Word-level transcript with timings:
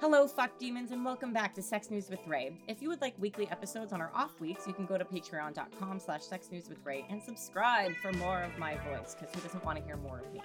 Hello, 0.00 0.28
fuck 0.28 0.56
demons, 0.60 0.92
and 0.92 1.04
welcome 1.04 1.32
back 1.32 1.52
to 1.52 1.60
Sex 1.60 1.90
News 1.90 2.08
with 2.08 2.20
Ray. 2.24 2.52
If 2.68 2.80
you 2.80 2.88
would 2.88 3.00
like 3.00 3.14
weekly 3.18 3.50
episodes 3.50 3.92
on 3.92 4.00
our 4.00 4.12
off 4.14 4.40
weeks, 4.40 4.64
you 4.64 4.72
can 4.72 4.86
go 4.86 4.96
to 4.96 5.04
patreon.com 5.04 5.98
slash 5.98 6.22
sex 6.22 6.52
news 6.52 6.68
with 6.68 6.78
Ray 6.84 7.04
and 7.10 7.20
subscribe 7.20 7.90
for 8.00 8.12
more 8.12 8.40
of 8.42 8.56
my 8.58 8.76
voice, 8.76 9.16
because 9.18 9.34
who 9.34 9.40
doesn't 9.40 9.64
want 9.64 9.76
to 9.76 9.84
hear 9.84 9.96
more 9.96 10.20
of 10.20 10.32
me? 10.32 10.40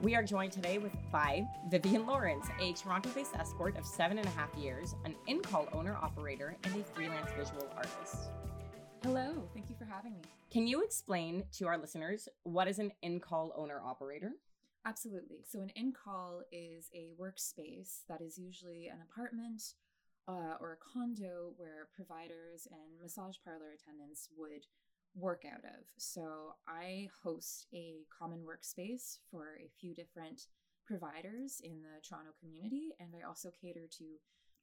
We 0.00 0.14
are 0.16 0.22
joined 0.22 0.52
today 0.52 0.78
with 0.78 0.92
by 1.12 1.46
Vivian 1.70 2.06
Lawrence, 2.06 2.46
a 2.62 2.72
Toronto-based 2.72 3.34
escort 3.34 3.76
of 3.76 3.84
seven 3.84 4.16
and 4.16 4.26
a 4.26 4.30
half 4.30 4.54
years, 4.54 4.94
an 5.04 5.14
in-call 5.26 5.68
owner-operator, 5.74 6.56
and 6.64 6.74
a 6.74 6.82
freelance 6.82 7.30
visual 7.36 7.68
artist. 7.76 8.30
Hello, 9.02 9.46
thank 9.52 9.68
you 9.68 9.76
for 9.78 9.84
having 9.84 10.12
me. 10.12 10.22
Can 10.50 10.66
you 10.66 10.82
explain 10.82 11.44
to 11.58 11.66
our 11.66 11.76
listeners 11.76 12.26
what 12.44 12.66
is 12.66 12.78
an 12.78 12.92
in-call 13.02 13.52
owner-operator? 13.54 14.32
Absolutely. 14.86 15.44
So, 15.44 15.60
an 15.60 15.70
in 15.76 15.92
call 15.92 16.42
is 16.50 16.88
a 16.94 17.10
workspace 17.20 18.02
that 18.08 18.20
is 18.20 18.38
usually 18.38 18.86
an 18.86 18.98
apartment 19.02 19.62
uh, 20.26 20.56
or 20.60 20.72
a 20.72 20.92
condo 20.92 21.52
where 21.56 21.88
providers 21.94 22.66
and 22.70 23.00
massage 23.00 23.36
parlor 23.44 23.72
attendants 23.74 24.28
would 24.36 24.64
work 25.14 25.42
out 25.44 25.64
of. 25.64 25.84
So, 25.98 26.54
I 26.66 27.08
host 27.22 27.66
a 27.74 28.06
common 28.16 28.40
workspace 28.40 29.18
for 29.30 29.58
a 29.60 29.70
few 29.78 29.94
different 29.94 30.46
providers 30.86 31.60
in 31.62 31.82
the 31.82 32.00
Toronto 32.06 32.30
community, 32.40 32.94
and 32.98 33.10
I 33.14 33.26
also 33.26 33.50
cater 33.60 33.86
to 33.98 34.04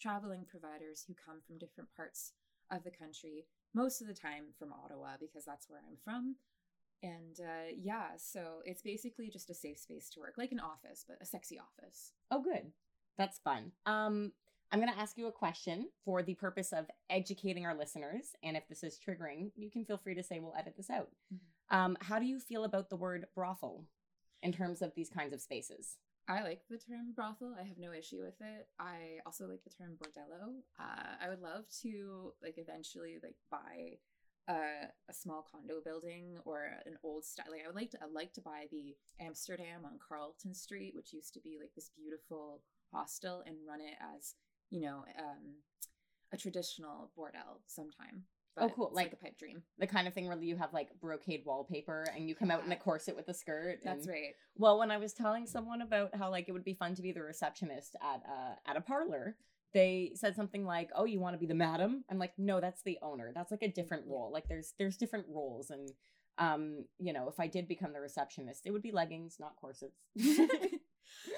traveling 0.02 0.46
providers 0.50 1.04
who 1.08 1.14
come 1.14 1.40
from 1.46 1.60
different 1.60 1.90
parts 1.96 2.34
of 2.72 2.84
the 2.84 2.92
country, 2.92 3.46
most 3.76 4.02
of 4.02 4.08
the 4.08 4.14
time 4.14 4.46
from 4.58 4.74
Ottawa, 4.74 5.18
because 5.20 5.46
that's 5.46 5.70
where 5.70 5.82
I'm 5.88 5.98
from 6.04 6.36
and 7.04 7.40
uh, 7.40 7.72
yeah, 7.76 8.10
so 8.18 8.62
it's 8.66 8.82
basically 8.82 9.30
just 9.30 9.50
a 9.50 9.54
safe 9.54 9.78
space 9.78 10.10
to 10.12 10.20
work, 10.20 10.36
like 10.38 10.52
an 10.52 10.60
office, 10.60 11.06
but 11.08 11.18
a 11.22 11.26
sexy 11.26 11.60
office. 11.60 12.12
Oh, 12.32 12.42
good. 12.42 12.72
That's 13.18 13.40
fun. 13.40 13.72
Um, 13.86 14.32
I'm 14.72 14.80
going 14.80 14.92
to 14.92 15.00
ask 15.00 15.18
you 15.18 15.28
a 15.28 15.32
question 15.32 15.88
for 16.04 16.24
the 16.24 16.34
purpose 16.34 16.74
of 16.74 16.88
educating 17.10 17.66
our 17.66 17.76
listeners. 17.76 18.32
And 18.44 18.58
if 18.58 18.68
this 18.68 18.84
is 18.84 19.00
triggering, 19.00 19.52
you 19.56 19.70
can 19.70 19.86
feel 19.86 19.98
free 19.98 20.16
to 20.16 20.24
say 20.24 20.40
we'll 20.40 20.56
edit 20.58 20.76
this 20.76 20.90
out. 20.90 21.10
Mm-hmm. 21.34 21.78
Um, 21.78 21.98
how 22.02 22.20
do 22.20 22.26
you 22.26 22.40
feel 22.40 22.64
about 22.64 22.90
the 22.90 22.96
word 22.96 23.26
brothel 23.36 23.86
in 24.42 24.52
terms 24.52 24.82
of 24.82 24.94
these 24.96 25.10
kinds 25.10 25.34
of 25.34 25.42
spaces? 25.42 25.98
I 26.28 26.42
like 26.42 26.62
the 26.70 26.78
term 26.78 27.14
brothel. 27.16 27.56
I 27.60 27.64
have 27.64 27.78
no 27.78 27.94
issue 27.94 28.22
with 28.22 28.42
it. 28.42 28.68
I 28.80 29.20
also 29.26 29.48
like 29.48 29.64
the 29.64 29.70
term 29.70 29.98
bordello. 30.02 30.56
Uh, 30.80 31.24
I 31.24 31.30
would 31.30 31.42
love 31.42 31.66
to 31.84 32.34
like 32.42 32.56
eventually 32.58 33.20
like 33.22 33.36
buy 33.52 34.00
a, 34.48 34.88
a 35.10 35.14
small 35.14 35.46
condo 35.52 35.82
building 35.84 36.38
or 36.46 36.70
an 36.86 36.98
old 37.04 37.26
style. 37.26 37.48
Like 37.52 37.62
I 37.64 37.68
would 37.68 37.76
like 37.76 37.92
to, 37.92 37.98
I'd 38.04 38.12
like 38.14 38.34
to 38.34 38.42
buy 38.42 38.66
the 38.72 38.96
Amsterdam 39.20 39.86
on 39.86 40.00
Carlton 40.08 40.54
Street, 40.54 40.94
which 40.96 41.14
used 41.14 41.34
to 41.34 41.40
be 41.40 41.58
like 41.60 41.72
this 41.76 41.92
beautiful 41.96 42.62
hostel, 42.94 43.44
and 43.46 43.56
run 43.68 43.82
it 43.82 43.96
as 44.16 44.36
you 44.70 44.82
know 44.82 45.04
um, 45.20 45.56
a 46.34 46.38
traditional 46.38 47.12
bordel 47.18 47.62
sometime. 47.68 48.24
But 48.56 48.66
oh, 48.66 48.70
cool! 48.70 48.92
Like, 48.94 49.08
like, 49.08 49.14
a 49.14 49.18
pipe 49.18 49.38
dream, 49.38 49.64
the 49.80 49.88
kind 49.88 50.08
of 50.08 50.14
thing 50.14 50.28
where 50.28 50.42
you 50.42 50.56
have 50.56 50.74
like 50.74 50.90
brocade 51.02 51.44
wallpaper 51.46 52.06
and 52.16 52.30
you 52.30 52.36
come 52.36 52.50
yeah. 52.50 52.56
out 52.56 52.66
in 52.66 52.72
a 52.72 52.78
corset 52.78 53.16
with 53.16 53.28
a 53.28 53.34
skirt. 53.34 53.80
That's 53.84 54.08
right. 54.08 54.34
Well, 54.56 54.80
when 54.80 54.92
I 54.92 54.98
was 54.98 55.12
telling 55.12 55.46
someone 55.46 55.82
about 55.82 56.16
how 56.16 56.32
like 56.32 56.48
it 56.48 56.54
would 56.54 56.64
be 56.64 56.74
fun 56.74 56.96
to 56.96 57.02
be 57.02 57.12
the 57.12 57.22
receptionist 57.22 57.96
at 58.02 58.22
uh, 58.26 58.56
at 58.66 58.78
a 58.78 58.82
parlor, 58.82 59.36
they 59.76 60.14
said 60.16 60.36
something 60.36 60.66
like, 60.66 60.90
"Oh, 60.96 61.04
you 61.06 61.20
want 61.20 61.36
to 61.36 61.40
be 61.40 61.46
the 61.46 61.54
madam?" 61.54 62.06
I'm 62.10 62.18
like, 62.18 62.34
"No, 62.38 62.60
that's 62.62 62.82
the 62.82 62.98
owner. 63.04 63.32
That's 63.36 63.52
like 63.52 63.62
a 63.62 63.68
different 63.72 64.06
role. 64.08 64.32
Like 64.32 64.48
there's 64.48 64.74
there's 64.80 64.98
different 64.98 65.28
roles 65.30 65.70
and 65.70 65.92
um, 66.38 66.86
you 66.98 67.14
know, 67.14 67.30
if 67.30 67.40
I 67.40 67.48
did 67.48 67.68
become 67.68 67.94
the 67.94 68.02
receptionist, 68.02 68.66
it 68.66 68.72
would 68.72 68.82
be 68.82 68.92
leggings, 68.92 69.38
not 69.40 69.58
corsets." 69.58 70.00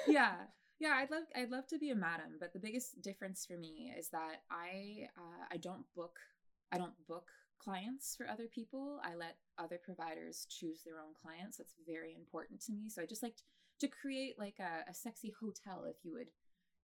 yeah. 0.08 0.36
Yeah, 0.80 0.94
I'd 0.96 1.10
love 1.10 1.24
I'd 1.36 1.50
love 1.50 1.66
to 1.70 1.80
be 1.80 1.90
a 1.90 1.96
madam, 1.96 2.38
but 2.40 2.54
the 2.54 2.60
biggest 2.60 3.02
difference 3.02 3.48
for 3.48 3.58
me 3.58 3.92
is 3.98 4.10
that 4.10 4.44
I 4.52 5.08
uh, 5.18 5.46
I 5.50 5.58
don't 5.58 5.86
book 5.96 6.20
I 6.72 6.78
don't 6.78 6.94
book 7.08 7.32
clients 7.58 8.16
for 8.16 8.30
other 8.30 8.46
people. 8.46 9.00
I 9.04 9.16
let 9.16 9.38
other 9.58 9.80
providers 9.84 10.46
choose 10.52 10.84
their 10.86 11.00
own 11.00 11.16
clients. 11.20 11.58
That's 11.58 11.74
very 11.88 12.14
important 12.14 12.62
to 12.66 12.74
me. 12.74 12.90
So 12.90 13.02
I 13.02 13.08
just 13.08 13.24
like 13.24 13.38
to 13.80 13.88
create 13.88 14.38
like 14.38 14.58
a, 14.60 14.88
a 14.88 14.94
sexy 14.94 15.34
hotel, 15.40 15.86
if 15.90 15.96
you 16.04 16.14
would, 16.14 16.28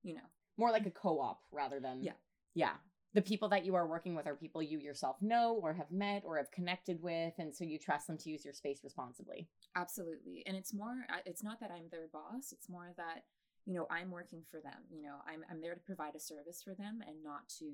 you 0.01 0.15
know, 0.15 0.27
more 0.57 0.71
like 0.71 0.85
a 0.85 0.91
co-op 0.91 1.41
rather 1.51 1.79
than 1.79 2.03
yeah. 2.03 2.13
Yeah. 2.55 2.73
The 3.13 3.21
people 3.21 3.49
that 3.49 3.63
you 3.63 3.75
are 3.75 3.87
working 3.87 4.15
with 4.15 4.25
are 4.25 4.35
people 4.35 4.63
you 4.63 4.79
yourself 4.79 5.17
know 5.21 5.59
or 5.61 5.73
have 5.73 5.91
met 5.91 6.23
or 6.25 6.37
have 6.37 6.51
connected 6.51 7.01
with 7.01 7.33
and 7.37 7.55
so 7.55 7.63
you 7.63 7.77
trust 7.77 8.07
them 8.07 8.17
to 8.19 8.29
use 8.29 8.43
your 8.43 8.53
space 8.53 8.79
responsibly. 8.83 9.47
Absolutely. 9.75 10.43
And 10.47 10.57
it's 10.57 10.73
more 10.73 11.05
uh, 11.09 11.21
it's 11.25 11.43
not 11.43 11.59
that 11.59 11.71
i'm 11.71 11.85
their 11.91 12.07
boss 12.11 12.51
it's 12.51 12.69
more 12.69 12.91
that 12.97 13.23
you 13.65 13.73
know 13.73 13.87
i'm 13.89 14.11
working 14.11 14.41
for 14.49 14.59
them 14.59 14.81
you 14.91 15.01
know 15.01 15.15
i'm, 15.27 15.43
I'm 15.49 15.61
there 15.61 15.73
to 15.73 15.79
provide 15.79 16.15
a 16.15 16.19
service 16.19 16.61
for 16.63 16.73
them 16.73 16.99
and 17.07 17.23
not 17.23 17.47
to 17.59 17.69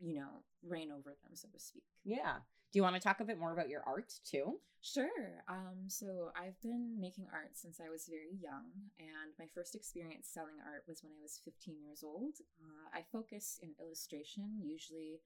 you 0.00 0.14
know 0.14 0.42
reign 0.62 0.90
over 0.90 1.10
them 1.22 1.34
so 1.34 1.48
to 1.52 1.58
speak 1.58 1.84
yeah 2.04 2.38
do 2.72 2.78
you 2.78 2.82
want 2.82 2.96
to 2.96 3.00
talk 3.00 3.20
a 3.20 3.24
bit 3.24 3.38
more 3.38 3.52
about 3.52 3.68
your 3.68 3.82
art 3.86 4.14
too? 4.24 4.58
Sure. 4.80 5.44
Um, 5.46 5.88
so 5.88 6.32
I've 6.34 6.60
been 6.62 6.98
making 6.98 7.26
art 7.30 7.50
since 7.52 7.78
I 7.84 7.90
was 7.90 8.08
very 8.08 8.34
young, 8.40 8.72
and 8.98 9.36
my 9.38 9.44
first 9.54 9.74
experience 9.74 10.26
selling 10.26 10.56
art 10.64 10.84
was 10.88 11.02
when 11.04 11.12
I 11.12 11.20
was 11.22 11.38
15 11.44 11.76
years 11.84 12.02
old. 12.02 12.40
Uh, 12.58 12.88
I 12.96 13.04
focus 13.12 13.60
in 13.62 13.74
illustration. 13.78 14.58
Usually, 14.64 15.20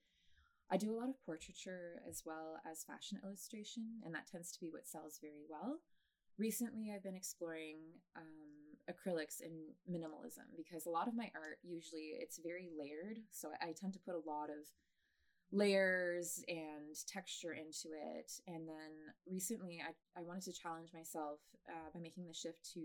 I 0.71 0.77
do 0.77 0.91
a 0.91 0.99
lot 0.99 1.09
of 1.09 1.25
portraiture 1.25 2.03
as 2.07 2.25
well 2.27 2.59
as 2.71 2.83
fashion 2.83 3.21
illustration, 3.23 4.03
and 4.05 4.13
that 4.15 4.27
tends 4.27 4.51
to 4.51 4.61
be 4.61 4.69
what 4.69 4.89
sells 4.89 5.21
very 5.23 5.47
well. 5.49 5.79
Recently, 6.39 6.91
I've 6.93 7.05
been 7.05 7.15
exploring 7.15 7.79
um, 8.17 8.66
acrylics 8.91 9.41
and 9.41 9.53
minimalism 9.91 10.47
because 10.57 10.87
a 10.87 10.91
lot 10.91 11.09
of 11.09 11.15
my 11.15 11.31
art 11.35 11.59
usually 11.63 12.15
it's 12.21 12.39
very 12.39 12.69
layered. 12.79 13.19
So 13.31 13.51
I 13.61 13.73
tend 13.79 13.93
to 13.95 13.99
put 13.99 14.15
a 14.15 14.29
lot 14.29 14.51
of 14.51 14.67
layers 15.53 16.43
and 16.49 16.95
texture 17.07 17.53
into 17.53 17.95
it. 17.95 18.33
And 18.47 18.69
then 18.69 19.15
recently, 19.27 19.81
I, 19.81 19.93
I 20.19 20.23
wanted 20.23 20.45
to 20.45 20.53
challenge 20.53 20.91
myself 20.93 21.39
uh, 21.69 21.91
by 21.95 22.01
making 22.01 22.27
the 22.27 22.35
shift 22.35 22.73
to 22.75 22.81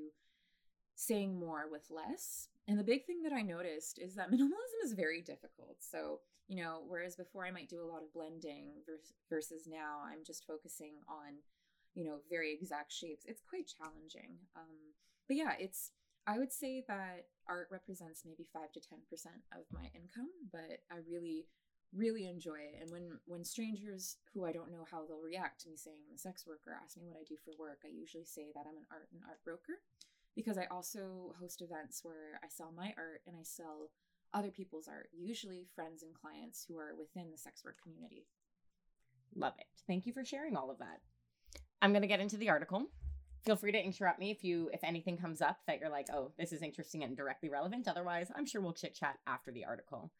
saying 0.95 1.39
more 1.39 1.65
with 1.71 1.87
less. 1.89 2.47
And 2.67 2.77
the 2.77 2.83
big 2.83 3.05
thing 3.05 3.23
that 3.23 3.33
I 3.33 3.41
noticed 3.41 3.99
is 3.99 4.15
that 4.15 4.31
minimalism 4.31 4.83
is 4.83 4.93
very 4.93 5.21
difficult. 5.21 5.77
So, 5.79 6.19
you 6.47 6.61
know, 6.61 6.81
whereas 6.87 7.15
before 7.15 7.45
I 7.45 7.51
might 7.51 7.69
do 7.69 7.83
a 7.83 7.91
lot 7.91 8.03
of 8.03 8.13
blending 8.13 8.73
versus, 8.85 9.13
versus 9.29 9.67
now 9.67 9.99
I'm 10.05 10.23
just 10.25 10.45
focusing 10.45 10.95
on, 11.07 11.41
you 11.95 12.05
know, 12.05 12.19
very 12.29 12.53
exact 12.53 12.91
shapes, 12.91 13.25
it's 13.27 13.41
quite 13.49 13.69
challenging. 13.77 14.37
Um, 14.55 14.93
but 15.31 15.37
yeah, 15.37 15.55
it's, 15.57 15.91
I 16.27 16.39
would 16.39 16.51
say 16.51 16.83
that 16.89 17.31
art 17.47 17.69
represents 17.71 18.23
maybe 18.25 18.43
5 18.51 18.73
to 18.73 18.79
10% 18.81 18.83
of 19.55 19.63
my 19.71 19.87
income, 19.95 20.27
but 20.51 20.83
I 20.91 20.99
really 21.09 21.47
really 21.95 22.27
enjoy 22.27 22.55
it. 22.55 22.79
And 22.81 22.91
when 22.91 23.19
when 23.27 23.43
strangers 23.43 24.15
who 24.33 24.45
i 24.45 24.53
don't 24.53 24.71
know 24.71 24.87
how 24.89 25.03
they'll 25.03 25.19
react 25.19 25.59
to 25.61 25.69
me 25.69 25.75
saying 25.75 25.97
i'm 26.07 26.15
a 26.15 26.17
sex 26.17 26.47
worker 26.47 26.71
ask 26.71 26.95
me 26.95 27.03
what 27.03 27.19
i 27.19 27.23
do 27.27 27.35
for 27.43 27.51
work 27.59 27.79
i 27.83 27.89
usually 27.91 28.23
say 28.23 28.47
that 28.55 28.63
i'm 28.63 28.77
an 28.77 28.87
art 28.89 29.09
and 29.11 29.19
art 29.27 29.43
broker 29.43 29.83
because 30.33 30.57
i 30.57 30.63
also 30.71 31.35
host 31.37 31.61
events 31.61 31.99
where 32.01 32.39
i 32.45 32.47
sell 32.47 32.71
my 32.71 32.93
art 32.95 33.19
and 33.27 33.35
i 33.35 33.43
sell 33.43 33.91
other 34.33 34.51
people's 34.51 34.87
art 34.87 35.09
usually 35.11 35.67
friends 35.75 36.01
and 36.01 36.13
clients 36.15 36.63
who 36.65 36.79
are 36.79 36.95
within 36.97 37.29
the 37.29 37.37
sex 37.37 37.65
work 37.65 37.75
community. 37.83 38.23
Love 39.35 39.55
it. 39.59 39.67
Thank 39.85 40.05
you 40.05 40.13
for 40.13 40.23
sharing 40.23 40.55
all 40.55 40.71
of 40.71 40.79
that. 40.79 41.01
I'm 41.81 41.91
going 41.91 42.03
to 42.03 42.07
get 42.07 42.21
into 42.21 42.37
the 42.37 42.47
article 42.47 42.87
feel 43.43 43.55
free 43.55 43.71
to 43.71 43.83
interrupt 43.83 44.19
me 44.19 44.31
if 44.31 44.43
you 44.43 44.69
if 44.73 44.83
anything 44.83 45.17
comes 45.17 45.41
up 45.41 45.59
that 45.67 45.79
you're 45.79 45.89
like 45.89 46.07
oh 46.13 46.31
this 46.37 46.51
is 46.51 46.61
interesting 46.61 47.03
and 47.03 47.17
directly 47.17 47.49
relevant 47.49 47.87
otherwise 47.87 48.31
i'm 48.35 48.45
sure 48.45 48.61
we'll 48.61 48.73
chit 48.73 48.95
chat 48.95 49.17
after 49.27 49.51
the 49.51 49.65
article 49.65 50.11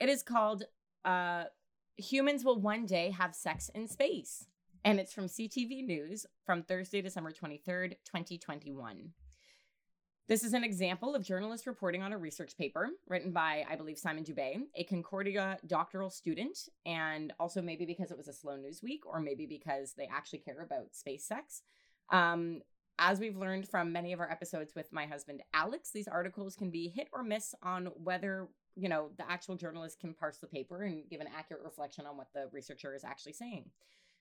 it 0.00 0.08
is 0.08 0.22
called 0.22 0.64
uh, 1.04 1.44
humans 1.96 2.44
will 2.44 2.60
one 2.60 2.86
day 2.86 3.10
have 3.10 3.34
sex 3.34 3.70
in 3.74 3.88
space. 3.88 4.46
And 4.84 5.00
it's 5.00 5.12
from 5.12 5.26
CTV 5.26 5.84
News 5.84 6.26
from 6.44 6.62
Thursday, 6.62 7.02
December 7.02 7.32
23rd, 7.32 7.96
2021. 8.04 9.10
This 10.28 10.42
is 10.42 10.54
an 10.54 10.64
example 10.64 11.14
of 11.14 11.24
journalists 11.24 11.68
reporting 11.68 12.02
on 12.02 12.12
a 12.12 12.18
research 12.18 12.56
paper 12.56 12.90
written 13.08 13.32
by, 13.32 13.64
I 13.68 13.76
believe, 13.76 13.98
Simon 13.98 14.24
Dubé, 14.24 14.58
a 14.74 14.84
Concordia 14.84 15.58
doctoral 15.66 16.10
student, 16.10 16.58
and 16.84 17.32
also 17.38 17.62
maybe 17.62 17.84
because 17.84 18.10
it 18.10 18.16
was 18.16 18.26
a 18.26 18.32
slow 18.32 18.56
news 18.56 18.82
week, 18.82 19.06
or 19.06 19.20
maybe 19.20 19.46
because 19.46 19.94
they 19.96 20.08
actually 20.12 20.40
care 20.40 20.62
about 20.62 20.94
space 20.96 21.24
sex. 21.24 21.62
Um, 22.10 22.62
as 22.98 23.20
we've 23.20 23.36
learned 23.36 23.68
from 23.68 23.92
many 23.92 24.12
of 24.12 24.20
our 24.20 24.30
episodes 24.30 24.74
with 24.74 24.92
my 24.92 25.06
husband 25.06 25.42
Alex, 25.52 25.90
these 25.90 26.08
articles 26.08 26.56
can 26.56 26.70
be 26.70 26.88
hit 26.88 27.08
or 27.12 27.22
miss 27.22 27.54
on 27.62 27.86
whether 28.02 28.48
you 28.76 28.90
know, 28.90 29.08
the 29.16 29.28
actual 29.28 29.56
journalist 29.56 29.98
can 29.98 30.14
parse 30.14 30.36
the 30.36 30.46
paper 30.46 30.82
and 30.82 31.08
give 31.08 31.20
an 31.20 31.28
accurate 31.36 31.64
reflection 31.64 32.04
on 32.06 32.16
what 32.16 32.28
the 32.34 32.48
researcher 32.52 32.94
is 32.94 33.04
actually 33.04 33.32
saying. 33.32 33.70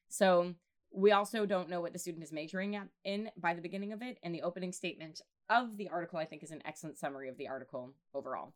So 0.08 0.56
we 0.92 1.12
also 1.12 1.46
don't 1.46 1.70
know 1.70 1.82
what 1.82 1.92
the 1.92 2.00
student 2.00 2.24
is 2.24 2.32
majoring 2.32 2.76
at, 2.78 2.88
in 3.04 3.30
by 3.38 3.54
the 3.54 3.62
beginning 3.62 3.92
of 3.92 4.02
it. 4.02 4.18
And 4.24 4.34
the 4.34 4.44
opening 4.44 4.72
statement 4.72 5.22
of 5.50 5.76
the 5.76 5.90
article, 5.90 6.18
I 6.18 6.26
think, 6.26 6.42
is 6.42 6.52
an 6.52 6.62
excellent 6.66 6.98
summary 6.98 7.28
of 7.28 7.38
the 7.38 7.50
article 7.50 7.92
overall. 8.14 8.54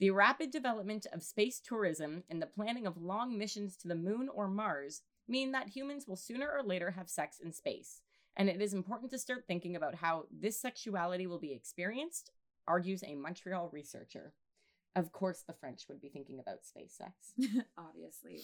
The 0.00 0.10
rapid 0.10 0.50
development 0.50 1.06
of 1.12 1.22
space 1.22 1.60
tourism 1.60 2.24
and 2.28 2.42
the 2.42 2.46
planning 2.46 2.86
of 2.86 3.00
long 3.00 3.38
missions 3.38 3.76
to 3.78 3.88
the 3.88 3.94
moon 3.94 4.28
or 4.28 4.48
Mars 4.48 5.02
mean 5.28 5.52
that 5.52 5.70
humans 5.70 6.06
will 6.06 6.16
sooner 6.16 6.50
or 6.50 6.62
later 6.62 6.90
have 6.90 7.08
sex 7.08 7.38
in 7.42 7.52
space. 7.52 8.00
And 8.36 8.48
it 8.48 8.60
is 8.60 8.74
important 8.74 9.10
to 9.12 9.18
start 9.18 9.44
thinking 9.46 9.76
about 9.76 9.94
how 9.94 10.24
this 10.30 10.60
sexuality 10.60 11.26
will 11.26 11.38
be 11.38 11.52
experienced, 11.52 12.30
argues 12.68 13.02
a 13.02 13.14
Montreal 13.14 13.70
researcher. 13.72 14.34
Of 14.94 15.12
course, 15.12 15.42
the 15.46 15.54
French 15.54 15.86
would 15.88 16.00
be 16.00 16.08
thinking 16.08 16.38
about 16.38 16.64
space 16.64 16.94
sex. 16.96 17.12
Obviously. 17.78 18.40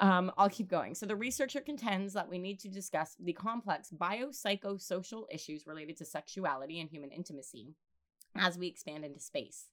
Um, 0.00 0.30
I'll 0.38 0.48
keep 0.48 0.68
going. 0.68 0.94
So, 0.94 1.06
the 1.06 1.16
researcher 1.16 1.60
contends 1.60 2.12
that 2.12 2.28
we 2.28 2.38
need 2.38 2.60
to 2.60 2.68
discuss 2.68 3.16
the 3.18 3.32
complex 3.32 3.90
biopsychosocial 3.90 5.24
issues 5.32 5.66
related 5.66 5.96
to 5.98 6.04
sexuality 6.04 6.80
and 6.80 6.88
human 6.88 7.10
intimacy 7.10 7.74
as 8.36 8.56
we 8.56 8.68
expand 8.68 9.04
into 9.04 9.18
space. 9.18 9.68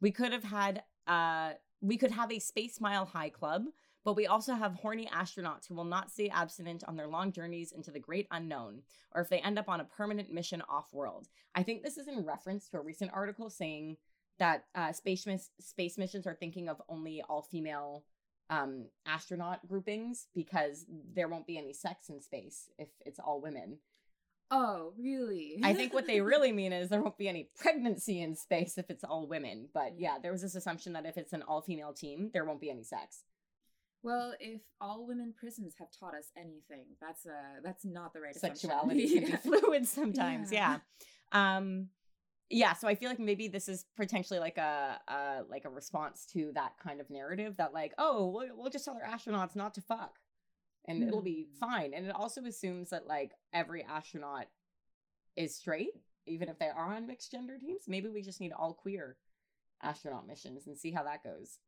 We 0.00 0.12
could 0.12 0.32
have 0.32 0.44
had, 0.44 0.82
uh, 1.06 1.52
we 1.80 1.96
could 1.96 2.12
have 2.12 2.30
a 2.30 2.38
Space 2.38 2.80
Mile 2.80 3.04
High 3.04 3.30
Club, 3.30 3.64
but 4.04 4.16
we 4.16 4.26
also 4.26 4.54
have 4.54 4.74
horny 4.74 5.08
astronauts 5.12 5.66
who 5.66 5.74
will 5.74 5.84
not 5.84 6.10
stay 6.10 6.28
abstinent 6.28 6.84
on 6.86 6.96
their 6.96 7.06
long 7.06 7.32
journeys 7.32 7.72
into 7.72 7.90
the 7.90 7.98
great 7.98 8.26
unknown, 8.30 8.82
or 9.14 9.22
if 9.22 9.28
they 9.28 9.38
end 9.38 9.58
up 9.58 9.68
on 9.68 9.80
a 9.80 9.84
permanent 9.84 10.32
mission 10.32 10.62
off 10.68 10.92
world. 10.92 11.28
I 11.54 11.62
think 11.62 11.82
this 11.82 11.96
is 11.96 12.08
in 12.08 12.24
reference 12.24 12.68
to 12.68 12.78
a 12.78 12.82
recent 12.82 13.10
article 13.14 13.48
saying 13.48 13.96
that 14.38 14.64
uh, 14.74 14.92
space 14.92 15.26
miss- 15.26 15.50
space 15.60 15.96
missions 15.96 16.26
are 16.26 16.34
thinking 16.34 16.68
of 16.68 16.82
only 16.88 17.22
all 17.28 17.42
female 17.42 18.04
um, 18.50 18.86
astronaut 19.06 19.66
groupings 19.66 20.26
because 20.34 20.84
there 21.14 21.28
won't 21.28 21.46
be 21.46 21.56
any 21.56 21.72
sex 21.72 22.08
in 22.08 22.20
space 22.20 22.68
if 22.78 22.88
it's 23.06 23.18
all 23.18 23.40
women. 23.40 23.78
Oh, 24.50 24.92
really? 24.98 25.58
I 25.62 25.72
think 25.72 25.94
what 25.94 26.06
they 26.06 26.20
really 26.20 26.52
mean 26.52 26.72
is 26.72 26.88
there 26.88 27.02
won't 27.02 27.16
be 27.18 27.28
any 27.28 27.48
pregnancy 27.58 28.20
in 28.20 28.36
space 28.36 28.76
if 28.76 28.90
it's 28.90 29.02
all 29.02 29.26
women. 29.26 29.68
But 29.72 29.94
yeah, 29.98 30.18
there 30.22 30.32
was 30.32 30.42
this 30.42 30.54
assumption 30.54 30.92
that 30.92 31.06
if 31.06 31.16
it's 31.16 31.32
an 31.32 31.42
all 31.42 31.62
female 31.62 31.92
team, 31.92 32.30
there 32.32 32.44
won't 32.44 32.60
be 32.60 32.70
any 32.70 32.84
sex. 32.84 33.24
Well, 34.04 34.34
if 34.38 34.60
all 34.80 35.06
women 35.06 35.32
prisons 35.36 35.74
have 35.80 35.88
taught 35.98 36.14
us 36.14 36.30
anything, 36.36 36.84
that's 37.00 37.26
uh 37.26 37.60
that's 37.64 37.84
not 37.84 38.12
the 38.12 38.20
right 38.20 38.34
Sexuality 38.48 39.04
assumption. 39.04 39.26
can 39.40 39.50
be 39.52 39.58
fluid 39.60 39.86
sometimes. 39.88 40.52
Yeah. 40.52 40.78
Yeah. 41.32 41.56
Um 41.56 41.88
yeah, 42.50 42.74
so 42.74 42.86
I 42.86 42.94
feel 42.94 43.08
like 43.08 43.18
maybe 43.18 43.48
this 43.48 43.68
is 43.68 43.86
potentially 43.96 44.38
like 44.38 44.58
a 44.58 45.00
uh 45.08 45.42
like 45.48 45.64
a 45.64 45.70
response 45.70 46.26
to 46.34 46.52
that 46.54 46.74
kind 46.78 47.00
of 47.00 47.08
narrative 47.10 47.56
that 47.56 47.72
like, 47.72 47.94
oh, 47.98 48.28
we'll, 48.28 48.48
we'll 48.56 48.70
just 48.70 48.84
tell 48.84 48.94
our 49.02 49.08
astronauts 49.16 49.56
not 49.56 49.74
to 49.74 49.80
fuck 49.80 50.18
and 50.86 51.02
it'll 51.02 51.22
be 51.22 51.48
Hmm. 51.54 51.58
fine. 51.58 51.94
And 51.94 52.06
it 52.06 52.14
also 52.14 52.44
assumes 52.44 52.90
that 52.90 53.06
like 53.06 53.32
every 53.54 53.82
astronaut 53.82 54.46
is 55.34 55.56
straight, 55.56 55.94
even 56.26 56.48
if 56.50 56.58
they 56.58 56.68
are 56.68 56.94
on 56.94 57.06
mixed 57.06 57.30
gender 57.32 57.56
teams. 57.58 57.84
Maybe 57.88 58.08
we 58.10 58.20
just 58.22 58.40
need 58.40 58.52
all 58.52 58.74
queer 58.74 59.16
astronaut 59.82 60.26
missions 60.26 60.66
and 60.66 60.76
see 60.78 60.90
how 60.92 61.02
that 61.04 61.24
goes. 61.24 61.58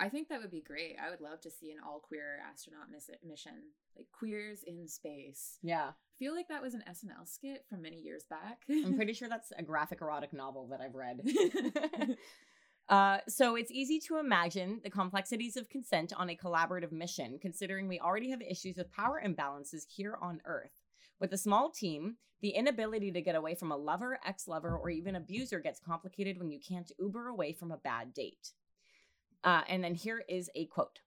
I 0.00 0.08
think 0.08 0.28
that 0.28 0.40
would 0.40 0.50
be 0.50 0.60
great. 0.60 0.96
I 1.04 1.10
would 1.10 1.20
love 1.20 1.40
to 1.40 1.50
see 1.50 1.72
an 1.72 1.78
all 1.84 1.98
queer 1.98 2.38
astronaut 2.48 2.90
miss- 2.90 3.10
mission, 3.26 3.52
like 3.96 4.06
queers 4.12 4.62
in 4.64 4.86
space. 4.86 5.58
Yeah. 5.62 5.88
I 5.88 6.14
feel 6.18 6.34
like 6.34 6.48
that 6.48 6.62
was 6.62 6.74
an 6.74 6.84
SNL 6.88 7.26
skit 7.26 7.64
from 7.68 7.82
many 7.82 7.96
years 7.96 8.24
back. 8.28 8.62
I'm 8.70 8.96
pretty 8.96 9.12
sure 9.12 9.28
that's 9.28 9.52
a 9.56 9.62
graphic 9.62 10.00
erotic 10.00 10.32
novel 10.32 10.68
that 10.68 10.80
I've 10.80 10.94
read. 10.94 12.16
uh, 12.88 13.18
so 13.28 13.56
it's 13.56 13.72
easy 13.72 13.98
to 14.06 14.18
imagine 14.18 14.80
the 14.84 14.90
complexities 14.90 15.56
of 15.56 15.68
consent 15.68 16.12
on 16.16 16.30
a 16.30 16.36
collaborative 16.36 16.92
mission, 16.92 17.38
considering 17.40 17.88
we 17.88 18.00
already 18.00 18.30
have 18.30 18.40
issues 18.40 18.76
with 18.76 18.92
power 18.92 19.20
imbalances 19.24 19.82
here 19.88 20.16
on 20.20 20.40
Earth. 20.44 20.80
With 21.20 21.32
a 21.32 21.38
small 21.38 21.70
team, 21.70 22.16
the 22.40 22.50
inability 22.50 23.10
to 23.12 23.20
get 23.20 23.34
away 23.34 23.56
from 23.56 23.72
a 23.72 23.76
lover, 23.76 24.20
ex 24.24 24.46
lover, 24.46 24.76
or 24.76 24.90
even 24.90 25.16
abuser 25.16 25.58
gets 25.58 25.80
complicated 25.80 26.38
when 26.38 26.50
you 26.50 26.60
can't 26.60 26.92
Uber 27.00 27.28
away 27.28 27.52
from 27.52 27.72
a 27.72 27.76
bad 27.76 28.14
date. 28.14 28.52
Uh, 29.44 29.62
and 29.68 29.82
then 29.82 29.94
here 29.94 30.22
is 30.28 30.50
a 30.54 30.66
quote. 30.66 31.00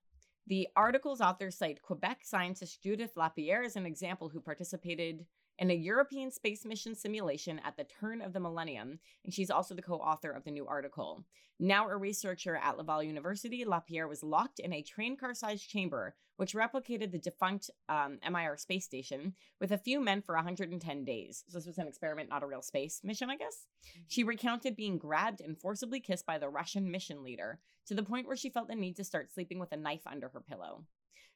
The 0.46 0.68
article's 0.74 1.20
authors 1.20 1.56
cite 1.56 1.82
Quebec 1.82 2.20
scientist 2.24 2.82
Judith 2.82 3.12
Lapierre 3.16 3.62
as 3.62 3.76
an 3.76 3.86
example 3.86 4.28
who 4.28 4.40
participated 4.40 5.24
in 5.58 5.70
a 5.70 5.74
European 5.74 6.30
space 6.30 6.64
mission 6.64 6.94
simulation 6.94 7.60
at 7.64 7.76
the 7.76 7.84
turn 7.84 8.20
of 8.20 8.32
the 8.32 8.40
millennium, 8.40 8.98
and 9.24 9.32
she's 9.32 9.50
also 9.50 9.74
the 9.74 9.82
co 9.82 9.94
author 9.94 10.30
of 10.30 10.44
the 10.44 10.50
new 10.50 10.66
article. 10.66 11.24
Now 11.58 11.88
a 11.88 11.96
researcher 11.96 12.56
at 12.56 12.76
Laval 12.76 13.02
University, 13.02 13.64
Lapierre 13.64 14.08
was 14.08 14.22
locked 14.24 14.58
in 14.58 14.72
a 14.72 14.82
train 14.82 15.16
car 15.16 15.34
sized 15.34 15.68
chamber, 15.68 16.16
which 16.36 16.54
replicated 16.54 17.12
the 17.12 17.18
defunct 17.18 17.70
um, 17.88 18.18
MIR 18.28 18.56
space 18.56 18.84
station, 18.84 19.34
with 19.60 19.70
a 19.70 19.78
few 19.78 20.00
men 20.00 20.22
for 20.22 20.34
110 20.34 21.04
days. 21.04 21.44
So 21.46 21.58
this 21.58 21.66
was 21.66 21.78
an 21.78 21.86
experiment, 21.86 22.30
not 22.30 22.42
a 22.42 22.46
real 22.46 22.62
space 22.62 23.00
mission, 23.04 23.30
I 23.30 23.36
guess. 23.36 23.66
She 24.08 24.24
recounted 24.24 24.74
being 24.74 24.98
grabbed 24.98 25.40
and 25.40 25.56
forcibly 25.56 26.00
kissed 26.00 26.26
by 26.26 26.38
the 26.38 26.48
Russian 26.48 26.90
mission 26.90 27.22
leader, 27.22 27.60
to 27.86 27.94
the 27.94 28.02
point 28.02 28.26
where 28.26 28.36
she 28.36 28.50
felt 28.50 28.68
the 28.68 28.74
need 28.74 28.96
to 28.96 29.04
start 29.04 29.32
sleeping 29.32 29.58
with 29.58 29.72
a 29.72 29.76
knife 29.76 30.06
under 30.06 30.28
her 30.30 30.40
pillow. 30.40 30.84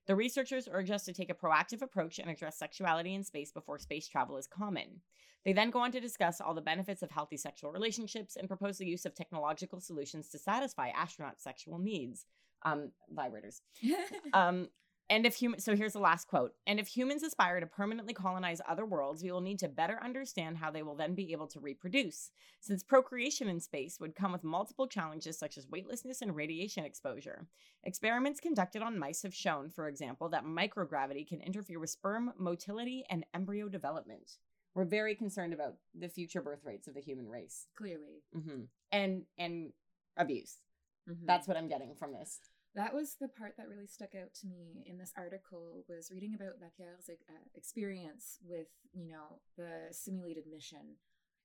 The 0.06 0.17
researchers 0.17 0.69
urge 0.70 0.91
us 0.91 1.05
to 1.05 1.12
take 1.12 1.31
a 1.31 1.35
proactive 1.35 1.82
approach 1.82 2.19
and 2.19 2.31
address 2.31 2.58
sexuality 2.58 3.14
in 3.14 3.25
space 3.25 3.50
before 3.50 3.79
space 3.79 4.06
travel 4.06 4.37
is 4.37 4.47
common. 4.47 5.00
They 5.44 5.53
then 5.53 5.70
go 5.70 5.81
on 5.81 5.93
to 5.93 6.00
discuss 6.00 6.41
all 6.41 6.55
the 6.55 6.61
benefits 6.61 7.03
of 7.03 7.11
healthy 7.11 7.37
sexual 7.37 7.73
relationships 7.73 8.37
and 8.37 8.49
propose 8.49 8.79
the 8.79 8.87
use 8.87 9.06
of 9.06 9.14
technological 9.14 9.81
solutions 9.81 10.29
to 10.31 10.38
satisfy 10.38 10.88
astronaut 10.88 11.41
sexual 11.41 11.79
needs. 11.79 12.26
Um, 12.62 12.91
vibrators. 13.14 13.61
Um, 14.32 14.69
and 15.08 15.25
if 15.26 15.37
human, 15.37 15.61
so 15.61 15.76
here's 15.76 15.93
the 15.93 15.99
last 16.00 16.26
quote. 16.26 16.55
And 16.67 16.81
if 16.81 16.88
humans 16.88 17.23
aspire 17.23 17.61
to 17.61 17.67
permanently 17.67 18.12
colonize 18.14 18.61
other 18.69 18.85
worlds, 18.85 19.23
we 19.23 19.31
will 19.31 19.41
need 19.41 19.58
to 19.61 19.69
better 19.69 19.99
understand 20.03 20.56
how 20.58 20.70
they 20.70 20.82
will 20.82 20.97
then 20.97 21.14
be 21.14 21.32
able 21.32 21.47
to 21.49 21.61
reproduce, 21.61 22.31
since 22.61 22.82
procreation 22.82 23.49
in 23.49 23.61
space 23.61 24.00
would 24.00 24.14
come 24.17 24.32
with 24.32 24.43
multiple 24.44 24.87
challenges 24.88 25.38
such 25.38 25.56
as 25.56 25.69
weightlessness 25.69 26.23
and 26.23 26.35
radiation 26.35 26.85
exposure. 26.85 27.47
Experiments 27.85 28.41
conducted 28.41 28.82
on 28.82 28.99
mice 28.99 29.23
have 29.23 29.35
shown, 29.35 29.70
for 29.70 29.88
example, 29.88 30.29
that 30.29 30.44
microgravity 30.44 31.26
can 31.26 31.41
interfere 31.41 31.79
with 31.79 31.91
sperm 31.91 32.32
motility 32.38 33.05
and 33.08 33.25
embryo 33.35 33.69
development. 33.69 34.38
We're 34.75 34.85
very 34.85 35.14
concerned 35.14 35.55
about 35.55 35.76
the 35.94 36.08
future 36.08 36.43
birth 36.43 36.64
rates 36.64 36.88
of 36.88 36.94
the 36.94 37.00
human 37.00 37.29
race, 37.29 37.67
Clearly. 37.76 38.23
hmm 38.32 38.64
and 38.93 39.23
and 39.38 39.73
abuse. 40.17 40.58
Mhm. 41.08 41.26
That's 41.26 41.47
what 41.49 41.56
I'm 41.56 41.69
getting 41.69 41.94
from 41.94 42.12
this. 42.12 42.41
That 42.76 42.93
was 42.93 43.17
the 43.19 43.28
part 43.28 43.55
that 43.56 43.69
really 43.69 43.87
stuck 43.87 44.14
out 44.14 44.34
to 44.43 44.46
me 44.46 44.84
in 44.84 44.99
this 44.99 45.12
article 45.17 45.82
was 45.88 46.11
reading 46.12 46.34
about 46.34 46.61
Lapierre's 46.61 47.08
uh, 47.08 47.32
experience 47.55 48.38
with, 48.46 48.67
you 48.93 49.08
know, 49.08 49.40
the 49.56 49.93
simulated 49.93 50.44
mission. 50.46 50.96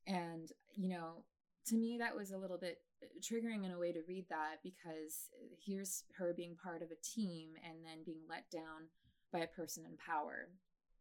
And, 0.05 0.51
you 0.75 0.89
know, 0.89 1.23
to 1.67 1.75
me 1.75 1.97
that 1.99 2.15
was 2.15 2.31
a 2.31 2.37
little 2.37 2.57
bit 2.57 2.79
uh, 3.01 3.07
triggering 3.21 3.63
in 3.63 3.71
a 3.71 3.79
way 3.79 3.93
to 3.93 4.01
read 4.09 4.25
that 4.29 4.57
because 4.61 5.31
here's 5.65 6.03
her 6.17 6.33
being 6.35 6.57
part 6.61 6.81
of 6.81 6.89
a 6.91 7.01
team 7.01 7.51
and 7.63 7.77
then 7.85 8.03
being 8.05 8.23
let 8.29 8.51
down 8.51 8.89
by 9.31 9.39
a 9.39 9.47
person 9.47 9.85
in 9.85 9.95
power 9.95 10.49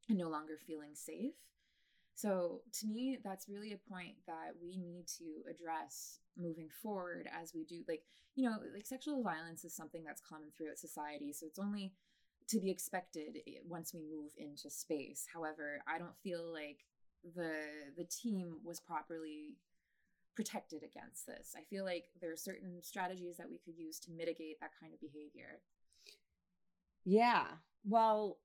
and 0.09 0.17
no 0.17 0.29
longer 0.29 0.59
feeling 0.65 0.95
safe. 0.95 1.35
So 2.21 2.61
to 2.81 2.87
me, 2.87 3.17
that's 3.25 3.49
really 3.49 3.73
a 3.73 3.91
point 3.91 4.15
that 4.27 4.53
we 4.63 4.77
need 4.77 5.07
to 5.19 5.49
address 5.51 6.19
moving 6.37 6.69
forward 6.83 7.27
as 7.41 7.55
we 7.55 7.65
do. 7.65 7.83
Like, 7.89 8.03
you 8.35 8.45
know, 8.45 8.57
like 8.75 8.85
sexual 8.85 9.23
violence 9.23 9.65
is 9.65 9.75
something 9.75 10.05
that's 10.05 10.21
common 10.21 10.51
throughout 10.55 10.79
society. 10.79 11.33
So 11.33 11.47
it's 11.47 11.59
only 11.59 11.95
to 12.49 12.61
be 12.61 12.71
expected 12.71 13.39
eh, 13.49 13.61
once 13.67 13.95
we 13.95 14.01
move 14.01 14.33
into 14.37 14.69
space. 14.69 15.27
However, 15.33 15.81
I 15.89 15.99
don't 15.99 16.17
feel 16.23 16.53
like 16.53 16.85
the 17.35 17.55
the 17.97 18.05
team 18.05 18.57
was 18.63 18.81
properly 18.81 19.57
protected 20.37 20.83
against 20.83 21.27
this. 21.27 21.55
I 21.57 21.63
feel 21.71 21.87
like 21.87 22.05
there 22.21 22.33
are 22.33 22.37
certain 22.37 22.83
strategies 22.83 23.39
that 23.39 23.51
we 23.51 23.59
could 23.65 23.79
use 23.79 23.99
to 24.01 24.11
mitigate 24.13 24.61
that 24.61 24.73
kind 24.79 24.93
of 24.93 25.01
behavior. 25.01 25.61
Yeah. 27.07 27.45
Well, 27.89 28.37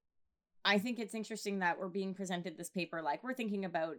I 0.66 0.80
think 0.80 0.98
it's 1.00 1.14
interesting 1.14 1.60
that 1.60 1.80
we're 1.80 1.88
being 1.90 2.14
presented 2.16 2.58
this 2.58 2.70
paper 2.72 3.02
like 3.02 3.24
we're 3.24 3.34
thinking 3.36 3.66
about 3.66 3.98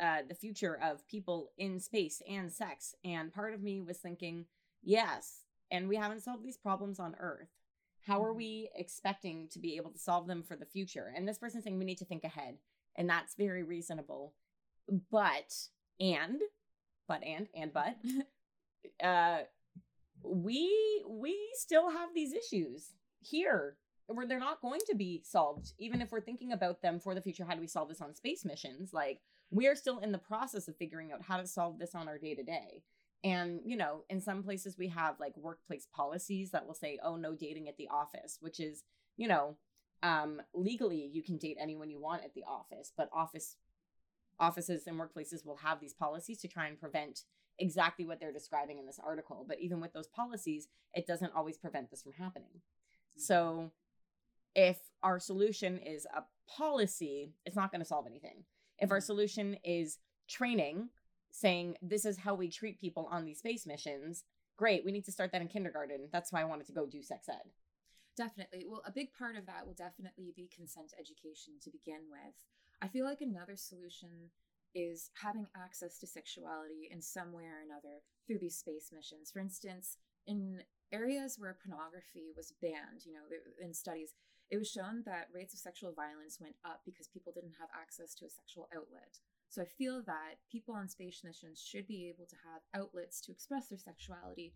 uh, 0.00 0.18
the 0.28 0.34
future 0.34 0.78
of 0.82 1.06
people 1.08 1.50
in 1.58 1.80
space 1.80 2.22
and 2.30 2.52
sex. 2.52 2.94
And 3.04 3.32
part 3.34 3.54
of 3.54 3.62
me 3.62 3.80
was 3.80 3.98
thinking, 3.98 4.46
yes, 4.82 5.40
and 5.70 5.88
we 5.88 5.96
haven't 5.96 6.22
solved 6.22 6.44
these 6.44 6.56
problems 6.58 7.00
on 7.00 7.16
Earth. 7.18 7.48
How 8.06 8.22
are 8.22 8.32
Mhm. 8.32 8.36
we 8.36 8.70
expecting 8.76 9.48
to 9.48 9.58
be 9.58 9.76
able 9.76 9.90
to 9.90 9.98
solve 9.98 10.28
them 10.28 10.44
for 10.44 10.54
the 10.54 10.64
future? 10.66 11.12
And 11.16 11.26
this 11.26 11.38
person's 11.38 11.64
saying 11.64 11.78
we 11.78 11.84
need 11.84 11.98
to 11.98 12.04
think 12.04 12.22
ahead. 12.24 12.58
And 12.94 13.10
that's 13.10 13.34
very 13.34 13.64
reasonable. 13.64 14.34
But, 15.10 15.52
and, 15.98 16.40
but, 17.08 17.24
and, 17.24 17.48
and, 17.54 17.72
but, 17.72 17.96
uh, 19.02 19.44
we 20.22 21.04
we 21.08 21.36
still 21.54 21.90
have 21.90 22.14
these 22.14 22.32
issues 22.32 22.94
here 23.20 23.76
where 24.08 24.26
they're 24.26 24.38
not 24.38 24.60
going 24.60 24.80
to 24.88 24.94
be 24.94 25.22
solved 25.24 25.72
even 25.78 26.00
if 26.00 26.10
we're 26.10 26.20
thinking 26.20 26.52
about 26.52 26.82
them 26.82 27.00
for 27.00 27.14
the 27.14 27.20
future 27.20 27.44
how 27.44 27.54
do 27.54 27.60
we 27.60 27.66
solve 27.66 27.88
this 27.88 28.00
on 28.00 28.14
space 28.14 28.44
missions 28.44 28.92
like 28.92 29.20
we're 29.50 29.76
still 29.76 29.98
in 29.98 30.12
the 30.12 30.18
process 30.18 30.68
of 30.68 30.76
figuring 30.76 31.12
out 31.12 31.22
how 31.22 31.36
to 31.36 31.46
solve 31.46 31.78
this 31.78 31.94
on 31.94 32.08
our 32.08 32.18
day 32.18 32.34
to 32.34 32.42
day 32.42 32.82
and 33.24 33.60
you 33.64 33.76
know 33.76 34.04
in 34.08 34.20
some 34.20 34.42
places 34.42 34.76
we 34.78 34.88
have 34.88 35.18
like 35.18 35.36
workplace 35.36 35.86
policies 35.94 36.50
that 36.50 36.66
will 36.66 36.74
say 36.74 36.98
oh 37.02 37.16
no 37.16 37.34
dating 37.34 37.68
at 37.68 37.76
the 37.76 37.88
office 37.88 38.38
which 38.40 38.60
is 38.60 38.84
you 39.16 39.28
know 39.28 39.56
um 40.02 40.40
legally 40.54 41.08
you 41.12 41.22
can 41.22 41.36
date 41.38 41.56
anyone 41.60 41.90
you 41.90 42.00
want 42.00 42.22
at 42.22 42.34
the 42.34 42.44
office 42.46 42.92
but 42.96 43.08
office 43.12 43.56
offices 44.38 44.86
and 44.86 45.00
workplaces 45.00 45.44
will 45.44 45.56
have 45.56 45.80
these 45.80 45.94
policies 45.94 46.38
to 46.38 46.48
try 46.48 46.66
and 46.66 46.78
prevent 46.78 47.22
exactly 47.58 48.04
what 48.04 48.20
they're 48.20 48.32
describing 48.32 48.78
in 48.78 48.86
this 48.86 49.00
article. 49.02 49.44
But 49.48 49.60
even 49.60 49.80
with 49.80 49.92
those 49.92 50.08
policies, 50.08 50.68
it 50.94 51.06
doesn't 51.06 51.32
always 51.34 51.56
prevent 51.56 51.90
this 51.90 52.02
from 52.02 52.12
happening. 52.12 52.60
So 53.16 53.70
if 54.56 54.78
our 55.02 55.20
solution 55.20 55.78
is 55.78 56.06
a 56.06 56.24
policy, 56.50 57.34
it's 57.44 57.54
not 57.54 57.70
going 57.70 57.82
to 57.82 57.86
solve 57.86 58.06
anything. 58.06 58.42
If 58.78 58.90
our 58.90 58.98
mm. 58.98 59.02
solution 59.02 59.56
is 59.62 59.98
training, 60.28 60.88
saying 61.30 61.76
this 61.82 62.06
is 62.06 62.16
how 62.16 62.34
we 62.34 62.48
treat 62.48 62.80
people 62.80 63.06
on 63.12 63.24
these 63.24 63.38
space 63.38 63.66
missions, 63.66 64.24
great. 64.56 64.84
We 64.84 64.92
need 64.92 65.04
to 65.04 65.12
start 65.12 65.30
that 65.32 65.42
in 65.42 65.48
kindergarten. 65.48 66.08
That's 66.10 66.32
why 66.32 66.40
I 66.40 66.46
wanted 66.46 66.66
to 66.68 66.72
go 66.72 66.86
do 66.86 67.02
sex 67.02 67.28
ed. 67.28 67.52
Definitely. 68.16 68.64
Well, 68.66 68.82
a 68.86 68.90
big 68.90 69.12
part 69.12 69.36
of 69.36 69.44
that 69.44 69.66
will 69.66 69.74
definitely 69.74 70.32
be 70.34 70.48
consent 70.56 70.94
education 70.98 71.54
to 71.62 71.70
begin 71.70 72.08
with. 72.10 72.34
I 72.80 72.88
feel 72.88 73.04
like 73.04 73.20
another 73.20 73.56
solution 73.56 74.30
is 74.74 75.10
having 75.22 75.46
access 75.54 75.98
to 75.98 76.06
sexuality 76.06 76.88
in 76.90 77.02
some 77.02 77.32
way 77.32 77.44
or 77.44 77.60
another 77.64 78.00
through 78.26 78.38
these 78.38 78.56
space 78.56 78.90
missions. 78.92 79.30
For 79.30 79.40
instance, 79.40 79.98
in 80.26 80.62
areas 80.92 81.36
where 81.38 81.58
pornography 81.62 82.32
was 82.36 82.54
banned, 82.62 83.04
you 83.04 83.12
know, 83.12 83.20
in 83.62 83.74
studies, 83.74 84.14
it 84.50 84.58
was 84.58 84.70
shown 84.70 85.02
that 85.06 85.28
rates 85.34 85.54
of 85.54 85.60
sexual 85.60 85.92
violence 85.92 86.38
went 86.40 86.54
up 86.64 86.80
because 86.84 87.08
people 87.08 87.32
didn't 87.34 87.58
have 87.58 87.68
access 87.74 88.14
to 88.14 88.26
a 88.26 88.30
sexual 88.30 88.68
outlet. 88.74 89.18
So 89.48 89.62
I 89.62 89.66
feel 89.66 90.02
that 90.06 90.38
people 90.50 90.74
on 90.74 90.88
space 90.88 91.22
missions 91.24 91.60
should 91.60 91.86
be 91.86 92.08
able 92.08 92.26
to 92.26 92.36
have 92.44 92.62
outlets 92.74 93.20
to 93.22 93.32
express 93.32 93.68
their 93.68 93.78
sexuality, 93.78 94.54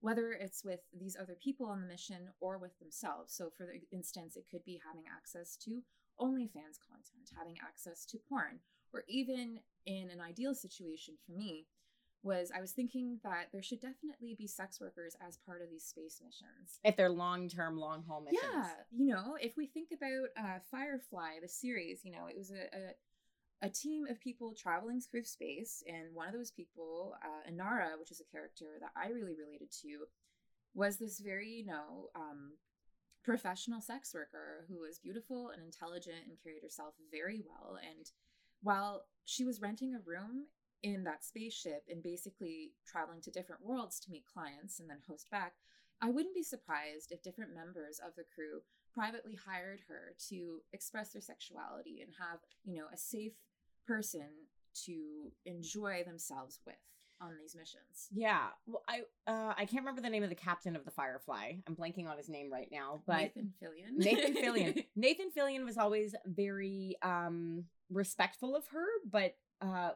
whether 0.00 0.32
it's 0.32 0.64
with 0.64 0.80
these 0.98 1.16
other 1.20 1.36
people 1.42 1.66
on 1.66 1.80
the 1.80 1.88
mission 1.88 2.28
or 2.40 2.58
with 2.58 2.78
themselves. 2.78 3.34
So, 3.34 3.50
for 3.56 3.72
instance, 3.92 4.36
it 4.36 4.46
could 4.50 4.64
be 4.64 4.80
having 4.86 5.04
access 5.10 5.56
to 5.64 5.82
OnlyFans 6.20 6.80
content, 6.80 7.32
having 7.36 7.56
access 7.62 8.06
to 8.06 8.18
porn, 8.28 8.60
or 8.92 9.04
even 9.08 9.60
in 9.84 10.10
an 10.10 10.20
ideal 10.20 10.54
situation 10.54 11.14
for 11.24 11.32
me, 11.32 11.66
was 12.22 12.50
I 12.56 12.60
was 12.60 12.72
thinking 12.72 13.18
that 13.22 13.48
there 13.52 13.62
should 13.62 13.80
definitely 13.80 14.34
be 14.36 14.46
sex 14.46 14.80
workers 14.80 15.16
as 15.26 15.36
part 15.36 15.62
of 15.62 15.70
these 15.70 15.84
space 15.84 16.20
missions. 16.24 16.80
If 16.84 16.96
they're 16.96 17.10
long 17.10 17.48
term, 17.48 17.76
long 17.76 18.04
haul 18.06 18.22
missions. 18.22 18.42
Yeah. 18.52 18.68
You 18.90 19.06
know, 19.06 19.36
if 19.40 19.56
we 19.56 19.66
think 19.66 19.88
about 19.92 20.44
uh, 20.44 20.58
Firefly, 20.70 21.40
the 21.40 21.48
series, 21.48 22.04
you 22.04 22.12
know, 22.12 22.26
it 22.28 22.36
was 22.36 22.50
a, 22.50 22.76
a 22.76 22.92
a 23.62 23.70
team 23.70 24.06
of 24.10 24.20
people 24.20 24.54
traveling 24.54 25.00
through 25.00 25.24
space, 25.24 25.82
and 25.86 26.14
one 26.14 26.28
of 26.28 26.34
those 26.34 26.50
people, 26.50 27.14
uh, 27.24 27.50
Inara, 27.50 27.98
which 27.98 28.10
is 28.10 28.20
a 28.20 28.30
character 28.30 28.66
that 28.80 28.90
I 28.94 29.08
really 29.08 29.34
related 29.34 29.70
to, 29.82 30.04
was 30.74 30.98
this 30.98 31.20
very, 31.20 31.48
you 31.48 31.66
know, 31.66 32.10
um, 32.14 32.52
professional 33.24 33.80
sex 33.80 34.12
worker 34.14 34.66
who 34.68 34.80
was 34.80 34.98
beautiful 34.98 35.48
and 35.48 35.62
intelligent 35.62 36.28
and 36.28 36.36
carried 36.42 36.62
herself 36.62 36.94
very 37.10 37.42
well. 37.44 37.78
And 37.82 38.10
while 38.62 39.06
she 39.24 39.44
was 39.44 39.60
renting 39.60 39.94
a 39.94 40.00
room 40.04 40.46
in 40.86 41.02
that 41.02 41.24
spaceship 41.24 41.82
and 41.90 42.02
basically 42.02 42.70
traveling 42.86 43.20
to 43.20 43.30
different 43.30 43.64
worlds 43.64 43.98
to 43.98 44.10
meet 44.10 44.24
clients 44.24 44.78
and 44.78 44.88
then 44.88 44.98
host 45.08 45.28
back, 45.30 45.54
I 46.00 46.10
wouldn't 46.10 46.34
be 46.34 46.44
surprised 46.44 47.10
if 47.10 47.22
different 47.22 47.54
members 47.54 47.98
of 48.04 48.14
the 48.16 48.22
crew 48.22 48.62
privately 48.94 49.34
hired 49.34 49.80
her 49.88 50.14
to 50.28 50.60
express 50.72 51.10
their 51.10 51.22
sexuality 51.22 52.02
and 52.02 52.12
have, 52.20 52.38
you 52.64 52.76
know, 52.76 52.86
a 52.94 52.96
safe 52.96 53.32
person 53.86 54.28
to 54.84 55.32
enjoy 55.44 56.04
themselves 56.04 56.60
with 56.64 56.76
on 57.20 57.32
these 57.40 57.56
missions. 57.56 58.08
Yeah. 58.12 58.48
Well, 58.66 58.82
I 58.86 59.00
uh, 59.30 59.54
I 59.56 59.64
can't 59.64 59.82
remember 59.82 60.02
the 60.02 60.10
name 60.10 60.22
of 60.22 60.28
the 60.28 60.36
captain 60.36 60.76
of 60.76 60.84
the 60.84 60.90
Firefly. 60.90 61.54
I'm 61.66 61.74
blanking 61.74 62.08
on 62.08 62.16
his 62.16 62.28
name 62.28 62.52
right 62.52 62.68
now, 62.70 63.02
but 63.06 63.34
Nathan 63.34 63.52
Fillion. 63.60 63.96
Nathan 63.96 64.34
Fillion. 64.34 64.84
Nathan 64.96 65.30
Fillion 65.36 65.64
was 65.64 65.78
always 65.78 66.14
very 66.26 66.96
um 67.02 67.64
respectful 67.90 68.54
of 68.54 68.66
her, 68.68 68.84
but 69.10 69.34
uh 69.62 69.90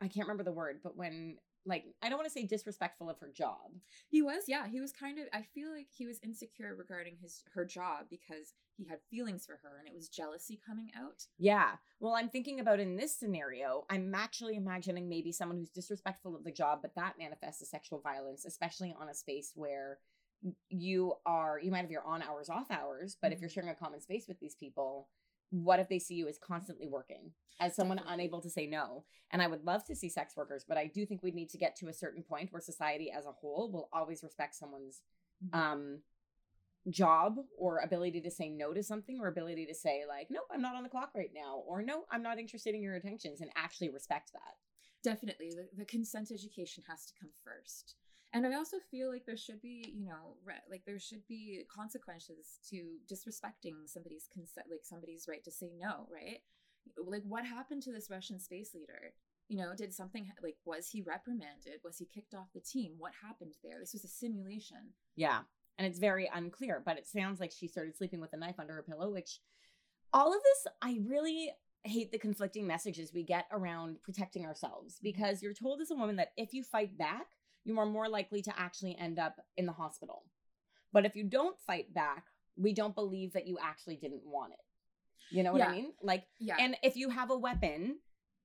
I 0.00 0.08
can't 0.08 0.26
remember 0.26 0.44
the 0.44 0.52
word, 0.52 0.80
but 0.82 0.96
when 0.96 1.36
like 1.66 1.84
I 2.00 2.08
don't 2.08 2.18
want 2.18 2.28
to 2.28 2.32
say 2.32 2.46
disrespectful 2.46 3.10
of 3.10 3.18
her 3.18 3.30
job. 3.34 3.72
He 4.08 4.22
was, 4.22 4.44
yeah, 4.46 4.68
he 4.68 4.80
was 4.80 4.92
kind 4.92 5.18
of 5.18 5.26
I 5.32 5.42
feel 5.42 5.70
like 5.72 5.88
he 5.90 6.06
was 6.06 6.20
insecure 6.22 6.74
regarding 6.76 7.16
his 7.20 7.42
her 7.54 7.64
job 7.64 8.06
because 8.08 8.54
he 8.76 8.86
had 8.86 8.98
feelings 9.10 9.44
for 9.44 9.58
her 9.62 9.78
and 9.78 9.88
it 9.88 9.94
was 9.94 10.08
jealousy 10.08 10.60
coming 10.64 10.90
out. 10.96 11.24
Yeah. 11.38 11.72
Well, 11.98 12.14
I'm 12.14 12.28
thinking 12.28 12.60
about 12.60 12.78
in 12.78 12.96
this 12.96 13.18
scenario, 13.18 13.84
I'm 13.90 14.14
actually 14.14 14.56
imagining 14.56 15.08
maybe 15.08 15.32
someone 15.32 15.58
who's 15.58 15.70
disrespectful 15.70 16.36
of 16.36 16.44
the 16.44 16.52
job, 16.52 16.80
but 16.82 16.94
that 16.94 17.18
manifests 17.18 17.62
as 17.62 17.70
sexual 17.70 18.00
violence, 18.00 18.44
especially 18.44 18.94
on 18.98 19.08
a 19.08 19.14
space 19.14 19.52
where 19.54 19.98
you 20.68 21.14
are 21.24 21.58
you 21.60 21.70
might 21.70 21.80
have 21.80 21.90
your 21.90 22.06
on 22.06 22.22
hours 22.22 22.48
off 22.48 22.70
hours, 22.70 23.16
but 23.20 23.28
mm-hmm. 23.28 23.34
if 23.34 23.40
you're 23.40 23.50
sharing 23.50 23.70
a 23.70 23.74
common 23.74 24.00
space 24.00 24.26
with 24.28 24.38
these 24.38 24.54
people, 24.54 25.08
what 25.50 25.80
if 25.80 25.88
they 25.88 25.98
see 25.98 26.14
you 26.14 26.28
as 26.28 26.38
constantly 26.38 26.86
working 26.86 27.30
as 27.60 27.74
someone 27.74 27.96
Definitely. 27.96 28.24
unable 28.24 28.40
to 28.40 28.50
say 28.50 28.66
no 28.66 29.04
and 29.30 29.40
i 29.40 29.46
would 29.46 29.64
love 29.64 29.84
to 29.86 29.96
see 29.96 30.08
sex 30.08 30.36
workers 30.36 30.64
but 30.66 30.76
i 30.76 30.86
do 30.86 31.06
think 31.06 31.22
we 31.22 31.30
need 31.30 31.50
to 31.50 31.58
get 31.58 31.76
to 31.76 31.88
a 31.88 31.92
certain 31.92 32.22
point 32.22 32.52
where 32.52 32.60
society 32.60 33.10
as 33.10 33.26
a 33.26 33.32
whole 33.32 33.70
will 33.70 33.88
always 33.92 34.22
respect 34.22 34.54
someone's 34.54 35.02
mm-hmm. 35.44 35.58
um 35.58 35.98
job 36.88 37.36
or 37.58 37.78
ability 37.78 38.20
to 38.20 38.30
say 38.30 38.48
no 38.48 38.72
to 38.72 38.82
something 38.82 39.18
or 39.20 39.26
ability 39.26 39.66
to 39.66 39.74
say 39.74 40.04
like 40.08 40.28
nope 40.30 40.46
i'm 40.52 40.62
not 40.62 40.76
on 40.76 40.84
the 40.84 40.88
clock 40.88 41.10
right 41.16 41.32
now 41.34 41.62
or 41.66 41.82
no 41.82 42.04
i'm 42.12 42.22
not 42.22 42.38
interested 42.38 42.74
in 42.74 42.82
your 42.82 42.94
attentions 42.94 43.40
and 43.40 43.50
actually 43.56 43.88
respect 43.88 44.32
that 44.32 44.54
definitely 45.02 45.50
the, 45.50 45.66
the 45.76 45.84
consent 45.84 46.30
education 46.30 46.84
has 46.88 47.06
to 47.06 47.12
come 47.20 47.30
first 47.44 47.96
and 48.36 48.46
i 48.46 48.56
also 48.56 48.76
feel 48.90 49.10
like 49.10 49.24
there 49.24 49.36
should 49.36 49.60
be 49.60 49.92
you 49.96 50.04
know 50.04 50.36
re- 50.44 50.54
like 50.70 50.82
there 50.86 50.98
should 50.98 51.26
be 51.26 51.64
consequences 51.74 52.58
to 52.68 52.96
disrespecting 53.10 53.74
somebody's 53.86 54.28
consent 54.32 54.66
like 54.70 54.84
somebody's 54.84 55.26
right 55.28 55.44
to 55.44 55.50
say 55.50 55.70
no 55.78 56.06
right? 56.12 56.40
Like 56.96 57.22
what 57.26 57.44
happened 57.44 57.82
to 57.82 57.92
this 57.92 58.10
russian 58.10 58.38
space 58.38 58.70
leader? 58.74 59.14
You 59.48 59.58
know 59.58 59.74
did 59.76 59.92
something 59.92 60.30
like 60.42 60.56
was 60.64 60.88
he 60.88 61.02
reprimanded? 61.02 61.80
Was 61.82 61.98
he 61.98 62.06
kicked 62.06 62.34
off 62.34 62.52
the 62.54 62.60
team? 62.60 62.94
What 62.98 63.12
happened 63.24 63.54
there? 63.62 63.80
This 63.80 63.92
was 63.92 64.04
a 64.04 64.08
simulation. 64.08 64.92
Yeah 65.16 65.40
and 65.78 65.86
it's 65.86 65.98
very 65.98 66.30
unclear 66.34 66.82
but 66.84 66.98
it 66.98 67.06
sounds 67.06 67.40
like 67.40 67.52
she 67.52 67.68
started 67.68 67.96
sleeping 67.96 68.20
with 68.20 68.32
a 68.32 68.36
knife 68.36 68.58
under 68.58 68.74
her 68.74 68.82
pillow 68.82 69.10
which 69.10 69.40
all 70.12 70.28
of 70.32 70.42
this 70.42 70.72
i 70.82 70.98
really 71.06 71.50
hate 71.84 72.10
the 72.10 72.18
conflicting 72.18 72.66
messages 72.66 73.12
we 73.12 73.22
get 73.22 73.46
around 73.52 74.02
protecting 74.02 74.44
ourselves 74.44 74.94
mm-hmm. 74.94 75.04
because 75.04 75.42
you're 75.42 75.54
told 75.54 75.80
as 75.80 75.90
a 75.90 75.94
woman 75.94 76.16
that 76.16 76.32
if 76.36 76.52
you 76.52 76.62
fight 76.62 76.96
back 76.98 77.26
you 77.66 77.78
are 77.80 77.86
more 77.86 78.08
likely 78.08 78.40
to 78.42 78.52
actually 78.56 78.96
end 78.96 79.18
up 79.18 79.44
in 79.56 79.66
the 79.66 79.72
hospital. 79.72 80.22
But 80.92 81.04
if 81.04 81.16
you 81.16 81.24
don't 81.24 81.58
fight 81.66 81.92
back, 81.92 82.24
we 82.56 82.72
don't 82.72 82.94
believe 82.94 83.32
that 83.32 83.46
you 83.46 83.58
actually 83.60 83.96
didn't 83.96 84.22
want 84.24 84.52
it. 84.52 84.60
You 85.30 85.42
know 85.42 85.52
what 85.52 85.58
yeah. 85.58 85.68
I 85.68 85.72
mean? 85.72 85.92
Like, 86.00 86.24
yeah. 86.38 86.56
and 86.60 86.76
if 86.84 86.96
you 86.96 87.10
have 87.10 87.30
a 87.30 87.36
weapon, 87.36 87.96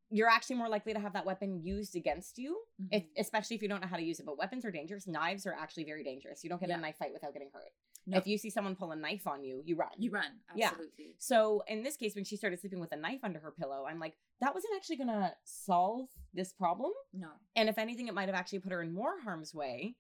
you're 0.10 0.28
actually 0.28 0.56
more 0.56 0.68
likely 0.68 0.94
to 0.94 1.00
have 1.00 1.14
that 1.14 1.26
weapon 1.26 1.62
used 1.64 1.96
against 1.96 2.40
you, 2.40 2.58
mm-hmm. 2.82 2.98
if, 2.98 3.04
especially 3.18 3.56
if 3.56 3.62
you 3.62 3.70
don't 3.70 3.82
know 3.82 3.88
how 3.88 3.96
to 3.96 4.04
use 4.04 4.20
it. 4.20 4.26
But 4.26 4.40
weapons 4.40 4.66
are 4.66 4.72
dangerous. 4.72 5.08
Knives 5.08 5.46
are 5.46 5.54
actually 5.54 5.84
very 5.84 6.04
dangerous. 6.04 6.44
You 6.44 6.50
don't 6.50 6.60
get 6.60 6.70
yeah. 6.70 6.80
a 6.80 6.82
knife 6.82 6.98
fight 6.98 7.14
without 7.14 7.32
getting 7.32 7.50
hurt. 7.54 7.72
If 8.08 8.28
you 8.28 8.38
see 8.38 8.50
someone 8.50 8.76
pull 8.76 8.92
a 8.92 8.96
knife 8.96 9.28
on 9.28 9.44
you, 9.44 9.62
you 9.66 9.76
run. 9.76 9.90
You 9.98 10.12
run. 10.12 10.40
Absolutely. 10.50 10.90
Yeah. 10.98 11.14
So 11.20 11.64
in 11.68 11.84
this 11.84 11.96
case, 11.96 12.16
when 12.16 12.24
she 12.24 12.36
started 12.36 12.60
sleeping 12.60 12.80
with 12.80 12.92
a 12.92 12.98
knife 12.98 13.20
under 13.24 13.40
her 13.40 13.52
pillow, 13.52 13.86
I'm 13.88 14.00
like, 14.00 14.16
that 14.40 14.54
wasn't 14.54 14.74
actually 14.76 14.98
going 14.98 15.10
to 15.10 15.34
solve 15.44 16.10
this 16.34 16.52
problem. 16.52 16.92
No. 17.14 17.30
And 17.56 17.70
if 17.70 17.78
anything, 17.78 18.08
it 18.08 18.14
might 18.14 18.28
have 18.28 18.36
actually 18.36 18.60
put 18.60 18.72
her 18.72 18.82
in 18.82 18.94
more 18.94 19.20
harm's 19.24 19.54
way. 19.54 19.96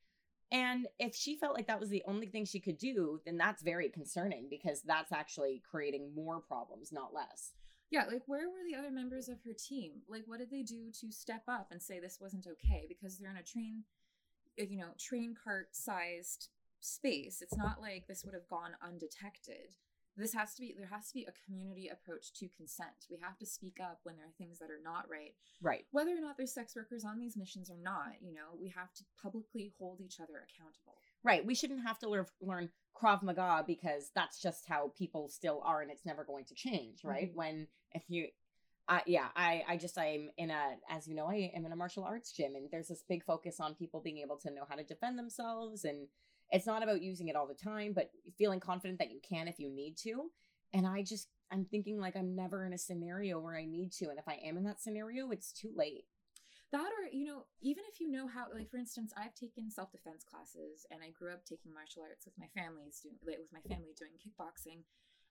And 0.51 0.87
if 0.99 1.15
she 1.15 1.37
felt 1.37 1.55
like 1.55 1.67
that 1.67 1.79
was 1.79 1.89
the 1.89 2.03
only 2.05 2.27
thing 2.27 2.43
she 2.43 2.59
could 2.59 2.77
do, 2.77 3.21
then 3.25 3.37
that's 3.37 3.63
very 3.63 3.87
concerning 3.87 4.47
because 4.49 4.81
that's 4.81 5.13
actually 5.13 5.61
creating 5.69 6.13
more 6.13 6.41
problems, 6.41 6.91
not 6.91 7.13
less. 7.13 7.53
Yeah, 7.89 8.05
like 8.05 8.23
where 8.25 8.49
were 8.49 8.63
the 8.69 8.77
other 8.77 8.91
members 8.91 9.29
of 9.29 9.37
her 9.45 9.53
team? 9.53 10.01
Like 10.09 10.23
what 10.25 10.39
did 10.39 10.49
they 10.49 10.63
do 10.63 10.91
to 10.99 11.11
step 11.11 11.43
up 11.47 11.67
and 11.71 11.81
say 11.81 11.99
this 11.99 12.19
wasn't 12.19 12.47
okay 12.47 12.85
because 12.87 13.17
they're 13.17 13.31
in 13.31 13.37
a 13.37 13.43
train 13.43 13.83
uh, 14.59 14.65
you 14.69 14.77
know, 14.77 14.89
train 14.97 15.35
cart 15.41 15.69
sized 15.71 16.49
space. 16.81 17.41
It's 17.41 17.57
not 17.57 17.81
like 17.81 18.07
this 18.07 18.23
would 18.25 18.33
have 18.33 18.47
gone 18.49 18.71
undetected. 18.85 19.77
This 20.17 20.33
has 20.33 20.53
to 20.55 20.61
be 20.61 20.75
there 20.77 20.89
has 20.91 21.07
to 21.07 21.13
be 21.13 21.25
a 21.25 21.33
community 21.45 21.87
approach 21.87 22.33
to 22.33 22.49
consent. 22.57 23.07
We 23.09 23.17
have 23.21 23.37
to 23.37 23.45
speak 23.45 23.77
up 23.81 24.01
when 24.03 24.17
there 24.17 24.25
are 24.25 24.37
things 24.37 24.59
that 24.59 24.69
are 24.69 24.81
not 24.83 25.05
right. 25.09 25.33
Right. 25.61 25.85
Whether 25.91 26.11
or 26.11 26.19
not 26.19 26.35
there's 26.37 26.53
sex 26.53 26.75
workers 26.75 27.05
on 27.05 27.17
these 27.17 27.37
missions 27.37 27.69
or 27.69 27.77
not, 27.81 28.19
you 28.19 28.33
know, 28.33 28.57
we 28.59 28.73
have 28.75 28.93
to 28.95 29.03
publicly 29.21 29.71
hold 29.79 30.01
each 30.01 30.19
other 30.19 30.33
accountable. 30.33 30.97
Right. 31.23 31.45
We 31.45 31.55
shouldn't 31.55 31.87
have 31.87 31.97
to 31.99 32.09
learn 32.09 32.25
learn 32.41 32.69
Krav 32.93 33.23
Maga 33.23 33.63
because 33.65 34.11
that's 34.13 34.41
just 34.41 34.67
how 34.67 34.91
people 34.97 35.29
still 35.29 35.61
are 35.65 35.81
and 35.81 35.89
it's 35.89 36.05
never 36.05 36.25
going 36.25 36.45
to 36.45 36.55
change, 36.55 37.03
right? 37.05 37.29
Mm-hmm. 37.29 37.37
When 37.37 37.67
if 37.93 38.03
you 38.09 38.27
uh, 38.89 38.99
yeah, 39.05 39.27
I, 39.35 39.63
I 39.69 39.77
just 39.77 39.97
I'm 39.97 40.29
in 40.37 40.49
a 40.49 40.75
as 40.89 41.07
you 41.07 41.15
know 41.15 41.27
I 41.27 41.51
am 41.55 41.65
in 41.65 41.71
a 41.71 41.75
martial 41.77 42.03
arts 42.03 42.33
gym 42.33 42.55
and 42.55 42.67
there's 42.71 42.89
this 42.89 43.03
big 43.07 43.23
focus 43.23 43.61
on 43.61 43.75
people 43.75 44.01
being 44.01 44.17
able 44.17 44.37
to 44.39 44.51
know 44.51 44.65
how 44.67 44.75
to 44.75 44.83
defend 44.83 45.17
themselves 45.17 45.85
and 45.85 46.07
it's 46.51 46.67
not 46.67 46.83
about 46.83 47.01
using 47.01 47.29
it 47.29 47.35
all 47.35 47.47
the 47.47 47.53
time, 47.53 47.93
but 47.93 48.11
feeling 48.37 48.59
confident 48.59 48.99
that 48.99 49.11
you 49.11 49.19
can 49.27 49.47
if 49.47 49.59
you 49.59 49.69
need 49.69 49.97
to. 49.97 50.29
And 50.73 50.85
I 50.85 51.03
just, 51.03 51.27
I'm 51.51 51.65
thinking 51.65 51.99
like 51.99 52.15
I'm 52.15 52.35
never 52.35 52.65
in 52.65 52.73
a 52.73 52.77
scenario 52.77 53.39
where 53.39 53.55
I 53.55 53.65
need 53.65 53.91
to. 53.93 54.09
And 54.09 54.19
if 54.19 54.27
I 54.27 54.39
am 54.43 54.57
in 54.57 54.63
that 54.65 54.81
scenario, 54.81 55.31
it's 55.31 55.51
too 55.51 55.71
late. 55.75 56.05
That 56.71 56.87
or, 56.87 57.11
you 57.11 57.25
know, 57.25 57.43
even 57.61 57.83
if 57.91 57.99
you 57.99 58.09
know 58.09 58.27
how, 58.27 58.45
like, 58.53 58.69
for 58.69 58.77
instance, 58.77 59.11
I've 59.17 59.35
taken 59.35 59.69
self 59.69 59.91
defense 59.91 60.23
classes 60.23 60.85
and 60.89 61.01
I 61.03 61.11
grew 61.11 61.33
up 61.33 61.43
taking 61.43 61.73
martial 61.73 62.03
arts 62.03 62.25
with 62.25 62.37
my 62.39 62.47
families, 62.55 63.01
doing, 63.03 63.15
with 63.25 63.51
my 63.51 63.59
family 63.67 63.91
doing 63.97 64.11
kickboxing. 64.15 64.83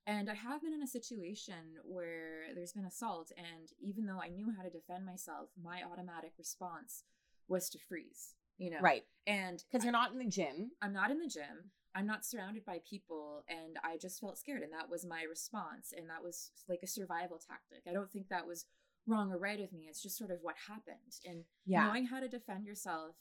And 0.07 0.31
I 0.31 0.35
have 0.35 0.63
been 0.63 0.75
in 0.75 0.83
a 0.83 0.87
situation 0.87 1.81
where 1.85 2.53
there's 2.55 2.73
been 2.73 2.87
assault, 2.87 3.33
and 3.37 3.69
even 3.81 4.07
though 4.07 4.21
I 4.21 4.29
knew 4.29 4.53
how 4.57 4.63
to 4.63 4.71
defend 4.71 5.05
myself, 5.05 5.51
my 5.63 5.83
automatic 5.83 6.33
response 6.39 7.05
was 7.49 7.69
to 7.71 7.79
freeze 7.79 8.35
you 8.61 8.71
know 8.71 8.81
right 8.81 9.03
and 9.27 9.65
because 9.71 9.85
you're 9.85 9.93
not 9.93 10.13
in 10.13 10.19
the 10.19 10.25
gym 10.25 10.71
i'm 10.83 10.93
not 10.93 11.11
in 11.11 11.19
the 11.19 11.29
gym 11.29 11.71
i'm 11.95 12.07
not 12.07 12.25
surrounded 12.25 12.65
by 12.65 12.79
people 12.89 13.43
and 13.49 13.79
i 13.83 13.97
just 13.97 14.21
felt 14.21 14.39
scared 14.39 14.63
and 14.63 14.73
that 14.73 14.89
was 14.89 15.05
my 15.05 15.23
response 15.29 15.93
and 15.97 16.09
that 16.09 16.23
was 16.23 16.53
like 16.69 16.81
a 16.83 16.87
survival 16.87 17.39
tactic 17.39 17.83
i 17.89 17.93
don't 17.93 18.13
think 18.13 18.29
that 18.29 18.47
was 18.47 18.67
wrong 19.07 19.33
or 19.33 19.39
right 19.39 19.61
of 19.61 19.73
me 19.73 19.87
it's 19.89 20.03
just 20.03 20.17
sort 20.17 20.31
of 20.31 20.39
what 20.43 20.55
happened 20.69 21.19
and 21.25 21.45
yeah. 21.67 21.87
knowing 21.87 22.07
how 22.07 22.21
to 22.21 22.29
defend 22.29 22.65
yourself 22.65 23.17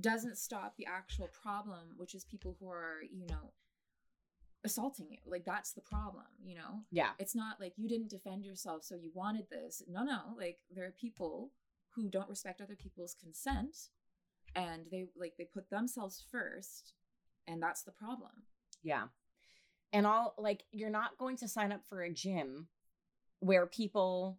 doesn't 0.00 0.36
stop 0.36 0.74
the 0.76 0.86
actual 0.86 1.28
problem, 1.28 1.94
which 1.96 2.14
is 2.14 2.24
people 2.24 2.56
who 2.60 2.68
are, 2.68 2.98
you 3.10 3.26
know, 3.26 3.52
assaulting 4.64 5.06
you. 5.10 5.18
Like 5.26 5.44
that's 5.44 5.72
the 5.72 5.80
problem, 5.80 6.24
you 6.42 6.54
know? 6.54 6.82
Yeah. 6.90 7.10
It's 7.18 7.34
not 7.34 7.60
like 7.60 7.74
you 7.76 7.88
didn't 7.88 8.10
defend 8.10 8.44
yourself 8.44 8.84
so 8.84 8.94
you 8.94 9.10
wanted 9.14 9.48
this. 9.50 9.82
No, 9.88 10.04
no. 10.04 10.20
Like 10.36 10.58
there 10.70 10.84
are 10.84 10.90
people 10.90 11.50
who 11.94 12.10
don't 12.10 12.28
respect 12.28 12.60
other 12.60 12.76
people's 12.76 13.14
consent 13.14 13.76
and 14.56 14.82
they 14.90 15.06
like 15.16 15.34
they 15.38 15.44
put 15.44 15.70
themselves 15.70 16.24
first 16.32 16.94
and 17.46 17.62
that's 17.62 17.82
the 17.82 17.92
problem. 17.92 18.32
Yeah. 18.82 19.04
And 19.92 20.06
all 20.06 20.34
like 20.38 20.64
you're 20.72 20.90
not 20.90 21.18
going 21.18 21.36
to 21.38 21.48
sign 21.48 21.70
up 21.72 21.82
for 21.88 22.02
a 22.02 22.12
gym 22.12 22.66
where 23.40 23.66
people 23.66 24.38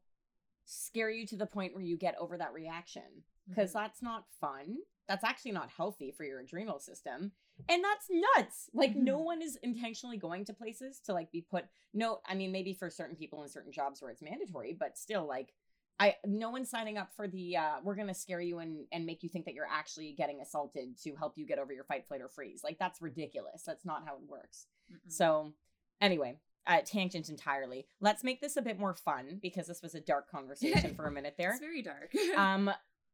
scare 0.65 1.09
you 1.09 1.25
to 1.27 1.37
the 1.37 1.45
point 1.45 1.73
where 1.73 1.83
you 1.83 1.97
get 1.97 2.15
over 2.19 2.37
that 2.37 2.53
reaction 2.53 3.23
because 3.47 3.69
Mhm. 3.69 3.73
that's 3.73 4.01
not 4.01 4.25
fun. 4.41 4.77
That's 5.07 5.23
actually 5.23 5.53
not 5.53 5.69
healthy 5.69 6.11
for 6.11 6.25
your 6.25 6.41
adrenal 6.41 6.79
system. 6.79 7.31
And 7.69 7.83
that's 7.83 8.09
nuts. 8.09 8.69
Like 8.73 8.95
no 8.95 9.19
Mhm. 9.19 9.25
one 9.25 9.41
is 9.41 9.55
intentionally 9.63 10.17
going 10.17 10.43
to 10.45 10.53
places 10.53 10.99
to 11.01 11.13
like 11.13 11.31
be 11.31 11.41
put 11.41 11.65
no, 11.93 12.21
I 12.25 12.35
mean 12.35 12.51
maybe 12.51 12.73
for 12.73 12.89
certain 12.89 13.15
people 13.15 13.43
in 13.43 13.49
certain 13.49 13.71
jobs 13.71 14.01
where 14.01 14.11
it's 14.11 14.21
mandatory, 14.21 14.73
but 14.73 14.97
still 14.97 15.25
like 15.25 15.53
I 15.99 16.15
no 16.25 16.49
one's 16.49 16.69
signing 16.69 16.97
up 16.97 17.11
for 17.15 17.27
the 17.27 17.57
uh 17.57 17.75
we're 17.83 17.95
going 17.95 18.07
to 18.07 18.13
scare 18.13 18.41
you 18.41 18.59
and 18.59 18.85
and 18.91 19.05
make 19.05 19.23
you 19.23 19.29
think 19.29 19.45
that 19.45 19.53
you're 19.53 19.67
actually 19.69 20.13
getting 20.13 20.41
assaulted 20.41 20.97
to 21.03 21.15
help 21.15 21.37
you 21.37 21.45
get 21.45 21.59
over 21.59 21.73
your 21.73 21.83
fight 21.83 22.07
flight 22.07 22.21
or 22.21 22.29
freeze. 22.29 22.61
Like 22.63 22.77
that's 22.79 23.01
ridiculous. 23.01 23.63
That's 23.65 23.85
not 23.85 24.03
how 24.05 24.13
it 24.15 24.29
works. 24.29 24.67
Mm-mm. 24.91 25.11
So, 25.11 25.53
anyway, 25.99 26.37
uh, 26.67 26.79
tangent 26.85 27.29
entirely. 27.29 27.87
Let's 27.99 28.23
make 28.23 28.41
this 28.41 28.57
a 28.57 28.61
bit 28.61 28.79
more 28.79 28.93
fun 28.93 29.39
because 29.41 29.67
this 29.67 29.81
was 29.81 29.95
a 29.95 29.99
dark 29.99 30.29
conversation 30.29 30.93
for 30.95 31.05
a 31.05 31.11
minute 31.11 31.35
there. 31.37 31.51
It's 31.51 31.59
very 31.59 31.81
dark. 31.81 32.13
Um, 32.37 32.71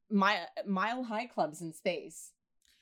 my 0.09 0.41
mile 0.67 1.03
high 1.03 1.25
clubs 1.25 1.61
in 1.61 1.73
space. 1.73 2.31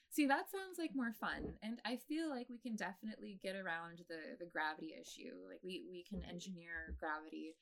See, 0.10 0.26
that 0.26 0.52
sounds 0.52 0.78
like 0.78 0.92
more 0.94 1.14
fun, 1.14 1.54
and 1.64 1.80
I 1.86 1.96
feel 1.96 2.30
like 2.30 2.48
we 2.50 2.58
can 2.58 2.76
definitely 2.76 3.40
get 3.42 3.56
around 3.56 4.02
the 4.10 4.38
the 4.40 4.50
gravity 4.52 4.94
issue. 5.00 5.36
Like 5.48 5.60
we 5.64 5.86
we 5.90 6.04
can 6.04 6.22
engineer 6.30 6.96
gravity. 7.00 7.56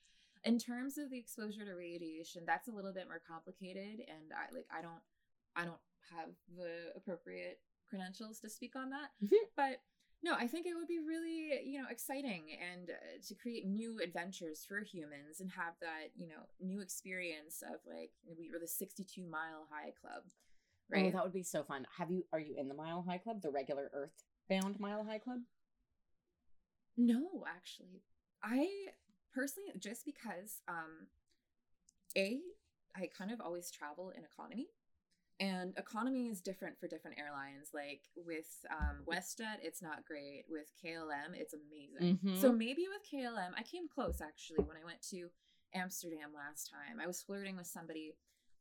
In 0.44 0.58
terms 0.58 0.96
of 0.96 1.10
the 1.10 1.18
exposure 1.18 1.64
to 1.64 1.74
radiation, 1.74 2.44
that's 2.46 2.68
a 2.68 2.72
little 2.72 2.92
bit 2.92 3.06
more 3.08 3.20
complicated, 3.26 4.00
and 4.08 4.32
I 4.32 4.54
like 4.54 4.66
I 4.72 4.80
don't 4.80 5.02
I 5.54 5.64
don't 5.64 5.80
have 6.16 6.30
the 6.56 6.92
appropriate 6.96 7.60
credentials 7.88 8.40
to 8.40 8.48
speak 8.48 8.74
on 8.76 8.90
that. 8.90 9.10
Mhm. 9.22 9.36
But 9.56 9.82
no, 10.22 10.34
I 10.34 10.46
think 10.46 10.66
it 10.66 10.74
would 10.74 10.88
be 10.88 10.98
really 10.98 11.60
you 11.64 11.80
know 11.80 11.88
exciting 11.90 12.44
and 12.58 12.90
uh, 12.90 12.94
to 13.28 13.34
create 13.34 13.66
new 13.66 14.00
adventures 14.00 14.64
for 14.66 14.80
humans 14.80 15.40
and 15.40 15.50
have 15.50 15.74
that 15.80 16.12
you 16.16 16.26
know 16.28 16.48
new 16.60 16.80
experience 16.80 17.62
of 17.62 17.80
like 17.86 18.12
we 18.38 18.50
were 18.50 18.58
the 18.58 18.66
sixty 18.66 19.04
two 19.04 19.26
mile 19.26 19.66
high 19.70 19.92
club. 20.00 20.24
Right. 20.90 21.06
Oh, 21.06 21.10
that 21.12 21.22
would 21.22 21.32
be 21.32 21.42
so 21.44 21.62
fun. 21.62 21.86
Have 21.98 22.10
you? 22.10 22.24
Are 22.32 22.40
you 22.40 22.56
in 22.58 22.66
the 22.66 22.74
Mile 22.74 23.04
High 23.06 23.18
Club, 23.18 23.42
the 23.42 23.50
regular 23.50 23.90
Earth 23.92 24.24
bound 24.48 24.80
Mile 24.80 25.04
High 25.04 25.18
Club? 25.20 25.42
No, 26.96 27.44
actually. 27.46 28.02
I 28.42 28.68
personally 29.32 29.70
just 29.78 30.04
because 30.04 30.60
um 30.68 31.08
A, 32.16 32.40
I 32.96 33.08
kind 33.16 33.30
of 33.30 33.40
always 33.40 33.70
travel 33.70 34.10
in 34.10 34.24
economy. 34.24 34.68
And 35.38 35.72
economy 35.78 36.28
is 36.28 36.42
different 36.42 36.78
for 36.78 36.86
different 36.86 37.18
airlines. 37.18 37.70
Like 37.72 38.02
with 38.14 38.50
um, 38.70 39.04
WestJet, 39.08 39.56
it's 39.62 39.80
not 39.80 40.04
great. 40.04 40.44
With 40.50 40.70
KLM, 40.84 41.32
it's 41.34 41.54
amazing. 41.54 42.18
Mhm. 42.18 42.38
So 42.40 42.52
maybe 42.52 42.84
with 42.88 43.08
KLM, 43.10 43.52
I 43.56 43.62
came 43.62 43.88
close 43.88 44.20
actually 44.20 44.64
when 44.64 44.76
I 44.76 44.84
went 44.84 45.00
to 45.10 45.30
Amsterdam 45.72 46.34
last 46.34 46.68
time. 46.70 47.00
I 47.00 47.06
was 47.06 47.22
flirting 47.22 47.56
with 47.56 47.66
somebody. 47.66 48.16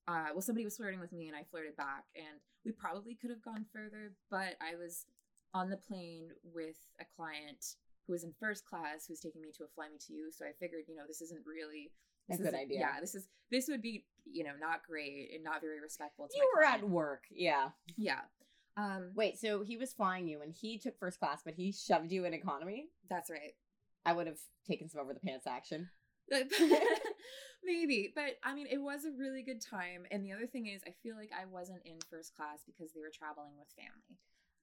Uh, 0.08 0.28
well, 0.32 0.42
somebody 0.42 0.64
was 0.64 0.78
flirting 0.78 1.02
with 1.02 1.12
me, 1.12 1.28
and 1.28 1.36
I 1.36 1.44
flirted 1.44 1.76
back, 1.76 2.06
and 2.16 2.40
we 2.64 2.72
probably 2.72 3.14
could 3.14 3.30
have 3.30 3.42
gone 3.44 3.66
further. 3.74 4.14
But 4.32 4.56
I 4.62 4.76
was 4.76 5.06
on 5.54 5.70
the 5.70 5.78
plane 5.78 6.30
with 6.44 6.78
a 7.02 7.06
client 7.18 7.76
who 8.10 8.14
was 8.14 8.24
in 8.24 8.34
first 8.40 8.66
class, 8.66 9.06
who 9.08 9.12
was 9.14 9.20
taking 9.20 9.40
me 9.44 9.50
to 9.56 9.64
a 9.64 9.68
fly 9.68 9.88
me 9.88 10.00
to 10.08 10.14
you. 10.14 10.32
So 10.32 10.44
I 10.46 10.52
figured, 10.60 10.86
you 10.88 10.96
know, 10.96 11.04
this 11.08 11.22
isn't 11.22 11.46
really 11.46 11.92
A 12.28 12.32
this 12.34 12.38
good 12.40 12.48
isn't- 12.48 12.60
idea. 12.60 12.80
Yeah, 12.80 13.00
this 13.00 13.14
is 13.14 13.28
this 13.52 13.68
would 13.68 13.84
be 13.84 14.06
you 14.26 14.44
know 14.44 14.54
not 14.60 14.82
great 14.86 15.30
and 15.36 15.44
not 15.44 15.62
very 15.62 15.80
respectful. 15.80 16.28
To 16.28 16.36
You 16.36 16.50
were 16.56 16.64
client. 16.64 16.84
at 16.84 16.90
work. 16.90 17.24
Yeah. 17.30 17.70
yeah. 17.98 18.22
Um, 18.78 19.12
Wait. 19.16 19.38
So 19.40 19.62
he 19.62 19.78
was 19.78 19.94
flying 19.94 20.28
you, 20.28 20.42
and 20.42 20.52
he 20.52 20.80
took 20.80 20.98
first 20.98 21.20
class, 21.20 21.42
but 21.46 21.54
he 21.54 21.72
shoved 21.72 22.12
you 22.12 22.26
in 22.26 22.34
economy. 22.34 22.88
that's 23.10 23.30
right. 23.30 23.54
I 24.08 24.14
would 24.14 24.26
have 24.28 24.40
taken 24.68 24.90
some 24.90 25.02
over 25.02 25.14
the 25.14 25.20
pants 25.20 25.46
action. 25.46 25.90
Maybe, 27.64 28.12
but 28.16 28.38
I 28.44 28.54
mean, 28.56 28.68
it 28.72 28.78
was 28.82 29.04
a 29.06 29.12
really 29.12 29.44
good 29.44 29.62
time. 29.62 30.06
And 30.12 30.24
the 30.24 30.32
other 30.32 30.48
thing 30.48 30.68
is, 30.68 30.82
I 30.88 30.94
feel 31.04 31.16
like 31.18 31.30
I 31.36 31.46
wasn't 31.46 31.82
in 31.86 31.98
first 32.10 32.34
class 32.34 32.60
because 32.66 32.94
they 32.94 33.02
were 33.02 33.12
traveling 33.14 33.52
with 33.60 33.68
family. 33.76 34.16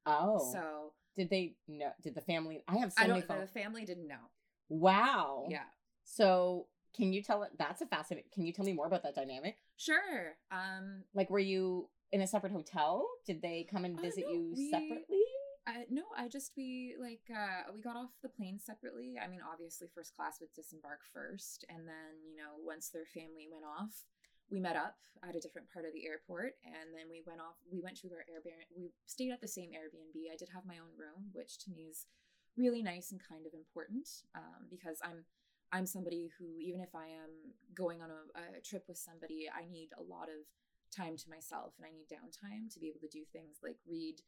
Oh. 0.06 0.50
So 0.52 0.92
did 1.16 1.30
they 1.30 1.54
know? 1.68 1.90
Did 2.02 2.14
the 2.14 2.20
family? 2.20 2.62
I 2.68 2.76
have 2.78 2.92
so 2.92 3.02
I 3.02 3.06
don't. 3.06 3.26
The 3.26 3.46
family 3.46 3.84
didn't 3.84 4.08
know. 4.08 4.30
wow. 4.68 5.46
Yeah. 5.48 5.64
So 6.04 6.66
can 6.96 7.12
you 7.12 7.22
tell 7.22 7.42
it? 7.42 7.50
That's 7.58 7.82
a 7.82 7.86
fascinating. 7.86 8.30
Can 8.32 8.46
you 8.46 8.52
tell 8.52 8.64
me 8.64 8.72
more 8.72 8.86
about 8.86 9.02
that 9.02 9.14
dynamic? 9.14 9.56
Sure. 9.76 10.36
Um. 10.50 11.02
Like, 11.14 11.30
were 11.30 11.38
you 11.38 11.88
in 12.12 12.20
a 12.20 12.26
separate 12.26 12.52
hotel? 12.52 13.06
Did 13.26 13.42
they 13.42 13.66
come 13.70 13.84
and 13.84 13.98
Uh, 13.98 14.02
visit 14.02 14.24
no, 14.26 14.32
you 14.32 14.54
we- 14.56 14.70
separately? 14.70 15.22
I, 15.68 15.84
no, 15.90 16.04
I 16.16 16.28
just 16.28 16.52
we 16.56 16.94
like 17.00 17.22
uh 17.28 17.72
we 17.74 17.82
got 17.82 17.96
off 17.96 18.10
the 18.22 18.28
plane 18.28 18.60
separately. 18.60 19.16
I 19.20 19.26
mean, 19.26 19.40
obviously 19.42 19.88
first 19.92 20.14
class 20.14 20.38
would 20.40 20.54
disembark 20.54 21.00
first 21.12 21.64
and 21.68 21.88
then, 21.88 22.22
you 22.24 22.36
know, 22.36 22.54
once 22.64 22.90
their 22.90 23.04
family 23.04 23.48
went 23.50 23.64
off, 23.64 24.04
we 24.50 24.60
met 24.60 24.76
up 24.76 24.96
at 25.26 25.34
a 25.34 25.40
different 25.40 25.66
part 25.72 25.84
of 25.84 25.92
the 25.92 26.06
airport 26.06 26.54
and 26.64 26.92
then 26.94 27.08
we 27.10 27.22
went 27.26 27.40
off 27.40 27.56
we 27.72 27.80
went 27.80 27.96
to 27.96 28.08
our 28.12 28.24
Airbnb 28.30 28.68
we 28.76 28.92
stayed 29.06 29.32
at 29.32 29.40
the 29.40 29.48
same 29.48 29.70
Airbnb. 29.70 30.16
I 30.32 30.36
did 30.36 30.50
have 30.54 30.66
my 30.66 30.78
own 30.78 30.92
room, 30.96 31.32
which 31.32 31.58
to 31.64 31.70
me 31.70 31.88
is 31.90 32.06
really 32.56 32.82
nice 32.82 33.12
and 33.12 33.20
kind 33.20 33.46
of 33.46 33.52
important 33.54 34.08
um 34.34 34.68
because 34.70 34.98
I'm 35.02 35.24
I'm 35.72 35.86
somebody 35.86 36.30
who 36.38 36.60
even 36.60 36.80
if 36.80 36.94
I 36.94 37.06
am 37.06 37.32
going 37.74 38.00
on 38.02 38.10
a, 38.10 38.58
a 38.58 38.60
trip 38.60 38.84
with 38.86 38.98
somebody, 38.98 39.48
I 39.50 39.66
need 39.70 39.90
a 39.98 40.02
lot 40.02 40.28
of 40.30 40.46
time 40.94 41.16
to 41.16 41.30
myself 41.30 41.74
and 41.76 41.84
I 41.86 41.90
need 41.90 42.06
downtime 42.06 42.72
to 42.72 42.78
be 42.78 42.86
able 42.88 43.00
to 43.00 43.08
do 43.08 43.24
things 43.32 43.58
like 43.62 43.76
read 43.88 44.22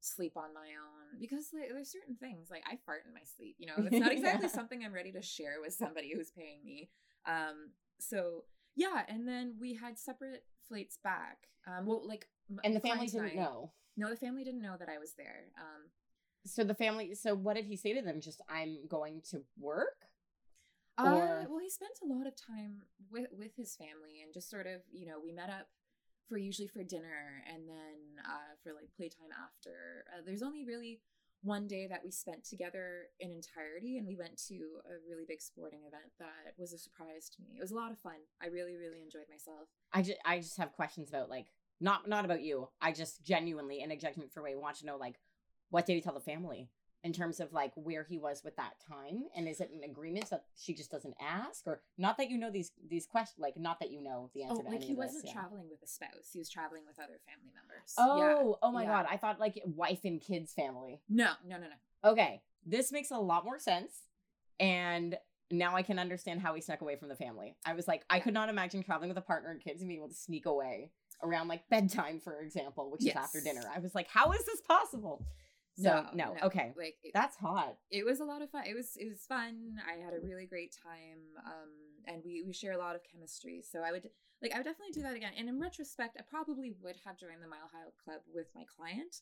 sleep 0.00 0.36
on 0.36 0.54
my 0.54 0.78
own 0.78 1.18
because 1.20 1.50
like, 1.52 1.68
there's 1.74 1.90
certain 1.90 2.16
things 2.16 2.48
like 2.50 2.62
I 2.66 2.78
fart 2.86 3.02
in 3.06 3.12
my 3.12 3.26
sleep. 3.36 3.56
You 3.58 3.66
know, 3.66 3.74
it's 3.78 4.00
not 4.00 4.12
exactly 4.16 4.46
Yeah. 4.46 4.54
something 4.54 4.84
I'm 4.84 4.94
ready 4.94 5.12
to 5.12 5.22
share 5.22 5.60
with 5.60 5.74
somebody 5.74 6.12
who's 6.14 6.30
paying 6.30 6.64
me. 6.64 6.88
Um, 7.26 7.72
so 7.98 8.44
yeah, 8.78 9.02
and 9.08 9.26
then 9.26 9.56
we 9.60 9.74
had 9.74 9.98
separate 9.98 10.44
flights 10.68 10.98
back. 11.02 11.48
Um, 11.66 11.84
well, 11.86 12.06
like 12.06 12.28
And 12.64 12.74
the 12.74 12.80
family 12.80 13.08
didn't 13.08 13.34
know. 13.36 13.72
No, 13.96 14.08
the 14.08 14.16
family 14.16 14.44
didn't 14.44 14.62
know 14.62 14.76
that 14.78 14.88
I 14.88 14.98
was 14.98 15.14
there. 15.18 15.50
Um, 15.58 15.90
So 16.46 16.62
the 16.62 16.74
family. 16.74 17.14
So 17.14 17.34
what 17.34 17.56
did 17.56 17.66
he 17.66 17.76
say 17.76 17.92
to 17.92 18.02
them? 18.02 18.20
Just 18.20 18.40
I'm 18.48 18.86
going 18.88 19.20
to 19.30 19.42
work. 19.58 19.98
Uh, 20.96 21.04
Or- 21.04 21.46
well, 21.50 21.58
he 21.58 21.70
spent 21.70 21.98
a 22.02 22.06
lot 22.06 22.26
of 22.26 22.34
time 22.36 22.82
with 23.10 23.26
with 23.32 23.52
his 23.56 23.74
family 23.74 24.22
and 24.22 24.32
just 24.32 24.48
sort 24.48 24.66
of, 24.66 24.80
you 24.90 25.06
know, 25.06 25.18
we 25.20 25.32
met 25.32 25.50
up 25.50 25.66
for 26.28 26.38
usually 26.38 26.68
for 26.68 26.82
dinner 26.84 27.42
and 27.52 27.68
then 27.68 27.96
uh, 28.24 28.52
for 28.62 28.72
like 28.72 28.90
playtime 28.96 29.32
after. 29.46 30.04
Uh, 30.12 30.20
there's 30.24 30.42
only 30.42 30.64
really 30.64 31.00
one 31.42 31.66
day 31.66 31.86
that 31.86 32.00
we 32.04 32.10
spent 32.10 32.44
together 32.44 33.06
in 33.20 33.30
entirety, 33.30 33.98
and 33.98 34.06
we 34.06 34.16
went 34.16 34.36
to 34.48 34.54
a 34.86 34.98
really 35.08 35.24
big 35.26 35.40
sporting 35.40 35.80
event 35.80 36.12
that 36.18 36.54
was 36.58 36.72
a 36.72 36.78
surprise 36.78 37.28
to 37.30 37.42
me. 37.42 37.56
It 37.56 37.62
was 37.62 37.70
a 37.70 37.76
lot 37.76 37.92
of 37.92 37.98
fun. 37.98 38.18
I 38.42 38.46
really, 38.46 38.76
really 38.76 39.00
enjoyed 39.00 39.28
myself. 39.30 39.68
I 39.92 40.02
just 40.02 40.18
I 40.24 40.38
just 40.38 40.58
have 40.58 40.72
questions 40.72 41.08
about 41.08 41.30
like 41.30 41.46
not 41.80 42.08
not 42.08 42.24
about 42.24 42.42
you. 42.42 42.68
I 42.80 42.92
just 42.92 43.24
genuinely 43.24 43.80
in 43.80 43.90
a 43.90 43.96
judgment 43.96 44.32
for 44.32 44.42
way 44.42 44.56
want 44.56 44.76
to 44.78 44.86
know 44.86 44.96
like 44.96 45.20
what 45.70 45.86
did 45.86 45.94
he 45.94 46.00
tell 46.00 46.14
the 46.14 46.20
family 46.20 46.68
in 47.04 47.12
terms 47.12 47.38
of 47.40 47.52
like 47.52 47.72
where 47.76 48.02
he 48.04 48.18
was 48.18 48.42
with 48.42 48.56
that 48.56 48.72
time 48.88 49.22
and 49.36 49.46
is 49.48 49.60
it 49.60 49.70
an 49.72 49.88
agreement 49.88 50.28
that 50.30 50.44
she 50.56 50.74
just 50.74 50.90
doesn't 50.90 51.14
ask 51.20 51.64
or 51.66 51.80
not 51.96 52.16
that 52.18 52.28
you 52.28 52.36
know 52.36 52.50
these 52.50 52.72
these 52.90 53.06
questions 53.06 53.38
like 53.38 53.56
not 53.56 53.78
that 53.78 53.90
you 53.92 54.02
know 54.02 54.30
the 54.34 54.42
answer 54.42 54.56
Oh, 54.58 54.62
to 54.62 54.68
like 54.68 54.76
any 54.78 54.86
he 54.86 54.92
of 54.92 54.98
this, 54.98 55.06
wasn't 55.06 55.26
yeah. 55.26 55.32
traveling 55.32 55.68
with 55.70 55.80
a 55.82 55.86
spouse; 55.86 56.30
he 56.32 56.38
was 56.38 56.50
traveling 56.50 56.82
with 56.86 56.98
other 56.98 57.18
family 57.26 57.52
members. 57.54 57.94
Oh, 57.96 58.18
Yeah, 58.18 58.56
oh 58.62 58.72
my 58.72 58.82
yeah. 58.82 58.88
god. 58.88 59.06
I 59.10 59.16
thought 59.16 59.38
like 59.38 59.60
wife 59.64 60.00
and 60.04 60.20
kids 60.20 60.52
family. 60.52 61.00
No, 61.08 61.32
no, 61.46 61.56
no, 61.56 61.66
no. 61.68 62.10
Okay. 62.10 62.42
This 62.66 62.90
makes 62.92 63.10
a 63.12 63.18
lot 63.18 63.44
more 63.44 63.58
sense. 63.58 63.92
And 64.60 65.16
now 65.50 65.76
I 65.76 65.82
can 65.82 65.98
understand 65.98 66.40
how 66.40 66.54
he 66.54 66.60
snuck 66.60 66.80
away 66.80 66.96
from 66.96 67.08
the 67.08 67.14
family. 67.16 67.56
I 67.64 67.72
was 67.74 67.86
like, 67.88 68.02
I 68.10 68.18
could 68.20 68.34
not 68.34 68.48
imagine 68.48 68.82
traveling 68.82 69.08
with 69.08 69.16
a 69.18 69.22
partner 69.22 69.50
and 69.50 69.60
kids 69.60 69.80
and 69.80 69.88
being 69.88 70.00
able 70.00 70.08
to 70.08 70.14
sneak 70.14 70.46
away 70.46 70.90
around 71.22 71.48
like 71.48 71.68
bedtime, 71.70 72.20
for 72.20 72.40
example, 72.40 72.90
which 72.90 73.06
is 73.06 73.14
after 73.14 73.40
dinner. 73.40 73.62
I 73.74 73.78
was 73.78 73.94
like, 73.94 74.08
how 74.08 74.32
is 74.32 74.44
this 74.44 74.60
possible? 74.60 75.24
So 75.82 76.06
no, 76.14 76.34
okay. 76.42 76.72
Like 76.76 76.96
it- 77.02 77.12
That's 77.14 77.36
hot. 77.36 77.76
it 77.90 78.04
was 78.04 78.20
a 78.20 78.24
lot 78.24 78.42
of 78.42 78.50
fun. 78.50 78.64
It 78.66 78.74
was 78.74 78.96
it 78.96 79.08
was 79.08 79.20
fun. 79.28 79.76
I 79.86 80.02
had 80.04 80.12
a 80.14 80.20
really 80.20 80.46
great 80.46 80.74
time, 80.82 81.20
um, 81.46 81.70
and 82.06 82.22
we 82.24 82.42
we 82.46 82.52
share 82.52 82.72
a 82.72 82.78
lot 82.78 82.94
of 82.96 83.02
chemistry. 83.10 83.62
So 83.62 83.80
I 83.80 83.92
would 83.92 84.08
like 84.42 84.52
I 84.52 84.58
would 84.58 84.64
definitely 84.64 84.92
do 84.92 85.02
that 85.02 85.14
again. 85.16 85.32
And 85.38 85.48
in 85.48 85.60
retrospect, 85.60 86.16
I 86.18 86.22
probably 86.28 86.74
would 86.82 86.96
have 87.04 87.16
joined 87.18 87.42
the 87.42 87.48
Mile 87.48 87.70
High 87.72 87.90
Club 88.04 88.20
with 88.34 88.46
my 88.54 88.64
client 88.76 89.16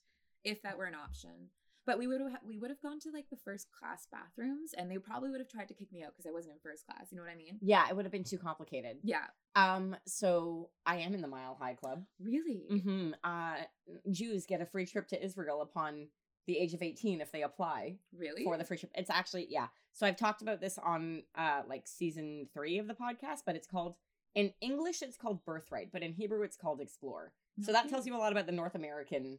if 0.44 0.62
that 0.62 0.78
were 0.78 0.86
an 0.86 0.94
option. 0.94 1.50
But 1.86 1.98
we 2.00 2.08
would 2.08 2.20
have 2.20 2.40
we 2.44 2.58
would 2.58 2.70
have 2.70 2.82
gone 2.82 2.98
to 3.00 3.10
like 3.12 3.30
the 3.30 3.36
first 3.36 3.68
class 3.70 4.08
bathrooms, 4.10 4.72
and 4.76 4.90
they 4.90 4.98
probably 4.98 5.30
would 5.30 5.38
have 5.40 5.48
tried 5.48 5.68
to 5.68 5.74
kick 5.74 5.92
me 5.92 6.02
out 6.02 6.12
because 6.16 6.26
I 6.28 6.32
wasn't 6.32 6.54
in 6.54 6.58
first 6.60 6.84
class. 6.84 7.06
You 7.12 7.16
know 7.18 7.22
what 7.22 7.30
I 7.32 7.36
mean? 7.36 7.58
Yeah, 7.62 7.88
it 7.88 7.94
would 7.94 8.04
have 8.04 8.10
been 8.12 8.24
too 8.24 8.38
complicated. 8.38 8.96
Yeah. 9.04 9.26
Um, 9.54 9.94
so 10.04 10.70
I 10.84 10.96
am 10.96 11.14
in 11.14 11.20
the 11.22 11.28
Mile 11.28 11.56
High 11.60 11.74
Club. 11.74 12.02
Really? 12.20 12.66
Mm-hmm. 12.72 13.12
Uh, 13.22 13.58
Jews 14.10 14.46
get 14.46 14.60
a 14.60 14.66
free 14.66 14.84
trip 14.84 15.06
to 15.08 15.24
Israel 15.24 15.62
upon 15.62 16.08
the 16.46 16.58
age 16.58 16.74
of 16.74 16.82
18 16.82 17.20
if 17.20 17.32
they 17.32 17.42
apply 17.42 17.96
Really? 18.16 18.44
for 18.44 18.56
the 18.56 18.64
free 18.64 18.76
trip. 18.78 18.92
It's 18.94 19.10
actually, 19.10 19.46
yeah. 19.50 19.66
So 19.92 20.06
I've 20.06 20.16
talked 20.16 20.42
about 20.42 20.60
this 20.60 20.78
on 20.78 21.22
uh 21.36 21.62
like 21.68 21.86
season 21.86 22.48
three 22.54 22.78
of 22.78 22.86
the 22.86 22.94
podcast, 22.94 23.40
but 23.44 23.56
it's 23.56 23.66
called 23.66 23.94
in 24.34 24.52
English 24.60 25.02
it's 25.02 25.16
called 25.16 25.44
birthright, 25.44 25.90
but 25.92 26.02
in 26.02 26.12
Hebrew 26.12 26.42
it's 26.42 26.56
called 26.56 26.80
explore. 26.80 27.32
So 27.62 27.72
that 27.72 27.88
tells 27.88 28.06
you 28.06 28.14
a 28.14 28.18
lot 28.18 28.32
about 28.32 28.46
the 28.46 28.52
North 28.52 28.74
American 28.74 29.38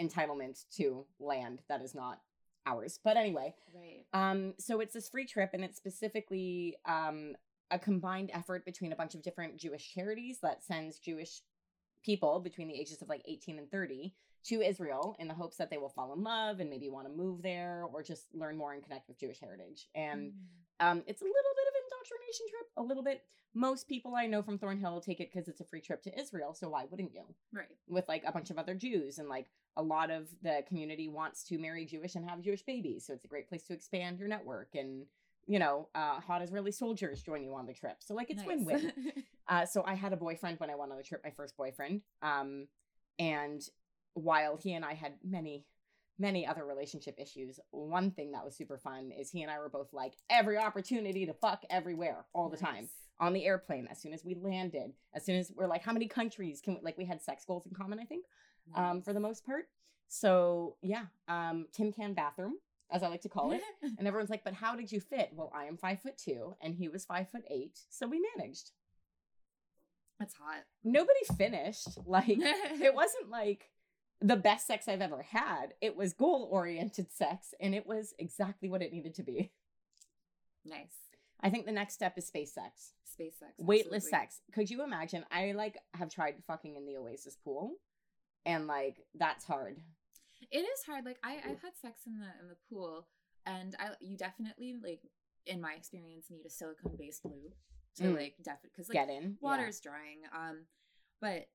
entitlement 0.00 0.64
to 0.76 1.04
land 1.20 1.60
that 1.68 1.82
is 1.82 1.94
not 1.94 2.20
ours. 2.66 2.98
But 3.02 3.16
anyway, 3.16 3.54
Right. 3.74 4.04
um, 4.12 4.54
so 4.58 4.80
it's 4.80 4.94
this 4.94 5.08
free 5.08 5.26
trip, 5.26 5.50
and 5.52 5.62
it's 5.64 5.76
specifically 5.76 6.76
um, 6.86 7.34
a 7.70 7.78
combined 7.78 8.30
effort 8.32 8.64
between 8.64 8.92
a 8.92 8.96
bunch 8.96 9.14
of 9.14 9.22
different 9.22 9.56
Jewish 9.58 9.92
charities 9.94 10.38
that 10.40 10.62
sends 10.64 10.98
Jewish 10.98 11.42
people 12.02 12.40
between 12.40 12.68
the 12.68 12.78
ages 12.80 13.02
of 13.02 13.08
like 13.08 13.22
18 13.26 13.58
and 13.58 13.70
30 13.70 14.14
to 14.44 14.62
Israel 14.62 15.16
in 15.18 15.28
the 15.28 15.34
hopes 15.34 15.56
that 15.56 15.70
they 15.70 15.78
will 15.78 15.88
fall 15.88 16.12
in 16.14 16.22
love 16.22 16.60
and 16.60 16.70
maybe 16.70 16.88
want 16.88 17.06
to 17.06 17.12
move 17.12 17.42
there 17.42 17.84
or 17.92 18.02
just 18.02 18.26
learn 18.34 18.56
more 18.56 18.72
and 18.72 18.82
connect 18.82 19.08
with 19.08 19.18
Jewish 19.18 19.40
heritage. 19.40 19.88
And 19.94 20.32
Mm. 20.32 20.86
um, 20.90 21.02
it's 21.06 21.20
a 21.20 21.24
little 21.24 21.54
bit 21.56 21.66
of 21.68 21.74
an 21.74 21.82
indoctrination 21.84 22.46
trip, 22.50 22.66
a 22.76 22.82
little 22.82 23.02
bit. 23.02 23.22
Most 23.54 23.88
people 23.88 24.14
I 24.14 24.26
know 24.26 24.42
from 24.42 24.58
Thornhill 24.58 25.00
take 25.00 25.20
it 25.20 25.30
because 25.32 25.48
it's 25.48 25.60
a 25.60 25.64
free 25.64 25.80
trip 25.80 26.02
to 26.04 26.18
Israel, 26.18 26.54
so 26.54 26.68
why 26.68 26.84
wouldn't 26.90 27.12
you? 27.12 27.24
right. 27.52 27.66
with 27.88 28.06
like 28.08 28.22
a 28.26 28.32
bunch 28.32 28.50
of 28.50 28.58
other 28.58 28.74
Jews 28.74 29.18
and 29.18 29.28
like 29.28 29.50
a 29.76 29.82
lot 29.82 30.10
of 30.10 30.28
the 30.42 30.62
community 30.68 31.08
wants 31.08 31.42
to 31.44 31.58
marry 31.58 31.84
Jewish 31.84 32.14
and 32.14 32.28
have 32.28 32.40
Jewish 32.42 32.62
babies. 32.62 33.04
So 33.06 33.12
it's 33.14 33.24
a 33.24 33.28
great 33.28 33.48
place 33.48 33.64
to 33.64 33.72
expand 33.72 34.18
your 34.18 34.28
network 34.28 34.74
and 34.74 35.06
you 35.46 35.58
know, 35.58 35.88
uh, 35.94 36.20
hot 36.20 36.42
Israeli 36.42 36.70
soldiers 36.72 37.22
join 37.22 37.42
you 37.42 37.54
on 37.54 37.64
the 37.64 37.72
trip. 37.72 37.96
So 38.00 38.14
like 38.14 38.28
it's 38.30 38.38
Nice. 38.44 38.46
win-win. 38.46 38.92
Uh, 39.48 39.64
so 39.64 39.82
I 39.86 39.94
had 39.94 40.12
a 40.12 40.16
boyfriend 40.16 40.60
when 40.60 40.68
I 40.68 40.74
went 40.74 40.92
on 40.92 40.98
the 40.98 41.02
trip, 41.02 41.22
my 41.24 41.30
first 41.30 41.56
boyfriend. 41.56 42.02
Um, 42.20 42.68
and 43.18 43.62
while 44.14 44.56
he 44.56 44.72
and 44.74 44.84
I 44.84 44.94
had 44.94 45.14
many, 45.24 45.64
many 46.18 46.46
other 46.46 46.64
relationship 46.64 47.16
issues, 47.18 47.60
one 47.70 48.10
thing 48.10 48.32
that 48.32 48.44
was 48.44 48.56
super 48.56 48.78
fun 48.78 49.10
is 49.18 49.30
he 49.30 49.42
and 49.42 49.50
I 49.50 49.58
were 49.58 49.68
both 49.68 49.92
like 49.92 50.14
every 50.30 50.58
opportunity 50.58 51.26
to 51.26 51.32
fuck 51.34 51.62
everywhere 51.70 52.24
all 52.32 52.48
the 52.48 52.56
time 52.56 52.88
on 53.20 53.32
the 53.32 53.44
airplane 53.46 53.88
as 53.90 54.00
soon 54.00 54.12
as 54.12 54.24
we 54.24 54.36
landed 54.36 54.92
as 55.12 55.24
soon 55.24 55.36
as 55.36 55.50
we're 55.56 55.66
like 55.66 55.82
how 55.82 55.92
many 55.92 56.06
countries 56.06 56.60
can 56.60 56.74
we 56.74 56.80
like 56.84 56.96
we 56.96 57.04
had 57.04 57.20
sex 57.20 57.44
goals 57.44 57.66
in 57.66 57.74
common 57.74 57.98
i 57.98 58.04
think 58.04 58.24
um 58.76 59.02
for 59.02 59.12
the 59.12 59.18
most 59.18 59.44
part. 59.44 59.64
So 60.06 60.76
yeah 60.82 61.06
um 61.26 61.66
tin 61.72 61.92
can 61.92 62.14
bathroom 62.14 62.54
as 62.92 63.02
i 63.02 63.08
like 63.08 63.22
to 63.22 63.28
call 63.28 63.50
it. 63.52 63.60
And 63.98 64.06
everyone's 64.06 64.30
like 64.30 64.44
but 64.44 64.54
how 64.54 64.76
did 64.76 64.92
you 64.92 65.00
fit? 65.00 65.30
Well 65.34 65.50
i 65.52 65.64
am 65.64 65.76
five 65.76 66.00
foot 66.00 66.16
two 66.16 66.54
and 66.60 66.74
he 66.76 66.88
was 66.88 67.04
five 67.04 67.28
foot 67.28 67.42
eight 67.50 67.76
so 67.90 68.06
we 68.06 68.22
managed. 68.36 68.70
That's 70.20 70.34
hot. 70.34 70.62
nobody 70.84 71.24
finished 71.36 71.98
like 72.06 72.28
it 72.40 72.94
wasn't 72.94 73.30
like 73.30 73.70
the 74.20 74.36
best 74.36 74.66
sex 74.66 74.88
i've 74.88 75.00
ever 75.00 75.22
had 75.22 75.74
it 75.80 75.96
was 75.96 76.12
goal 76.12 76.48
oriented 76.50 77.12
sex 77.12 77.54
and 77.60 77.74
it 77.74 77.86
was 77.86 78.14
exactly 78.18 78.68
what 78.68 78.82
it 78.82 78.92
needed 78.92 79.14
to 79.14 79.22
be 79.22 79.52
nice. 80.64 80.94
i 81.40 81.48
think 81.50 81.66
the 81.66 81.72
next 81.72 81.94
step 81.94 82.16
is 82.18 82.26
space 82.26 82.52
sex 82.52 82.92
Space 83.04 83.34
sex. 83.40 83.52
weightless 83.58 84.04
absolutely. 84.04 84.10
sex. 84.26 84.40
Could 84.52 84.70
you 84.70 84.84
imagine? 84.84 85.24
I 85.32 85.50
like 85.50 85.76
have 85.94 86.08
tried 86.08 86.34
fucking 86.46 86.76
in 86.76 86.86
the 86.86 86.96
Oasis 86.98 87.36
pool, 87.42 87.72
and 88.46 88.68
like 88.68 88.98
that's 89.18 89.44
hard. 89.44 89.78
It 90.52 90.58
is 90.58 90.84
hard. 90.86 91.04
Like 91.04 91.18
I, 91.24 91.38
I've 91.38 91.60
had 91.60 91.72
sex 91.82 92.02
in 92.06 92.20
the 92.20 92.26
in 92.40 92.48
the 92.48 92.54
pool, 92.70 93.08
and 93.44 93.74
I 93.80 93.88
you 94.00 94.16
definitely 94.16 94.76
like 94.80 95.00
in 95.46 95.60
my 95.60 95.72
experience 95.72 96.26
need 96.30 96.46
a 96.46 96.50
silicone 96.50 96.94
based 96.96 97.24
lube 97.24 97.54
to 97.96 98.04
Mm. 98.04 98.14
like 98.16 98.34
definitely 98.44 98.70
because 98.76 98.88
like 98.88 98.94
Get 98.94 99.08
in. 99.10 99.22
yeah. 99.22 99.28
water's 99.40 99.80
drying. 99.80 100.20
Um, 100.32 100.66
but 101.20 101.48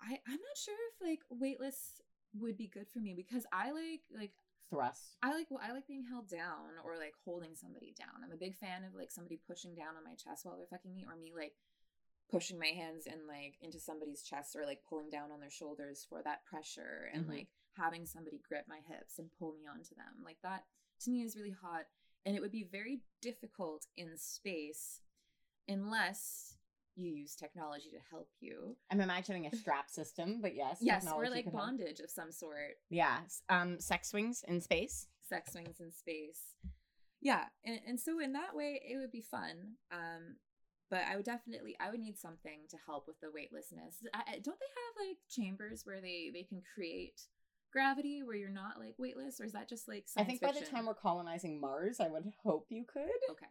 I 0.00 0.18
I'm 0.26 0.40
not 0.40 0.56
sure 0.56 0.74
if 0.94 1.00
like 1.06 1.20
weightless 1.30 2.00
would 2.34 2.56
be 2.56 2.66
good 2.66 2.88
for 2.88 2.98
me 3.00 3.14
because 3.14 3.46
I 3.52 3.70
like 3.72 4.02
like 4.14 4.32
thrust. 4.70 5.16
I 5.22 5.34
like 5.34 5.46
well, 5.50 5.60
I 5.62 5.72
like 5.72 5.86
being 5.86 6.04
held 6.08 6.28
down 6.28 6.80
or 6.84 6.96
like 6.96 7.14
holding 7.24 7.54
somebody 7.54 7.94
down. 7.96 8.22
I'm 8.24 8.32
a 8.32 8.36
big 8.36 8.56
fan 8.56 8.84
of 8.84 8.94
like 8.94 9.10
somebody 9.10 9.38
pushing 9.46 9.74
down 9.74 9.96
on 9.96 10.04
my 10.04 10.14
chest 10.14 10.44
while 10.44 10.56
they're 10.56 10.66
fucking 10.66 10.94
me, 10.94 11.04
or 11.08 11.16
me 11.16 11.32
like 11.36 11.54
pushing 12.30 12.58
my 12.58 12.68
hands 12.68 13.06
in 13.06 13.26
like 13.28 13.56
into 13.60 13.78
somebody's 13.78 14.22
chest 14.22 14.56
or 14.56 14.64
like 14.64 14.82
pulling 14.88 15.10
down 15.10 15.30
on 15.30 15.40
their 15.40 15.50
shoulders 15.50 16.06
for 16.08 16.22
that 16.22 16.44
pressure 16.46 17.10
and 17.12 17.26
Mhm. 17.26 17.28
like 17.28 17.48
having 17.76 18.06
somebody 18.06 18.38
grip 18.48 18.66
my 18.68 18.80
hips 18.88 19.18
and 19.18 19.30
pull 19.38 19.52
me 19.52 19.66
onto 19.66 19.94
them. 19.94 20.22
Like 20.24 20.40
that 20.42 20.64
to 21.00 21.10
me 21.10 21.22
is 21.22 21.36
really 21.36 21.50
hot. 21.50 21.84
And 22.24 22.34
it 22.36 22.40
would 22.40 22.52
be 22.52 22.64
very 22.64 23.02
difficult 23.20 23.86
in 23.96 24.16
space 24.16 25.02
unless 25.68 26.56
you 26.96 27.10
use 27.10 27.34
technology 27.34 27.90
to 27.90 27.98
help 28.10 28.28
you. 28.40 28.76
I'm 28.90 29.00
imagining 29.00 29.46
a 29.46 29.54
strap 29.56 29.88
system, 29.90 30.40
but 30.40 30.54
yes, 30.54 30.78
Yes, 30.80 31.06
or 31.10 31.24
like 31.28 31.44
could 31.44 31.52
help. 31.52 31.66
bondage 31.66 32.00
of 32.00 32.10
some 32.10 32.32
sort. 32.32 32.76
Yeah, 32.90 33.18
um, 33.48 33.80
sex 33.80 34.08
swings 34.10 34.44
in 34.46 34.60
space. 34.60 35.06
sex 35.28 35.52
swings 35.52 35.80
in 35.80 35.92
space. 35.92 36.40
Yeah, 37.20 37.44
and, 37.64 37.80
and 37.86 38.00
so 38.00 38.18
in 38.20 38.32
that 38.32 38.54
way, 38.54 38.80
it 38.84 38.96
would 38.98 39.12
be 39.12 39.22
fun. 39.22 39.76
Um, 39.92 40.36
but 40.90 41.02
I 41.10 41.16
would 41.16 41.24
definitely, 41.24 41.74
I 41.80 41.90
would 41.90 42.00
need 42.00 42.18
something 42.18 42.60
to 42.68 42.76
help 42.84 43.06
with 43.06 43.18
the 43.20 43.30
weightlessness. 43.32 43.96
I, 44.12 44.38
don't 44.42 44.58
they 44.58 44.72
have 44.76 45.08
like 45.08 45.16
chambers 45.30 45.82
where 45.84 46.00
they 46.02 46.30
they 46.34 46.42
can 46.42 46.60
create 46.74 47.22
gravity 47.72 48.22
where 48.22 48.36
you're 48.36 48.50
not 48.50 48.78
like 48.78 48.94
weightless, 48.98 49.40
or 49.40 49.44
is 49.44 49.52
that 49.52 49.68
just 49.68 49.88
like 49.88 50.04
I 50.18 50.24
think 50.24 50.42
by 50.42 50.52
the 50.52 50.60
time 50.60 50.84
we're 50.84 50.94
colonizing 50.94 51.58
Mars, 51.60 51.98
I 52.00 52.08
would 52.08 52.30
hope 52.44 52.66
you 52.68 52.84
could. 52.84 53.08
okay, 53.30 53.46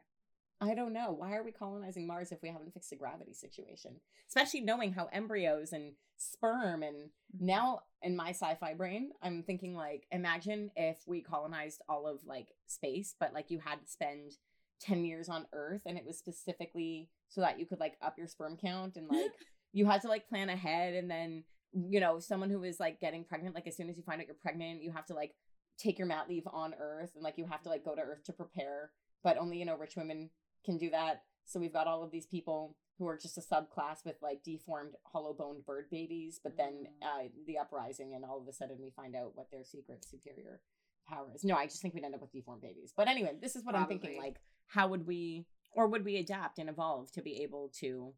I 0.62 0.76
don't 0.76 0.94
know. 0.94 1.12
Why 1.12 1.36
are 1.36 1.44
we 1.44 1.52
colonizing 1.52 2.06
Mars 2.06 2.32
if 2.32 2.42
we 2.44 2.50
haven't 2.50 2.74
fixed 2.74 2.92
the 2.92 2.96
gravity 2.96 3.34
situation? 3.34 3.96
Especially 4.28 4.62
knowing 4.62 4.94
how 4.94 5.10
embryos 5.12 5.74
and 5.74 5.94
sperm 6.18 6.84
and 6.84 7.10
Mm-hmm. 7.36 7.46
now 7.46 7.80
in 8.02 8.16
my 8.16 8.32
sci-fi 8.32 8.74
brain, 8.74 9.12
I'm 9.22 9.44
thinking 9.44 9.74
like 9.74 10.06
imagine 10.12 10.70
if 10.76 10.98
we 11.08 11.22
colonized 11.22 11.82
all 11.88 12.08
of 12.08 12.20
like 12.26 12.50
space, 12.68 13.16
but 13.20 13.34
like 13.34 13.50
you 13.50 13.60
had 13.60 13.80
to 13.80 13.88
spend 13.88 14.34
10 14.82 15.06
years 15.06 15.30
on 15.30 15.48
Earth 15.54 15.84
and 15.86 15.98
it 15.98 16.06
was 16.06 16.18
specifically 16.18 17.10
so 17.30 17.40
that 17.40 17.58
you 17.58 17.66
could 17.66 17.80
like 17.80 17.96
up 18.02 18.18
your 18.18 18.28
sperm 18.28 18.58
count 18.58 18.98
and 18.98 19.08
like 19.08 19.32
you 19.72 19.86
had 19.86 20.02
to 20.02 20.10
like 20.10 20.28
plan 20.28 20.50
ahead 20.50 20.94
and 20.94 21.10
then 21.10 21.46
you 21.74 22.02
know, 22.02 22.20
someone 22.20 22.50
who 22.50 22.64
is 22.64 22.82
like 22.82 23.00
getting 23.00 23.24
pregnant, 23.24 23.56
like 23.56 23.66
as 23.66 23.78
soon 23.78 23.90
as 23.90 23.96
you 23.96 24.04
find 24.04 24.20
out 24.20 24.28
you're 24.28 24.36
pregnant, 24.36 24.84
you 24.84 24.92
have 24.92 25.06
to 25.06 25.14
like 25.14 25.34
take 25.78 25.98
your 25.98 26.08
mat 26.08 26.28
leave 26.28 26.46
on 26.52 26.76
Earth 26.78 27.12
and 27.16 27.24
like 27.24 27.38
you 27.38 27.46
have 27.46 27.62
to 27.64 27.70
like 27.70 27.86
go 27.86 27.96
to 27.96 28.02
Earth 28.02 28.26
to 28.26 28.34
prepare, 28.34 28.92
but 29.24 29.38
only 29.38 29.58
you 29.58 29.66
know 29.66 29.78
rich 29.78 29.96
women 29.96 30.30
can 30.66 30.78
do 30.78 30.90
that. 30.92 31.24
So 31.46 31.60
we've 31.60 31.74
got 31.74 31.88
all 31.88 32.04
of 32.04 32.12
these 32.12 32.26
people 32.26 32.78
who 32.98 33.08
are 33.08 33.18
just 33.18 33.38
a 33.38 33.42
subclass 33.42 34.06
with 34.06 34.16
like 34.22 34.44
deformed, 34.44 34.94
hollow 35.12 35.34
boned 35.34 35.66
bird 35.66 35.90
babies, 35.90 36.40
but 36.44 36.56
then 36.58 36.88
Mm. 37.02 37.06
uh, 37.26 37.30
the 37.48 37.58
uprising, 37.58 38.14
and 38.14 38.24
all 38.24 38.40
of 38.40 38.48
a 38.48 38.54
sudden 38.54 38.78
we 38.80 38.92
find 38.92 39.16
out 39.16 39.36
what 39.36 39.50
their 39.52 39.64
secret 39.64 40.06
superior 40.06 40.62
power 41.08 41.32
is. 41.34 41.44
No, 41.44 41.56
I 41.56 41.66
just 41.66 41.82
think 41.82 41.94
we'd 41.96 42.04
end 42.04 42.14
up 42.16 42.22
with 42.22 42.32
deformed 42.32 42.62
babies. 42.62 42.94
But 42.96 43.08
anyway, 43.08 43.36
this 43.42 43.56
is 43.56 43.64
what 43.66 43.76
I'm 43.76 43.88
thinking. 43.88 44.18
Like, 44.20 44.40
how 44.68 44.88
would 44.88 45.08
we, 45.08 45.48
or 45.74 45.88
would 45.88 46.06
we 46.06 46.18
adapt 46.18 46.60
and 46.60 46.70
evolve 46.70 47.12
to 47.14 47.22
be 47.24 47.42
able 47.42 47.70
to, 47.80 48.14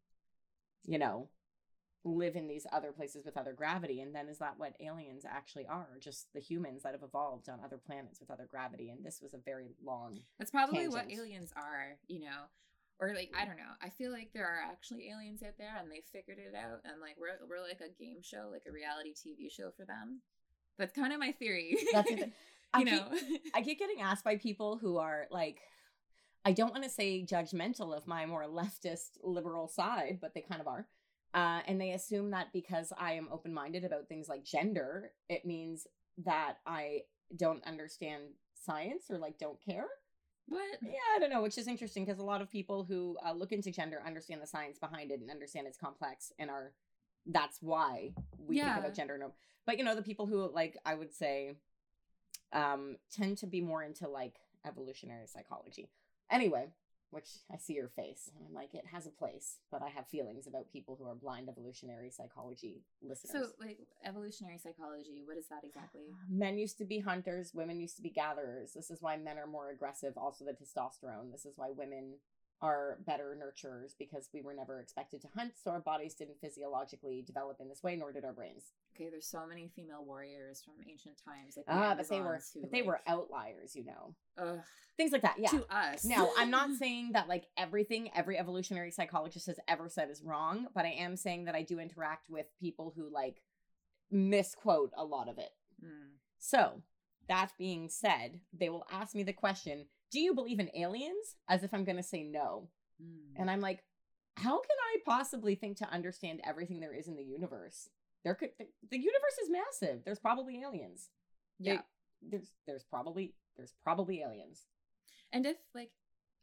you 0.85 0.97
know, 0.99 1.29
live 2.03 2.35
in 2.35 2.47
these 2.47 2.67
other 2.71 2.91
places 2.91 3.25
with 3.25 3.37
other 3.37 3.53
gravity? 3.53 4.01
And 4.01 4.13
then 4.13 4.27
is 4.27 4.39
that 4.39 4.55
what 4.57 4.75
aliens 4.79 5.25
actually 5.29 5.65
are? 5.67 5.87
Just 5.99 6.33
the 6.33 6.39
humans 6.39 6.83
that 6.83 6.93
have 6.93 7.03
evolved 7.03 7.49
on 7.49 7.59
other 7.63 7.77
planets 7.77 8.19
with 8.19 8.31
other 8.31 8.47
gravity? 8.49 8.89
And 8.89 9.05
this 9.05 9.21
was 9.21 9.33
a 9.33 9.37
very 9.37 9.75
long 9.83 10.19
that's 10.37 10.51
probably 10.51 10.87
what 10.87 11.11
aliens 11.11 11.51
are. 11.55 11.97
You 12.07 12.21
know. 12.21 12.47
Or 12.99 13.13
like 13.15 13.31
I 13.37 13.45
don't 13.45 13.57
know. 13.57 13.73
I 13.81 13.89
feel 13.89 14.11
like 14.11 14.29
there 14.33 14.45
are 14.45 14.61
actually 14.71 15.09
aliens 15.09 15.41
out 15.43 15.57
there, 15.57 15.75
and 15.79 15.91
they 15.91 16.03
figured 16.11 16.37
it 16.37 16.55
out, 16.55 16.81
and 16.85 17.01
like 17.01 17.15
we're 17.19 17.35
we're 17.49 17.61
like 17.61 17.81
a 17.81 17.91
game 18.01 18.21
show, 18.21 18.49
like 18.51 18.63
a 18.67 18.71
reality 18.71 19.13
TV 19.13 19.51
show 19.51 19.71
for 19.75 19.83
them. 19.85 20.21
That's 20.77 20.93
kind 20.93 21.11
of 21.11 21.19
my 21.19 21.31
theory. 21.31 21.75
That's 21.91 22.09
the 22.09 22.15
thing. 22.17 22.31
I 22.73 22.79
you 22.79 22.85
keep- 22.85 22.93
know. 22.93 23.07
I 23.53 23.61
get 23.61 23.79
getting 23.79 24.01
asked 24.01 24.23
by 24.23 24.37
people 24.37 24.77
who 24.77 24.97
are 24.97 25.27
like, 25.31 25.59
I 26.45 26.51
don't 26.53 26.71
want 26.71 26.83
to 26.83 26.89
say 26.89 27.25
judgmental 27.25 27.95
of 27.95 28.07
my 28.07 28.25
more 28.25 28.45
leftist 28.45 29.17
liberal 29.23 29.67
side, 29.67 30.19
but 30.21 30.33
they 30.33 30.41
kind 30.41 30.61
of 30.61 30.67
are. 30.67 30.87
Uh, 31.33 31.61
and 31.67 31.81
they 31.81 31.91
assume 31.91 32.31
that 32.31 32.53
because 32.53 32.93
I 32.97 33.13
am 33.13 33.27
open 33.31 33.53
minded 33.53 33.83
about 33.83 34.07
things 34.07 34.29
like 34.29 34.43
gender, 34.43 35.11
it 35.29 35.45
means 35.45 35.87
that 36.25 36.57
I 36.65 37.01
don't 37.35 37.63
understand 37.65 38.23
science 38.53 39.05
or 39.09 39.17
like 39.17 39.39
don't 39.39 39.59
care. 39.63 39.87
what? 40.47 40.77
Yeah, 40.83 40.99
I 41.15 41.19
don't 41.19 41.29
know, 41.31 41.41
which 41.41 41.57
is 41.57 41.67
interesting 41.67 42.05
because 42.05 42.19
a 42.19 42.23
lot 42.23 42.41
of 42.41 42.49
people 42.51 42.83
who 42.83 43.17
uh, 43.25 43.33
look 43.33 43.51
into 43.51 43.71
gender 43.71 44.01
understand 44.05 44.41
the 44.41 44.47
science 44.47 44.77
behind 44.77 45.11
it 45.11 45.19
and 45.21 45.31
understand 45.31 45.67
it's 45.67 45.77
complex 45.77 46.31
and 46.37 46.49
are 46.49 46.73
that's 47.25 47.59
why 47.61 48.11
we 48.37 48.57
Yeah. 48.57 48.65
think 48.73 48.77
about 48.85 48.93
gender. 48.95 49.17
No, 49.17 49.31
but 49.65 49.77
you 49.77 49.83
know 49.83 49.95
the 49.95 50.01
people 50.01 50.27
who 50.27 50.51
like 50.53 50.77
I 50.85 50.93
would 50.95 51.13
say 51.13 51.55
um 52.51 52.97
tend 53.11 53.37
to 53.39 53.47
be 53.47 53.61
more 53.61 53.83
into 53.83 54.07
like 54.07 54.35
evolutionary 54.65 55.27
psychology. 55.27 55.89
Anyway, 56.29 56.67
which 57.13 57.29
I 57.53 57.57
see 57.57 57.73
your 57.73 57.89
face 57.89 58.29
and 58.35 58.45
I'm 58.45 58.53
like, 58.53 58.73
it 58.73 58.85
has 58.91 59.05
a 59.05 59.11
place, 59.11 59.59
but 59.71 59.81
I 59.81 59.89
have 59.89 60.07
feelings 60.07 60.47
about 60.47 60.71
people 60.71 60.97
who 60.99 61.05
are 61.05 61.15
blind 61.15 61.47
evolutionary 61.49 62.09
psychology 62.09 62.81
listeners. 63.01 63.31
So, 63.31 63.65
like 63.65 63.77
evolutionary 64.05 64.57
psychology, 64.57 65.21
what 65.25 65.37
is 65.37 65.47
that 65.49 65.63
exactly? 65.63 66.01
Men 66.29 66.57
used 66.57 66.77
to 66.79 66.85
be 66.85 66.99
hunters, 66.99 67.53
women 67.53 67.79
used 67.79 67.95
to 67.97 68.01
be 68.01 68.09
gatherers. 68.09 68.73
This 68.73 68.89
is 68.89 69.01
why 69.01 69.17
men 69.17 69.37
are 69.37 69.47
more 69.47 69.69
aggressive, 69.69 70.13
also 70.17 70.45
the 70.45 70.51
testosterone. 70.51 71.31
This 71.31 71.45
is 71.45 71.53
why 71.55 71.69
women 71.69 72.15
are 72.63 72.97
better 73.05 73.37
nurturers 73.37 73.91
because 73.99 74.29
we 74.33 74.41
were 74.41 74.53
never 74.53 74.79
expected 74.79 75.21
to 75.21 75.27
hunt, 75.35 75.51
so 75.61 75.69
our 75.69 75.81
bodies 75.81 76.13
didn't 76.13 76.39
physiologically 76.39 77.21
develop 77.27 77.57
in 77.59 77.67
this 77.67 77.83
way, 77.83 77.97
nor 77.97 78.13
did 78.13 78.23
our 78.23 78.31
brains. 78.31 78.71
Okay, 78.95 79.09
there's 79.09 79.27
so 79.27 79.45
many 79.45 79.69
female 79.75 80.03
warriors 80.05 80.63
from 80.63 80.75
ancient 80.89 81.15
times. 81.23 81.57
Like 81.57 81.65
Ah, 81.67 81.93
but 81.95 82.07
they 82.07 82.21
were 82.21 82.39
who, 82.53 82.61
but 82.61 82.71
they 82.71 82.81
were 82.81 83.01
outliers, 83.05 83.75
you 83.75 83.83
know. 83.83 84.15
ugh, 84.37 84.59
Things 84.95 85.11
like 85.11 85.23
that. 85.23 85.35
Yeah. 85.37 85.49
to 85.49 85.65
us. 85.69 86.05
Now, 86.05 86.29
I'm 86.37 86.49
not 86.49 86.71
saying 86.79 87.11
that 87.13 87.27
like 87.27 87.47
everything 87.57 88.09
every 88.15 88.37
evolutionary 88.37 88.91
psychologist 88.91 89.47
has 89.47 89.59
ever 89.67 89.89
said 89.89 90.09
is 90.09 90.23
wrong, 90.23 90.67
but 90.73 90.85
I 90.85 90.91
am 90.91 91.17
saying 91.17 91.45
that 91.45 91.55
I 91.55 91.63
do 91.63 91.79
interact 91.79 92.29
with 92.29 92.45
people 92.61 92.93
who 92.95 93.09
like 93.11 93.41
misquote 94.09 94.91
a 94.97 95.03
lot 95.03 95.27
of 95.27 95.37
it. 95.37 95.49
Mm. 95.83 96.11
So, 96.39 96.81
that 97.27 97.51
being 97.57 97.89
said, 97.89 98.39
they 98.53 98.69
will 98.69 98.85
ask 98.91 99.15
me 99.15 99.23
the 99.23 99.33
question, 99.33 99.85
"Do 100.13 100.19
you 100.21 100.33
believe 100.33 100.59
in 100.59 100.69
aliens?" 100.75 101.35
as 101.49 101.63
if 101.63 101.73
I'm 101.73 101.83
going 101.83 101.97
to 101.97 102.03
say 102.03 102.23
no. 102.23 102.69
Mm. 103.01 103.33
And 103.35 103.51
I'm 103.51 103.59
like, 103.59 103.83
"How 104.37 104.59
can 104.59 104.77
I 104.93 104.97
possibly 105.05 105.55
think 105.55 105.77
to 105.77 105.89
understand 105.89 106.39
everything 106.45 106.79
there 106.79 106.93
is 106.93 107.07
in 107.07 107.15
the 107.15 107.23
universe? 107.23 107.89
There 108.23 108.35
could 108.35 108.51
the, 108.57 108.67
the 108.89 108.97
universe 108.97 109.37
is 109.41 109.49
massive. 109.49 110.05
There's 110.05 110.19
probably 110.19 110.61
aliens. 110.61 111.09
They- 111.59 111.73
yeah. 111.73 111.81
there's 112.21 112.53
there's 112.65 112.83
probably 112.83 113.33
there's 113.57 113.73
probably 113.83 114.21
aliens. 114.21 114.67
And 115.33 115.45
if 115.45 115.57
like 115.73 115.91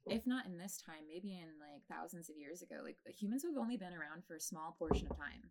if 0.06 0.26
not 0.26 0.46
in 0.46 0.58
this 0.58 0.80
time, 0.84 1.06
maybe 1.06 1.34
in 1.34 1.48
like 1.60 1.82
thousands 1.88 2.28
of 2.30 2.36
years 2.36 2.62
ago, 2.62 2.76
like 2.84 2.96
humans 3.20 3.44
have 3.44 3.56
only 3.56 3.76
been 3.76 3.92
around 3.92 4.24
for 4.26 4.34
a 4.34 4.40
small 4.40 4.74
portion 4.78 5.06
of 5.10 5.16
time. 5.16 5.50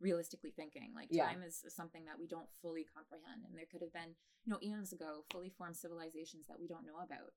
Realistically 0.00 0.50
thinking, 0.50 0.92
like 0.94 1.08
Yeah. 1.10 1.26
time 1.26 1.42
is 1.42 1.64
something 1.68 2.04
that 2.06 2.18
we 2.18 2.26
don't 2.26 2.48
fully 2.62 2.84
comprehend, 2.84 3.44
and 3.44 3.56
there 3.56 3.66
could 3.66 3.82
have 3.82 3.92
been, 3.92 4.14
you 4.44 4.52
know, 4.52 4.58
eons 4.62 4.92
ago, 4.92 5.24
fully 5.30 5.50
formed 5.50 5.76
civilizations 5.76 6.46
that 6.46 6.58
we 6.58 6.66
don't 6.66 6.86
know 6.86 6.98
about 6.98 7.34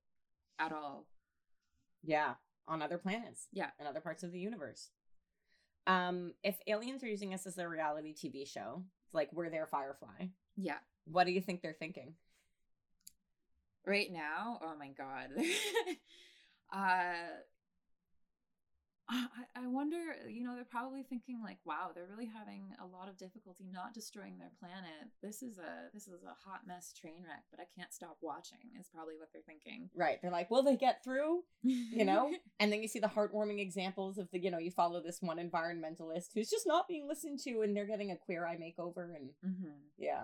at 0.60 0.72
all. 0.72 1.08
Yeah, 2.02 2.36
on 2.68 2.82
other 2.82 2.98
planets. 2.98 3.48
Yeah. 3.52 3.72
in 3.80 3.86
other 3.88 4.02
parts 4.02 4.24
of 4.24 4.32
the 4.32 4.40
universe. 4.40 4.92
Um, 5.88 6.34
if 6.44 6.60
aliens 6.68 7.04
are 7.04 7.08
using 7.10 7.34
us 7.34 7.46
as 7.46 7.58
a 7.58 7.68
reality 7.68 8.14
TV 8.14 8.46
show, 8.48 8.86
like 9.12 9.32
we're 9.34 9.50
their 9.50 9.68
Firefly, 9.68 10.28
Yeah, 10.56 10.80
what 11.06 11.26
do 11.26 11.32
you 11.32 11.42
think 11.42 11.62
they're 11.62 11.74
thinking? 11.74 12.16
right 13.86 14.10
now, 14.12 14.60
oh 14.62 14.76
my 14.78 14.90
god. 14.90 15.30
uh, 16.74 17.14
I, 19.10 19.28
I 19.56 19.68
wonder, 19.68 19.98
you 20.30 20.44
know, 20.44 20.56
they're 20.56 20.64
probably 20.64 21.04
thinking 21.04 21.42
like, 21.44 21.58
wow, 21.66 21.92
they're 21.94 22.08
really 22.10 22.26
having 22.26 22.74
a 22.82 22.86
lot 22.86 23.10
of 23.10 23.18
difficulty 23.18 23.66
not 23.72 23.94
destroying 23.94 24.38
their 24.38 24.52
planet. 24.60 25.12
This 25.22 25.44
is 25.44 25.58
a 25.58 25.94
this 25.94 26.08
is 26.08 26.24
a 26.24 26.50
hot 26.50 26.62
mess 26.66 26.94
train 26.94 27.24
wreck, 27.28 27.44
but 27.52 27.60
I 27.60 27.66
can't 27.78 27.94
stop 27.94 28.18
watching. 28.22 28.60
Is 28.80 28.88
probably 28.94 29.16
what 29.18 29.30
they're 29.34 29.42
thinking. 29.46 29.90
Right, 29.96 30.22
they're 30.22 30.32
like, 30.32 30.50
will 30.50 30.64
they 30.64 30.78
get 30.78 31.04
through? 31.04 31.44
You 31.94 32.06
know, 32.06 32.32
and 32.60 32.72
then 32.72 32.82
you 32.82 32.88
see 32.88 33.00
the 33.00 33.08
heartwarming 33.08 33.60
examples 33.60 34.18
of 34.18 34.28
the, 34.32 34.40
you 34.40 34.50
know, 34.50 34.58
you 34.58 34.72
follow 34.72 35.02
this 35.02 35.22
one 35.22 35.38
environmentalist 35.38 36.30
who's 36.34 36.50
just 36.50 36.66
not 36.66 36.88
being 36.88 37.08
listened 37.08 37.40
to, 37.44 37.62
and 37.62 37.78
they're 37.78 37.86
getting 37.86 38.12
a 38.12 38.18
queer 38.18 38.46
eye 38.46 38.58
makeover, 38.58 39.16
and 39.16 39.30
hmm 39.44 39.72
yeah. 39.98 40.24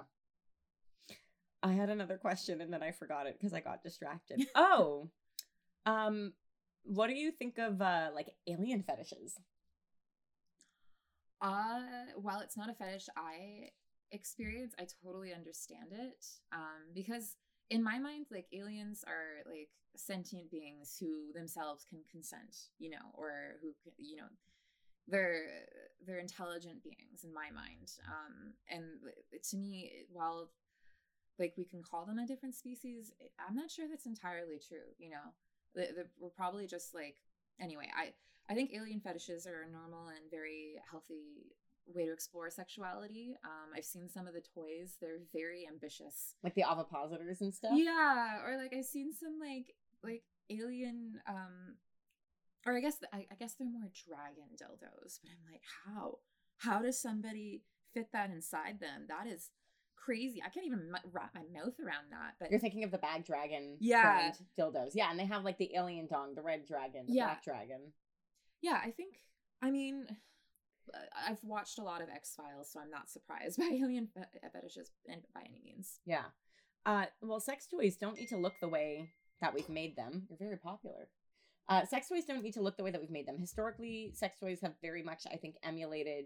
I 1.62 1.74
had 1.74 1.90
another 1.90 2.18
question 2.18 2.62
and 2.62 2.72
then 2.72 2.82
I 2.82 2.92
forgot 2.92 3.28
it 3.28 3.38
because 3.38 3.54
I 3.54 3.60
got 3.60 3.84
distracted. 3.84 4.48
oh, 4.56 5.10
um, 5.86 6.34
what 6.90 7.08
do 7.08 7.14
you 7.14 7.32
think 7.32 7.58
of 7.60 7.82
uh 7.82 8.10
like 8.14 8.30
alien 8.48 8.84
fetishes? 8.84 9.40
Uh, 11.42 11.80
while 12.18 12.42
it's 12.42 12.58
not 12.58 12.70
a 12.70 12.74
fetish 12.74 13.08
I 13.16 13.70
experience, 14.12 14.74
I 14.78 14.88
totally 15.02 15.34
understand 15.34 15.92
it. 15.92 16.26
Um, 16.52 16.92
because 16.94 17.38
in 17.70 17.82
my 17.84 17.98
mind, 18.00 18.26
like 18.32 18.48
aliens 18.52 19.06
are 19.08 19.50
like 19.50 19.70
sentient 19.96 20.52
beings 20.52 20.98
who 21.00 21.32
themselves 21.34 21.86
can 21.90 22.00
consent, 22.12 22.58
you 22.78 22.90
know, 22.90 23.14
or 23.14 23.60
who 23.62 23.70
you 23.98 24.18
know, 24.18 24.28
they're 25.08 25.44
they're 26.06 26.20
intelligent 26.20 26.84
beings 26.84 27.24
in 27.24 27.34
my 27.34 27.50
mind. 27.54 27.92
Um, 28.08 28.54
and 28.70 28.84
to 29.50 29.58
me, 29.58 29.92
while 30.12 30.50
like 31.38 31.54
we 31.56 31.64
can 31.64 31.84
call 31.84 32.06
them 32.06 32.20
a 32.20 32.28
different 32.28 32.56
species, 32.56 33.14
I'm 33.48 33.56
not 33.56 33.72
sure 33.72 33.86
that's 33.88 34.08
entirely 34.08 34.60
true. 34.68 34.92
You 34.98 35.12
know, 35.12 35.34
The- 35.76 35.94
the- 35.96 36.10
we're 36.20 36.30
probably 36.30 36.68
just 36.68 36.94
like 36.94 37.18
anyway. 37.60 37.90
I 37.96 38.14
I 38.52 38.56
think 38.56 38.72
alien 38.74 39.00
fetishes 39.02 39.46
are 39.46 39.62
a 39.62 39.72
normal 39.72 40.08
and 40.08 40.30
very 40.32 40.76
healthy 40.90 41.54
way 41.86 42.06
to 42.06 42.12
explore 42.14 42.50
sexuality. 42.50 43.36
Um, 43.44 43.70
I've 43.76 43.86
seen 43.86 44.10
some 44.10 44.28
of 44.28 44.34
the 44.34 44.42
toys; 44.42 44.96
they're 45.00 45.20
very 45.34 45.68
ambitious. 45.68 46.36
Like 46.44 46.56
the 46.56 46.64
ovipositors 46.64 47.42
and 47.42 47.54
stuff? 47.54 47.72
Yeah, 47.76 48.42
or 48.46 48.58
like 48.58 48.74
I've 48.74 48.86
seen 48.86 49.14
some 49.14 49.38
like 49.40 49.76
like 50.04 50.24
alien, 50.50 51.20
um, 51.28 51.76
or 52.66 52.76
I 52.76 52.80
guess 52.82 52.98
I, 53.14 53.28
I 53.32 53.36
guess 53.40 53.54
they're 53.54 53.70
more 53.70 53.90
dragon 54.08 54.50
dildos. 54.56 55.20
But 55.22 55.30
I'm 55.32 55.52
like, 55.52 55.62
how 55.86 56.18
how 56.58 56.82
does 56.82 57.00
somebody 57.02 57.62
fit 57.94 58.08
that 58.14 58.30
inside 58.32 58.80
them? 58.80 59.06
That 59.08 59.28
is 59.28 59.50
crazy. 60.04 60.42
I 60.46 60.50
can't 60.50 60.66
even 60.66 60.94
m- 60.94 61.12
wrap 61.12 61.34
my 61.36 61.42
mouth 61.54 61.74
around 61.80 62.06
that. 62.12 62.36
But 62.40 62.52
You're 62.52 62.60
thinking 62.60 62.84
of 62.84 62.92
the 62.92 62.98
bad 62.98 63.24
dragon 63.24 63.78
Yeah. 63.80 64.32
dildos. 64.58 64.92
Yeah, 64.94 65.10
and 65.12 65.20
they 65.20 65.26
have 65.26 65.44
like 65.44 65.58
the 65.58 65.76
alien 65.76 66.08
dong, 66.08 66.36
the 66.36 66.42
red 66.42 66.66
dragon, 66.66 67.06
the 67.08 67.14
Yeah. 67.14 67.26
black 67.26 67.44
dragon. 67.44 67.94
yeah, 68.62 68.80
I 68.84 68.92
think 68.92 69.16
I 69.62 69.72
mean. 69.72 70.08
uh, 70.94 70.98
I've 71.28 71.44
watched 71.44 71.78
a 71.78 71.84
lot 71.84 72.02
of 72.02 72.10
X 72.10 72.34
Files, 72.36 72.72
so 72.72 72.80
I'm 72.80 72.90
not 72.90 73.10
surprised 73.10 73.58
by 73.60 73.66
alien 73.66 74.08
fe- 74.08 74.40
fetishes 74.52 74.92
by 75.36 75.42
any 75.42 75.62
means. 75.64 76.00
Yeah. 76.06 76.26
Uh, 76.86 77.06
well, 77.22 77.40
sex 77.40 77.68
toys 77.68 77.96
don't 77.98 78.18
need 78.18 78.30
to 78.30 78.38
look 78.38 78.54
the 78.60 78.70
way 78.70 79.12
that 79.42 79.54
we've 79.54 79.70
made 79.70 79.96
them. 79.96 80.26
They're 80.28 80.38
very 80.38 80.58
popular. 80.58 81.10
Uh, 81.68 81.86
sex 81.86 82.10
toys 82.10 82.26
don't 82.26 82.42
need 82.42 82.54
to 82.56 82.62
look 82.62 82.76
the 82.78 82.84
way 82.84 82.90
that 82.90 83.00
we've 83.00 83.12
made 83.12 83.28
them. 83.28 83.38
Historically, 83.38 84.12
sex 84.16 84.40
toys 84.40 84.62
have 84.62 84.74
very 84.82 85.04
much, 85.04 85.28
I 85.32 85.36
think, 85.36 85.58
emulated 85.62 86.26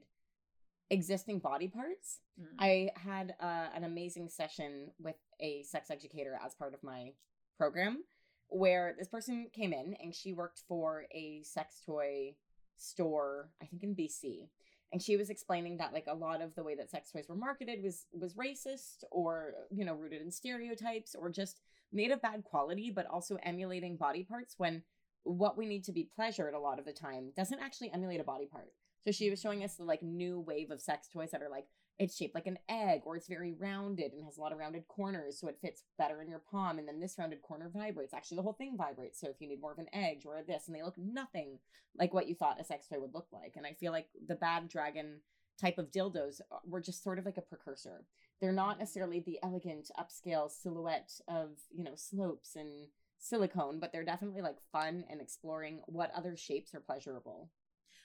existing 0.89 1.39
body 1.39 1.67
parts. 1.67 2.19
Mm. 2.39 2.45
I 2.59 2.89
had 2.95 3.35
uh, 3.39 3.67
an 3.75 3.83
amazing 3.83 4.29
session 4.29 4.91
with 4.99 5.15
a 5.39 5.63
sex 5.63 5.89
educator 5.89 6.37
as 6.43 6.55
part 6.55 6.73
of 6.73 6.83
my 6.83 7.13
program 7.57 8.03
where 8.49 8.95
this 8.97 9.07
person 9.07 9.47
came 9.53 9.73
in 9.73 9.95
and 10.01 10.13
she 10.13 10.33
worked 10.33 10.61
for 10.67 11.05
a 11.11 11.41
sex 11.43 11.81
toy 11.85 12.35
store, 12.77 13.49
I 13.61 13.65
think 13.65 13.83
in 13.83 13.95
BC. 13.95 14.47
And 14.91 15.01
she 15.01 15.17
was 15.17 15.31
explaining 15.31 15.77
that 15.77 15.93
like 15.93 16.05
a 16.07 16.13
lot 16.13 16.41
of 16.41 16.53
the 16.53 16.63
way 16.63 16.75
that 16.75 16.91
sex 16.91 17.11
toys 17.11 17.25
were 17.27 17.35
marketed 17.35 17.81
was 17.83 18.05
was 18.13 18.35
racist 18.35 19.03
or 19.09 19.53
you 19.71 19.85
know 19.85 19.95
rooted 19.95 20.21
in 20.21 20.29
stereotypes 20.29 21.15
or 21.15 21.31
just 21.31 21.61
made 21.91 22.11
of 22.11 22.21
bad 22.21 22.43
quality 22.43 22.91
but 22.91 23.07
also 23.07 23.37
emulating 23.41 23.97
body 23.97 24.23
parts 24.23 24.53
when 24.57 24.83
what 25.23 25.57
we 25.57 25.65
need 25.65 25.83
to 25.85 25.91
be 25.91 26.09
pleasured 26.15 26.53
a 26.53 26.59
lot 26.59 26.77
of 26.77 26.85
the 26.85 26.93
time 26.93 27.31
doesn't 27.35 27.59
actually 27.59 27.91
emulate 27.91 28.19
a 28.19 28.23
body 28.23 28.45
part. 28.45 28.71
So 29.05 29.11
she 29.11 29.29
was 29.29 29.41
showing 29.41 29.63
us 29.63 29.75
the 29.75 29.83
like 29.83 30.01
new 30.01 30.39
wave 30.39 30.71
of 30.71 30.81
sex 30.81 31.07
toys 31.07 31.31
that 31.31 31.41
are 31.41 31.49
like 31.49 31.65
it's 31.99 32.17
shaped 32.17 32.33
like 32.33 32.47
an 32.47 32.57
egg 32.69 33.01
or 33.05 33.15
it's 33.15 33.27
very 33.27 33.53
rounded 33.53 34.13
and 34.13 34.25
has 34.25 34.37
a 34.37 34.41
lot 34.41 34.51
of 34.51 34.57
rounded 34.57 34.87
corners 34.87 35.39
so 35.39 35.47
it 35.47 35.59
fits 35.61 35.83
better 35.97 36.21
in 36.21 36.29
your 36.29 36.41
palm 36.49 36.79
and 36.79 36.87
then 36.87 36.99
this 36.99 37.15
rounded 37.19 37.41
corner 37.41 37.69
vibrates. 37.73 38.13
Actually 38.13 38.37
the 38.37 38.43
whole 38.43 38.53
thing 38.53 38.75
vibrates. 38.77 39.19
So 39.19 39.29
if 39.29 39.35
you 39.39 39.47
need 39.47 39.61
more 39.61 39.73
of 39.73 39.79
an 39.79 39.93
edge 39.93 40.25
or 40.25 40.41
this 40.47 40.63
and 40.67 40.75
they 40.75 40.81
look 40.81 40.97
nothing 40.97 41.59
like 41.97 42.13
what 42.13 42.27
you 42.27 42.35
thought 42.35 42.59
a 42.59 42.63
sex 42.63 42.87
toy 42.87 42.99
would 42.99 43.13
look 43.13 43.27
like. 43.31 43.53
And 43.55 43.65
I 43.65 43.73
feel 43.73 43.91
like 43.91 44.07
the 44.27 44.35
bad 44.35 44.69
dragon 44.69 45.19
type 45.59 45.77
of 45.77 45.91
dildos 45.91 46.41
uh, 46.51 46.57
were 46.65 46.81
just 46.81 47.03
sort 47.03 47.19
of 47.19 47.25
like 47.25 47.37
a 47.37 47.41
precursor. 47.41 48.05
They're 48.41 48.51
not 48.51 48.79
necessarily 48.79 49.19
the 49.19 49.39
elegant 49.43 49.91
upscale 49.99 50.49
silhouette 50.49 51.11
of, 51.27 51.51
you 51.71 51.83
know, 51.83 51.93
slopes 51.95 52.55
and 52.55 52.87
silicone, 53.19 53.79
but 53.79 53.91
they're 53.91 54.03
definitely 54.03 54.41
like 54.41 54.57
fun 54.71 55.05
and 55.09 55.21
exploring 55.21 55.81
what 55.85 56.11
other 56.15 56.35
shapes 56.35 56.73
are 56.73 56.79
pleasurable. 56.79 57.51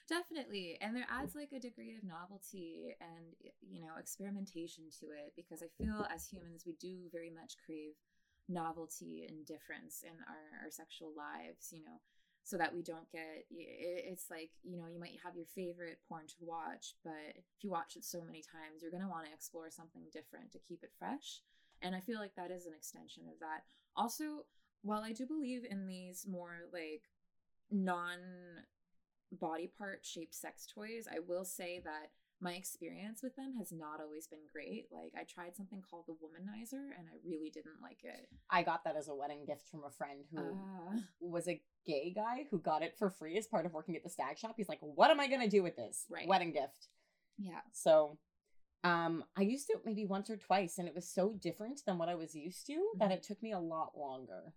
Definitely. 0.09 0.77
And 0.81 0.95
there 0.95 1.05
adds 1.05 1.35
like 1.35 1.53
a 1.53 1.59
degree 1.59 1.95
of 1.95 2.03
novelty 2.03 2.97
and, 2.99 3.29
you 3.61 3.79
know, 3.79 3.93
experimentation 3.99 4.85
to 4.99 5.05
it 5.13 5.33
because 5.35 5.61
I 5.61 5.69
feel 5.77 6.07
as 6.09 6.25
humans, 6.25 6.63
we 6.65 6.73
do 6.81 7.05
very 7.13 7.29
much 7.29 7.61
crave 7.63 7.93
novelty 8.49 9.27
and 9.29 9.45
difference 9.45 10.01
in 10.01 10.17
our, 10.25 10.65
our 10.65 10.71
sexual 10.71 11.13
lives, 11.15 11.69
you 11.71 11.81
know, 11.85 12.01
so 12.43 12.57
that 12.57 12.73
we 12.73 12.81
don't 12.81 13.09
get 13.11 13.45
it's 13.51 14.31
like, 14.31 14.49
you 14.63 14.77
know, 14.77 14.87
you 14.91 14.99
might 14.99 15.21
have 15.23 15.35
your 15.35 15.45
favorite 15.45 15.99
porn 16.09 16.25
to 16.25 16.41
watch, 16.41 16.95
but 17.03 17.37
if 17.37 17.45
you 17.61 17.69
watch 17.69 17.95
it 17.95 18.03
so 18.03 18.23
many 18.25 18.41
times, 18.41 18.81
you're 18.81 18.89
going 18.91 19.03
to 19.03 19.09
want 19.09 19.27
to 19.27 19.33
explore 19.33 19.69
something 19.69 20.09
different 20.11 20.51
to 20.51 20.65
keep 20.67 20.81
it 20.81 20.97
fresh. 20.97 21.41
And 21.83 21.95
I 21.95 21.99
feel 21.99 22.17
like 22.17 22.35
that 22.35 22.49
is 22.49 22.65
an 22.65 22.73
extension 22.73 23.23
of 23.31 23.39
that. 23.41 23.61
Also, 23.95 24.45
while 24.81 25.03
I 25.03 25.13
do 25.13 25.27
believe 25.27 25.65
in 25.69 25.85
these 25.85 26.25
more 26.27 26.65
like 26.73 27.03
non 27.69 28.17
body 29.31 29.71
part 29.77 30.05
shaped 30.05 30.35
sex 30.35 30.65
toys, 30.65 31.07
I 31.11 31.19
will 31.19 31.45
say 31.45 31.81
that 31.83 32.11
my 32.41 32.53
experience 32.53 33.21
with 33.21 33.35
them 33.35 33.55
has 33.57 33.71
not 33.71 33.99
always 33.99 34.25
been 34.27 34.39
great. 34.51 34.87
Like 34.91 35.11
I 35.19 35.23
tried 35.25 35.55
something 35.57 35.81
called 35.81 36.05
the 36.07 36.13
womanizer 36.13 36.91
and 36.97 37.07
I 37.07 37.17
really 37.25 37.49
didn't 37.49 37.81
like 37.81 37.99
it. 38.03 38.29
I 38.49 38.63
got 38.63 38.85
that 38.85 38.95
as 38.95 39.09
a 39.09 39.15
wedding 39.15 39.45
gift 39.45 39.67
from 39.69 39.83
a 39.83 39.91
friend 39.91 40.23
who 40.31 40.39
Uh, 40.39 40.99
was 41.19 41.47
a 41.49 41.61
gay 41.85 42.11
guy 42.15 42.45
who 42.49 42.59
got 42.59 42.81
it 42.81 42.95
for 42.97 43.09
free 43.09 43.37
as 43.37 43.45
part 43.47 43.65
of 43.65 43.73
working 43.73 43.95
at 43.97 44.03
the 44.03 44.09
stag 44.09 44.37
shop. 44.37 44.53
He's 44.55 44.69
like, 44.69 44.79
"What 44.81 45.11
am 45.11 45.19
I 45.19 45.27
gonna 45.27 45.49
do 45.49 45.61
with 45.63 45.75
this 45.75 46.05
Right. 46.09 46.27
wedding 46.27 46.53
gift?" 46.53 46.87
yeah. 47.37 47.61
So, 47.73 48.17
um, 48.85 49.25
I 49.35 49.41
used 49.41 49.69
it 49.69 49.85
maybe 49.85 50.05
once 50.05 50.29
or 50.29 50.37
twice, 50.37 50.77
and 50.77 50.87
it 50.87 50.95
was 50.95 51.09
so 51.09 51.33
different 51.33 51.83
than 51.85 51.97
what 51.97 52.07
I 52.09 52.15
was 52.15 52.33
used 52.35 52.65
to 52.67 52.91
that 52.99 53.09
Mhm. 53.09 53.15
it 53.15 53.23
took 53.23 53.41
me 53.41 53.51
a 53.51 53.59
lot 53.59 53.97
longer. 53.97 54.53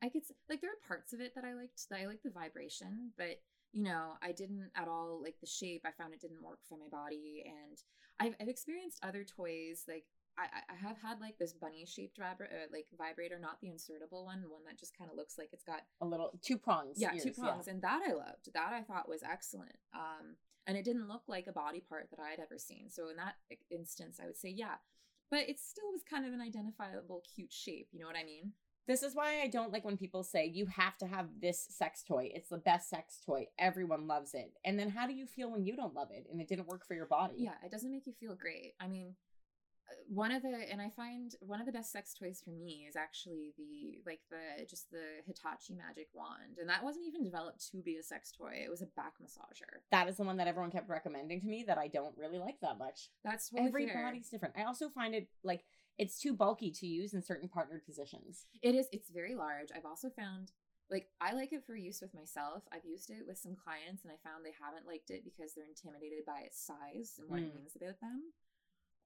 I 0.00 0.08
could 0.08 0.22
like 0.48 0.60
there 0.60 0.70
are 0.72 0.86
parts 0.86 1.12
of 1.12 1.20
it 1.20 1.34
that 1.34 1.44
I 1.44 1.54
liked. 1.54 1.88
That 1.88 1.98
I 2.00 2.06
like 2.06 2.22
the 2.22 2.30
vibration, 2.30 3.12
but 3.16 3.42
you 3.72 3.84
know, 3.84 4.12
I 4.22 4.32
didn't 4.32 4.70
at 4.74 4.88
all 4.88 5.20
like 5.22 5.36
the 5.40 5.46
shape. 5.46 5.82
I 5.84 5.90
found 5.92 6.12
it 6.14 6.20
didn't 6.20 6.42
work 6.42 6.60
for 6.68 6.78
my 6.78 6.88
body, 6.90 7.44
and 7.46 7.78
I've 8.20 8.34
I've 8.40 8.48
experienced 8.48 8.98
other 9.02 9.24
toys 9.24 9.84
like. 9.88 10.04
I, 10.40 10.44
I- 10.70 10.86
have 10.86 10.96
had 11.02 11.20
like 11.20 11.36
this 11.38 11.52
bunny 11.52 11.84
shaped 11.84 12.16
vibra- 12.20 12.46
uh, 12.46 12.68
like 12.72 12.86
vibrator, 12.96 13.40
not 13.40 13.60
the 13.60 13.66
insertable 13.70 14.24
one, 14.24 14.44
one 14.48 14.62
that 14.66 14.78
just 14.78 14.96
kind 14.96 15.10
of 15.10 15.16
looks 15.16 15.36
like 15.36 15.48
it's 15.52 15.64
got 15.64 15.80
A 16.00 16.06
little 16.06 16.30
two 16.42 16.56
prongs. 16.56 16.94
yeah 16.96 17.12
ears, 17.12 17.24
two 17.24 17.32
prongs, 17.32 17.66
and 17.66 17.82
that 17.82 18.02
I 18.08 18.12
loved. 18.12 18.48
That 18.54 18.72
I 18.72 18.82
thought 18.82 19.08
was 19.08 19.24
excellent. 19.28 19.74
Um, 19.92 20.36
and 20.68 20.76
it 20.78 20.84
didn't 20.84 21.08
look 21.08 21.22
like 21.26 21.48
a 21.48 21.52
body 21.52 21.80
part 21.80 22.06
that 22.10 22.20
I 22.20 22.30
had 22.30 22.38
ever 22.38 22.56
seen. 22.56 22.88
So 22.88 23.08
in 23.08 23.16
that 23.16 23.34
instance, 23.68 24.20
I 24.22 24.26
would 24.26 24.36
say 24.36 24.50
yeah, 24.50 24.76
but 25.28 25.40
it 25.48 25.58
still 25.58 25.90
was 25.90 26.02
kind 26.08 26.24
of 26.24 26.32
an 26.32 26.40
identifiable, 26.40 27.24
cute 27.34 27.52
shape. 27.52 27.88
You 27.90 27.98
know 27.98 28.06
what 28.06 28.14
I 28.16 28.22
mean? 28.22 28.52
This 28.88 29.02
is 29.02 29.14
why 29.14 29.42
I 29.42 29.48
don't 29.48 29.70
like 29.70 29.84
when 29.84 29.98
people 29.98 30.22
say 30.24 30.46
you 30.46 30.64
have 30.64 30.96
to 30.98 31.06
have 31.06 31.26
this 31.42 31.66
sex 31.68 32.02
toy. 32.02 32.30
It's 32.34 32.48
the 32.48 32.56
best 32.56 32.88
sex 32.88 33.20
toy. 33.24 33.46
Everyone 33.58 34.08
loves 34.08 34.32
it. 34.32 34.54
And 34.64 34.78
then 34.78 34.88
how 34.88 35.06
do 35.06 35.12
you 35.12 35.26
feel 35.26 35.52
when 35.52 35.66
you 35.66 35.76
don't 35.76 35.94
love 35.94 36.08
it 36.10 36.26
and 36.32 36.40
it 36.40 36.48
didn't 36.48 36.68
work 36.68 36.86
for 36.86 36.94
your 36.94 37.04
body? 37.04 37.34
Yeah, 37.36 37.52
it 37.62 37.70
doesn't 37.70 37.92
make 37.92 38.06
you 38.06 38.14
feel 38.18 38.34
great. 38.34 38.72
I 38.80 38.88
mean, 38.88 39.14
uh, 39.90 39.94
one 40.08 40.32
of 40.32 40.40
the 40.40 40.54
and 40.70 40.80
I 40.80 40.88
find 40.88 41.34
one 41.40 41.60
of 41.60 41.66
the 41.66 41.72
best 41.72 41.92
sex 41.92 42.14
toys 42.14 42.40
for 42.42 42.50
me 42.50 42.86
is 42.88 42.96
actually 42.96 43.52
the 43.58 44.00
like 44.06 44.20
the 44.30 44.64
just 44.64 44.90
the 44.90 45.04
Hitachi 45.26 45.74
magic 45.74 46.08
wand, 46.14 46.56
and 46.58 46.70
that 46.70 46.82
wasn't 46.82 47.06
even 47.06 47.22
developed 47.22 47.70
to 47.72 47.82
be 47.82 47.96
a 47.96 48.02
sex 48.02 48.32
toy. 48.32 48.62
It 48.64 48.70
was 48.70 48.80
a 48.80 48.86
back 48.96 49.14
massager. 49.22 49.80
That 49.90 50.08
is 50.08 50.16
the 50.16 50.24
one 50.24 50.38
that 50.38 50.48
everyone 50.48 50.70
kept 50.70 50.88
recommending 50.88 51.42
to 51.42 51.46
me 51.46 51.62
that 51.66 51.76
I 51.76 51.88
don't 51.88 52.16
really 52.16 52.38
like 52.38 52.60
that 52.62 52.78
much. 52.78 53.10
That's 53.22 53.50
totally 53.50 53.70
fair. 53.86 53.98
Everybody's 53.98 54.30
different. 54.30 54.54
I 54.56 54.64
also 54.64 54.88
find 54.88 55.14
it 55.14 55.28
like 55.44 55.64
it's 55.98 56.20
too 56.20 56.32
bulky 56.32 56.70
to 56.70 56.86
use 56.86 57.12
in 57.14 57.22
certain 57.22 57.48
partnered 57.48 57.84
positions. 57.84 58.46
It 58.62 58.74
is. 58.74 58.86
It's 58.92 59.10
very 59.10 59.34
large. 59.34 59.68
I've 59.74 59.84
also 59.86 60.08
found 60.10 60.52
like 60.90 61.08
I 61.20 61.32
like 61.34 61.52
it 61.52 61.64
for 61.66 61.76
use 61.76 62.00
with 62.00 62.14
myself. 62.14 62.62
I've 62.72 62.84
used 62.84 63.10
it 63.10 63.24
with 63.26 63.36
some 63.38 63.54
clients, 63.56 64.04
and 64.04 64.12
I 64.12 64.16
found 64.28 64.44
they 64.44 64.54
haven't 64.62 64.86
liked 64.86 65.10
it 65.10 65.24
because 65.24 65.52
they're 65.54 65.66
intimidated 65.66 66.24
by 66.26 66.40
its 66.46 66.58
size 66.64 67.16
and 67.18 67.28
what 67.28 67.40
it 67.40 67.52
Mm. 67.52 67.56
means 67.56 67.76
about 67.76 68.00
them. 68.00 68.32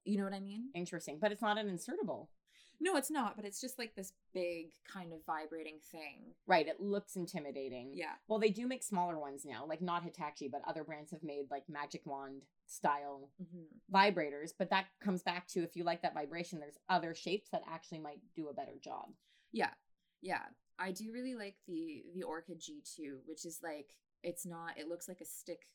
You 0.05 0.17
know 0.17 0.23
what 0.25 0.33
I 0.33 0.39
mean? 0.39 0.69
Interesting, 0.73 1.17
but 1.19 1.31
it's 1.31 1.41
not 1.41 1.57
an 1.57 1.67
insertable. 1.67 2.27
No, 2.79 2.95
it's 2.97 3.11
not. 3.11 3.35
But 3.37 3.45
it's 3.45 3.61
just 3.61 3.77
like 3.79 3.95
this 3.95 4.11
big 4.33 4.73
kind 4.85 5.13
of 5.13 5.19
vibrating 5.25 5.79
thing. 5.91 6.33
Right, 6.47 6.67
it 6.67 6.81
looks 6.81 7.15
intimidating. 7.15 7.91
Yeah. 7.93 8.13
Well, 8.27 8.39
they 8.39 8.49
do 8.49 8.67
make 8.67 8.83
smaller 8.83 9.17
ones 9.17 9.45
now, 9.45 9.65
like 9.65 9.81
not 9.81 10.03
Hitachi, 10.03 10.49
but 10.49 10.61
other 10.67 10.83
brands 10.83 11.11
have 11.11 11.23
made 11.23 11.45
like 11.51 11.69
magic 11.69 12.05
wand 12.05 12.43
style 12.73 13.29
Mm-hmm. 13.41 13.95
vibrators. 13.95 14.51
But 14.57 14.69
that 14.71 14.85
comes 15.03 15.21
back 15.23 15.47
to 15.49 15.63
if 15.63 15.75
you 15.75 15.83
like 15.83 16.01
that 16.01 16.13
vibration, 16.13 16.59
there's 16.59 16.77
other 16.89 17.13
shapes 17.13 17.49
that 17.51 17.61
actually 17.69 17.99
might 17.99 18.19
do 18.35 18.47
a 18.49 18.53
better 18.53 18.77
job. 18.83 19.09
Yeah, 19.51 19.71
yeah. 20.21 20.41
I 20.79 20.91
do 20.91 21.11
really 21.13 21.35
like 21.35 21.55
the 21.67 22.03
the 22.15 22.23
Orchid 22.23 22.59
G2, 22.59 23.19
which 23.25 23.45
is 23.45 23.59
like 23.63 23.95
it's 24.23 24.45
not. 24.45 24.77
It 24.77 24.87
looks 24.87 25.07
like 25.07 25.21
a 25.21 25.25
stick 25.25 25.67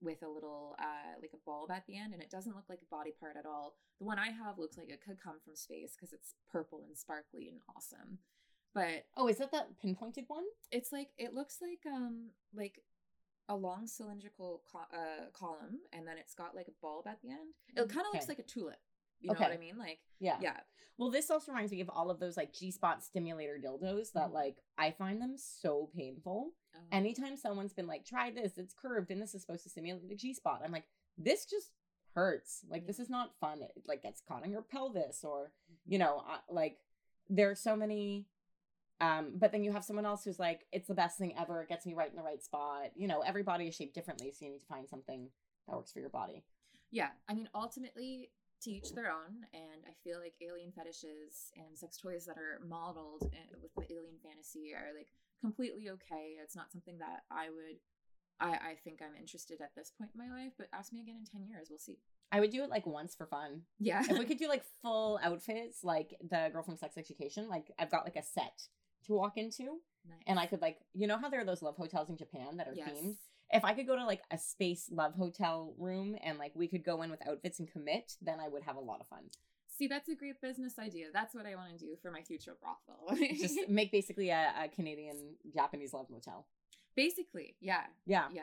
with 0.00 0.22
a 0.22 0.28
little 0.28 0.76
uh 0.78 1.14
like 1.22 1.30
a 1.34 1.42
bulb 1.44 1.70
at 1.70 1.84
the 1.86 1.96
end, 1.98 2.12
and 2.14 2.22
it 2.22 2.30
doesn't 2.30 2.54
look 2.54 2.68
like 2.68 2.80
a 2.82 2.94
body 2.94 3.12
part 3.18 3.36
at 3.36 3.46
all. 3.46 3.74
The 3.98 4.04
one 4.06 4.18
I 4.18 4.30
have 4.30 4.58
looks 4.58 4.76
like 4.76 4.90
it 4.90 5.00
could 5.04 5.20
come 5.22 5.36
from 5.44 5.56
space 5.56 5.94
because 5.96 6.12
it's 6.12 6.34
purple 6.52 6.84
and 6.86 6.96
sparkly 6.96 7.48
and 7.48 7.60
awesome. 7.76 8.18
But 8.74 9.06
Oh, 9.16 9.28
is 9.28 9.38
that 9.38 9.52
that 9.52 9.78
pinpointed 9.80 10.24
one? 10.28 10.44
it's 10.70 10.92
like 10.92 11.08
it 11.18 11.32
looks 11.34 11.58
like 11.62 11.80
um 11.92 12.30
like 12.54 12.80
a 13.48 13.56
long 13.56 13.86
cylindrical 13.86 14.62
co- 14.70 14.78
uh, 14.96 15.26
column, 15.32 15.80
and 15.92 16.06
then 16.06 16.16
it's 16.18 16.34
got 16.34 16.54
like 16.54 16.68
a 16.68 16.72
bulb 16.80 17.06
at 17.06 17.20
the 17.22 17.30
end. 17.30 17.54
It 17.76 17.88
kind 17.88 18.06
of 18.06 18.12
looks 18.14 18.28
like 18.28 18.38
a 18.38 18.42
tulip. 18.42 18.76
You 19.20 19.32
know 19.32 19.40
what 19.40 19.52
I 19.52 19.56
mean? 19.56 19.78
Like 19.78 20.00
Yeah. 20.20 20.38
yeah, 20.40 20.60
Well, 20.98 21.10
this 21.10 21.30
also 21.30 21.50
reminds 21.52 21.72
me 21.72 21.80
of 21.80 21.88
all 21.88 22.10
of 22.10 22.20
those 22.20 22.36
like 22.36 22.52
G 22.52 22.70
spot 22.70 23.02
stimulator 23.02 23.58
dildos 23.58 24.12
that 24.12 24.28
Mhm. 24.28 24.32
like 24.32 24.62
I 24.78 24.90
find 24.90 25.20
them 25.20 25.36
so 25.38 25.90
painful. 25.96 26.52
um, 26.74 26.82
Anytime 26.92 27.36
someone's 27.36 27.72
been 27.72 27.86
like, 27.86 28.04
try 28.04 28.30
this, 28.30 28.58
it's 28.58 28.74
curved 28.74 29.10
and 29.10 29.20
this 29.22 29.34
is 29.34 29.40
supposed 29.40 29.62
to 29.64 29.70
stimulate 29.70 30.08
the 30.08 30.14
G 30.14 30.34
spot. 30.34 30.60
I'm 30.64 30.72
like, 30.72 30.86
this 31.16 31.46
just 31.46 31.72
hurts. 32.14 32.64
Like 32.68 32.86
this 32.86 32.98
is 32.98 33.08
not 33.08 33.34
fun. 33.40 33.62
It 33.62 33.72
like 33.86 34.02
gets 34.02 34.20
caught 34.20 34.42
on 34.44 34.50
your 34.50 34.62
pelvis 34.62 35.24
or 35.24 35.52
you 35.86 35.98
know, 35.98 36.22
uh, 36.28 36.38
like 36.50 36.78
there 37.30 37.50
are 37.50 37.54
so 37.54 37.74
many 37.76 38.26
um 39.00 39.32
but 39.36 39.50
then 39.52 39.64
you 39.64 39.72
have 39.72 39.84
someone 39.84 40.06
else 40.06 40.22
who's 40.24 40.38
like 40.38 40.66
it's 40.72 40.88
the 40.88 40.94
best 40.94 41.18
thing 41.18 41.34
ever 41.38 41.62
it 41.62 41.68
gets 41.68 41.84
me 41.86 41.94
right 41.94 42.10
in 42.10 42.16
the 42.16 42.22
right 42.22 42.42
spot 42.42 42.90
you 42.94 43.08
know 43.08 43.20
every 43.22 43.42
body 43.42 43.66
is 43.66 43.74
shaped 43.74 43.94
differently 43.94 44.30
so 44.30 44.44
you 44.44 44.52
need 44.52 44.60
to 44.60 44.66
find 44.66 44.88
something 44.88 45.28
that 45.68 45.74
works 45.76 45.92
for 45.92 46.00
your 46.00 46.10
body 46.10 46.44
Yeah, 46.92 47.08
I 47.28 47.34
mean, 47.34 47.48
ultimately, 47.54 48.30
to 48.62 48.70
each 48.70 48.92
their 48.94 49.10
own. 49.10 49.32
And 49.52 49.80
I 49.88 49.94
feel 50.04 50.20
like 50.20 50.34
alien 50.40 50.70
fetishes 50.72 51.50
and 51.56 51.76
sex 51.76 51.96
toys 51.98 52.24
that 52.26 52.36
are 52.38 52.60
modeled 52.64 53.22
with 53.62 53.74
the 53.74 53.82
alien 53.94 54.18
fantasy 54.22 54.72
are 54.74 54.94
like 54.96 55.08
completely 55.40 55.88
okay. 55.90 56.36
It's 56.42 56.54
not 56.54 56.70
something 56.70 56.98
that 56.98 57.24
I 57.32 57.48
would, 57.50 57.78
I, 58.38 58.50
I 58.70 58.74
think 58.84 59.00
I'm 59.02 59.16
interested 59.20 59.60
at 59.60 59.74
this 59.74 59.90
point 59.98 60.10
in 60.14 60.20
my 60.24 60.30
life. 60.38 60.52
But 60.56 60.68
ask 60.72 60.92
me 60.92 61.00
again 61.00 61.16
in 61.18 61.26
10 61.26 61.48
years, 61.48 61.66
we'll 61.68 61.78
see. 61.80 61.98
i 62.30 62.38
would 62.40 62.50
do 62.50 62.62
it 62.62 62.70
like 62.70 62.86
once 62.86 63.14
for 63.16 63.26
fun 63.26 63.62
Yeah. 63.80 64.02
if 64.08 64.16
we 64.18 64.24
could 64.24 64.38
do 64.44 64.48
like 64.48 64.64
full 64.82 65.18
outfits 65.22 65.82
like 65.82 66.14
the 66.30 66.48
girl 66.52 66.62
from 66.62 66.76
sex 66.76 66.96
education 66.96 67.48
like 67.48 67.66
i've 67.78 67.90
got 67.90 68.04
like 68.04 68.16
a 68.16 68.22
set 68.22 68.68
to 69.04 69.12
walk 69.12 69.36
into 69.36 69.78
nice. 70.08 70.18
and 70.26 70.38
i 70.38 70.46
could 70.46 70.60
like 70.60 70.78
you 70.94 71.06
know 71.06 71.18
how 71.18 71.28
there 71.28 71.40
are 71.40 71.44
those 71.44 71.62
love 71.62 71.76
hotels 71.76 72.08
in 72.08 72.16
japan 72.16 72.56
that 72.56 72.68
are 72.68 72.74
yes. 72.74 72.88
themed 72.88 73.16
if 73.52 73.64
i 73.64 73.72
could 73.72 73.86
go 73.86 73.96
to 73.96 74.04
like 74.04 74.22
a 74.30 74.38
space 74.38 74.88
love 74.90 75.14
hotel 75.14 75.74
room 75.78 76.16
and 76.22 76.38
like 76.38 76.52
we 76.54 76.68
could 76.68 76.84
go 76.84 77.02
in 77.02 77.10
with 77.10 77.26
outfits 77.28 77.58
and 77.58 77.70
commit 77.70 78.14
then 78.22 78.40
i 78.40 78.48
would 78.48 78.62
have 78.62 78.76
a 78.76 78.80
lot 78.80 79.00
of 79.00 79.06
fun 79.08 79.24
See, 79.76 79.88
that's 79.88 80.08
a 80.08 80.14
great 80.14 80.40
business 80.40 80.78
idea. 80.78 81.06
That's 81.12 81.34
what 81.34 81.46
I 81.46 81.56
want 81.56 81.76
to 81.76 81.84
do 81.84 81.96
for 82.00 82.12
my 82.12 82.22
future 82.22 82.56
brothel. 82.60 83.16
just 83.34 83.58
make 83.68 83.90
basically 83.90 84.30
a, 84.30 84.52
a 84.64 84.68
canadian 84.68 85.34
japanese 85.52 85.92
love 85.92 86.06
motel 86.10 86.46
basically, 86.96 87.56
yeah, 87.60 87.82
yeah 88.06 88.26
yeah. 88.32 88.42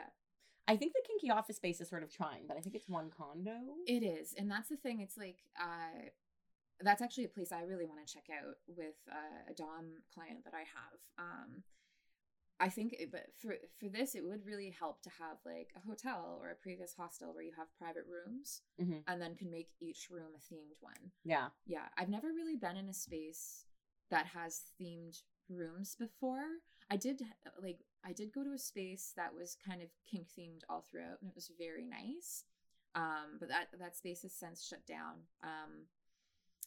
i 0.68 0.76
think 0.76 0.92
the 0.92 1.00
kinky 1.06 1.30
office 1.30 1.56
space 1.56 1.80
is 1.80 1.88
sort 1.88 2.02
of 2.02 2.14
trying 2.14 2.42
but 2.46 2.56
i 2.56 2.60
think 2.60 2.74
it's 2.74 2.88
one 2.88 3.10
condo 3.16 3.56
It 3.86 4.02
is, 4.02 4.34
and 4.36 4.50
that's 4.50 4.68
the 4.68 4.76
thing. 4.76 5.00
It's 5.00 5.16
like 5.16 5.38
uh, 5.58 6.10
that's 6.82 7.02
actually 7.02 7.24
a 7.24 7.28
place 7.28 7.52
I 7.52 7.62
really 7.62 7.86
want 7.86 8.06
to 8.06 8.12
check 8.12 8.26
out 8.30 8.56
with 8.66 8.94
uh, 9.10 9.50
a 9.50 9.54
dom 9.54 10.02
client 10.14 10.44
that 10.44 10.54
I 10.54 10.60
have. 10.60 10.98
Um, 11.18 11.62
I 12.60 12.68
think, 12.68 12.92
it, 12.92 13.10
but 13.10 13.26
for 13.40 13.56
for 13.80 13.88
this, 13.88 14.14
it 14.14 14.24
would 14.24 14.46
really 14.46 14.70
help 14.70 15.02
to 15.02 15.10
have 15.10 15.38
like 15.44 15.70
a 15.76 15.80
hotel 15.80 16.38
or 16.40 16.50
a 16.50 16.54
previous 16.54 16.94
hostel 16.94 17.34
where 17.34 17.42
you 17.42 17.52
have 17.56 17.74
private 17.76 18.04
rooms, 18.06 18.62
Mhm. 18.80 19.02
and 19.08 19.20
then 19.20 19.34
can 19.34 19.50
make 19.50 19.70
each 19.80 20.10
room 20.10 20.34
a 20.36 20.38
themed 20.38 20.76
one. 20.80 21.10
yeah 21.24 21.48
Yeah, 21.66 21.88
I've 21.96 22.08
never 22.10 22.28
really 22.32 22.56
been 22.56 22.76
in 22.76 22.88
a 22.88 22.94
space 22.94 23.66
that 24.10 24.26
has 24.26 24.62
themed 24.80 25.22
rooms 25.48 25.96
before. 25.96 26.46
I 26.88 26.96
did 26.96 27.22
like 27.60 27.80
I 28.04 28.12
did 28.12 28.32
go 28.32 28.44
to 28.44 28.52
a 28.52 28.58
space 28.58 29.12
that 29.16 29.34
was 29.34 29.56
kind 29.56 29.82
of 29.82 29.88
kink 30.08 30.28
themed 30.38 30.62
all 30.68 30.82
throughout, 30.82 31.20
and 31.20 31.28
it 31.30 31.34
was 31.34 31.48
very 31.58 31.84
nice. 31.84 32.44
Um, 32.94 33.38
but 33.40 33.48
that 33.48 33.68
that 33.78 33.96
space 33.96 34.22
has 34.22 34.34
since 34.34 34.62
shut 34.64 34.86
down. 34.86 35.26
Um, 35.42 35.88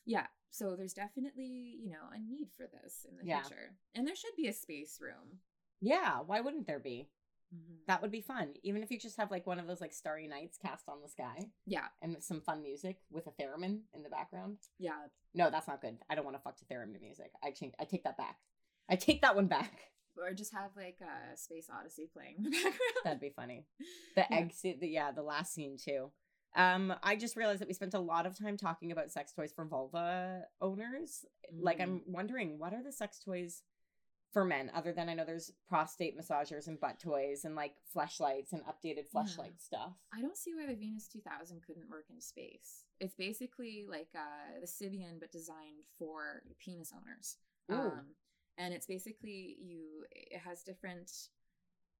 yeah, 0.05 0.27
so 0.51 0.75
there's 0.75 0.93
definitely 0.93 1.77
you 1.81 1.89
know 1.91 2.07
a 2.13 2.19
need 2.19 2.49
for 2.55 2.67
this 2.67 3.05
in 3.09 3.17
the 3.17 3.25
Yeah. 3.25 3.41
future, 3.43 3.75
and 3.93 4.07
there 4.07 4.15
should 4.15 4.35
be 4.37 4.47
a 4.47 4.53
space 4.53 4.99
room. 5.01 5.39
yeah 5.81 6.19
why 6.21 6.39
wouldn't 6.39 6.67
there 6.67 6.79
be 6.79 7.09
Mhm. 7.53 7.85
that 7.85 8.01
would 8.01 8.11
be 8.11 8.21
fun 8.21 8.55
even 8.63 8.81
if 8.81 8.89
you 8.89 8.97
just 8.97 9.17
have 9.17 9.29
like 9.29 9.45
one 9.45 9.59
of 9.59 9.67
those 9.67 9.79
like 9.81 9.93
starry 9.93 10.27
nights 10.27 10.57
cast 10.57 10.87
on 10.89 11.01
the 11.01 11.09
sky 11.09 11.51
Yeah, 11.65 11.87
and 12.01 12.23
some 12.23 12.41
fun 12.41 12.63
music 12.63 12.97
with 13.11 13.27
a 13.27 13.31
theremin 13.31 13.81
in 13.93 14.01
the 14.03 14.09
background 14.09 14.57
yeah, 14.79 15.07
No, 15.33 15.49
that's 15.51 15.67
not 15.67 15.81
good. 15.81 15.97
I 16.09 16.15
don't 16.15 16.23
want 16.25 16.37
to 16.37 16.41
fuck 16.41 16.55
to 16.57 16.65
theremin 16.65 17.01
music. 17.01 17.31
I 17.43 17.51
change. 17.51 17.73
I 17.77 17.83
take 17.85 18.03
that 18.05 18.17
back. 18.17 18.39
I 18.89 18.95
take 18.95 19.21
that 19.21 19.35
one 19.35 19.47
back. 19.47 19.91
or 20.17 20.33
just 20.33 20.53
have 20.53 20.71
like 20.77 20.99
a 21.01 21.35
Space 21.37 21.69
Odyssey 21.69 22.07
playing 22.11 22.35
in 22.37 22.43
the 22.45 22.49
background. 22.63 22.79
That'd 23.03 23.19
be 23.19 23.29
funny. 23.31 23.67
The 24.15 24.21
Yeah. 24.29 24.37
exit. 24.37 24.79
The, 24.79 24.87
yeah, 24.87 25.11
the 25.11 25.23
last 25.23 25.53
scene 25.53 25.75
too. 25.77 26.11
Um, 26.55 26.93
I 27.03 27.15
just 27.15 27.35
realized 27.35 27.61
that 27.61 27.67
we 27.67 27.73
spent 27.73 27.93
a 27.93 27.99
lot 27.99 28.25
of 28.25 28.37
time 28.37 28.57
talking 28.57 28.91
about 28.91 29.11
sex 29.11 29.33
toys 29.33 29.51
for 29.53 29.65
vulva 29.65 30.43
owners. 30.61 31.25
Like, 31.53 31.81
I'm 31.81 32.01
wondering 32.07 32.57
what 32.57 32.73
are 32.73 32.83
the 32.83 32.91
sex 32.91 33.19
toys 33.19 33.63
for 34.35 34.43
men 34.43 34.69
other 34.75 34.91
than 34.91 35.07
I 35.07 35.13
know 35.13 35.23
there's 35.23 35.53
prostate 35.69 36.19
massagers 36.19 36.67
and 36.67 36.77
butt 36.77 36.99
toys 36.99 37.45
and 37.45 37.55
like 37.55 37.75
fleshlights 37.95 38.51
and 38.51 38.63
updated 38.65 39.05
fleshlight 39.09 39.61
stuff. 39.61 39.93
I 40.13 40.21
don't 40.21 40.35
see 40.35 40.53
why 40.53 40.65
the 40.65 40.75
Venus 40.75 41.07
2000 41.07 41.61
couldn't 41.65 41.89
work 41.89 42.07
in 42.09 42.19
space. 42.19 42.83
It's 42.99 43.15
basically 43.15 43.85
like 43.89 44.09
uh, 44.13 44.59
the 44.59 44.67
Sybian, 44.67 45.21
but 45.21 45.31
designed 45.31 45.83
for 45.97 46.43
penis 46.59 46.91
owners. 46.93 47.37
Um, 47.69 48.07
and 48.57 48.73
it's 48.73 48.85
basically 48.85 49.55
you. 49.61 50.05
It 50.11 50.39
has 50.39 50.63
different 50.63 51.11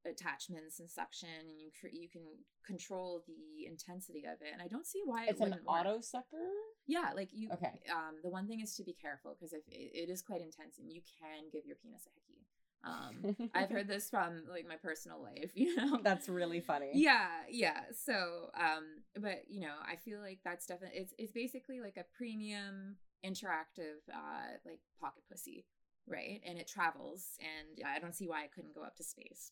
attachments 0.06 0.80
and 0.80 0.90
suction 0.90 1.30
and 1.50 1.60
you 1.60 1.70
cr- 1.80 1.88
you 1.94 2.08
can 2.10 2.22
control 2.66 3.24
the 3.28 3.66
intensity 3.68 4.24
of 4.26 4.42
it 4.42 4.52
and 4.54 4.62
i 4.62 4.68
don't 4.68 4.86
see 4.88 5.02
why 5.06 5.26
It's 5.28 5.42
it 5.42 5.48
an 5.48 5.60
auto 5.68 6.00
sucker. 6.02 6.48
yeah 6.88 7.12
like 7.16 7.30
you 7.32 7.50
Okay. 7.54 7.80
um 7.92 8.16
the 8.24 8.30
one 8.30 8.48
thing 8.48 8.62
is 8.62 8.76
to 8.76 8.84
be 8.84 8.94
careful 8.94 9.36
because 9.38 9.54
if 9.54 9.68
it, 9.68 9.92
it 10.04 10.10
is 10.10 10.22
quite 10.22 10.42
intense 10.42 10.78
and 10.80 10.92
you 10.92 11.02
can 11.20 11.50
give 11.52 11.66
your 11.66 11.76
penis 11.78 12.08
a 12.08 12.12
hickey 12.16 12.46
um 12.84 13.50
i've 13.56 13.70
heard 13.72 13.88
this 13.88 14.10
from 14.10 14.44
like 14.52 14.68
my 14.68 14.76
personal 14.76 15.22
life 15.22 15.52
you 15.56 15.76
know 15.76 16.00
That's 16.04 16.30
really 16.30 16.60
funny. 16.62 16.92
yeah 16.94 17.28
yeah 17.50 17.82
so 18.06 18.50
um 18.60 18.84
but 19.20 19.44
you 19.50 19.62
know 19.62 19.76
i 19.88 19.96
feel 19.96 20.20
like 20.20 20.40
that's 20.46 20.66
definitely 20.68 20.98
it's 21.00 21.14
it's 21.18 21.32
basically 21.32 21.80
like 21.82 21.98
a 21.98 22.06
premium 22.18 22.98
interactive 23.26 24.06
uh 24.14 24.54
like 24.66 24.80
pocket 25.02 25.24
pussy 25.32 25.66
right 26.08 26.42
and 26.48 26.60
it 26.60 26.68
travels 26.68 27.30
and 27.40 27.80
i 27.88 27.98
don't 27.98 28.14
see 28.14 28.28
why 28.28 28.44
it 28.44 28.52
couldn't 28.54 28.76
go 28.76 28.84
up 28.84 28.96
to 28.96 29.04
space 29.04 29.52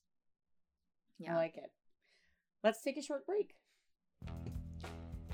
I 1.29 1.35
like 1.35 1.57
it. 1.57 1.71
Let's 2.63 2.81
take 2.81 2.97
a 2.97 3.01
short 3.01 3.25
break. 3.25 3.55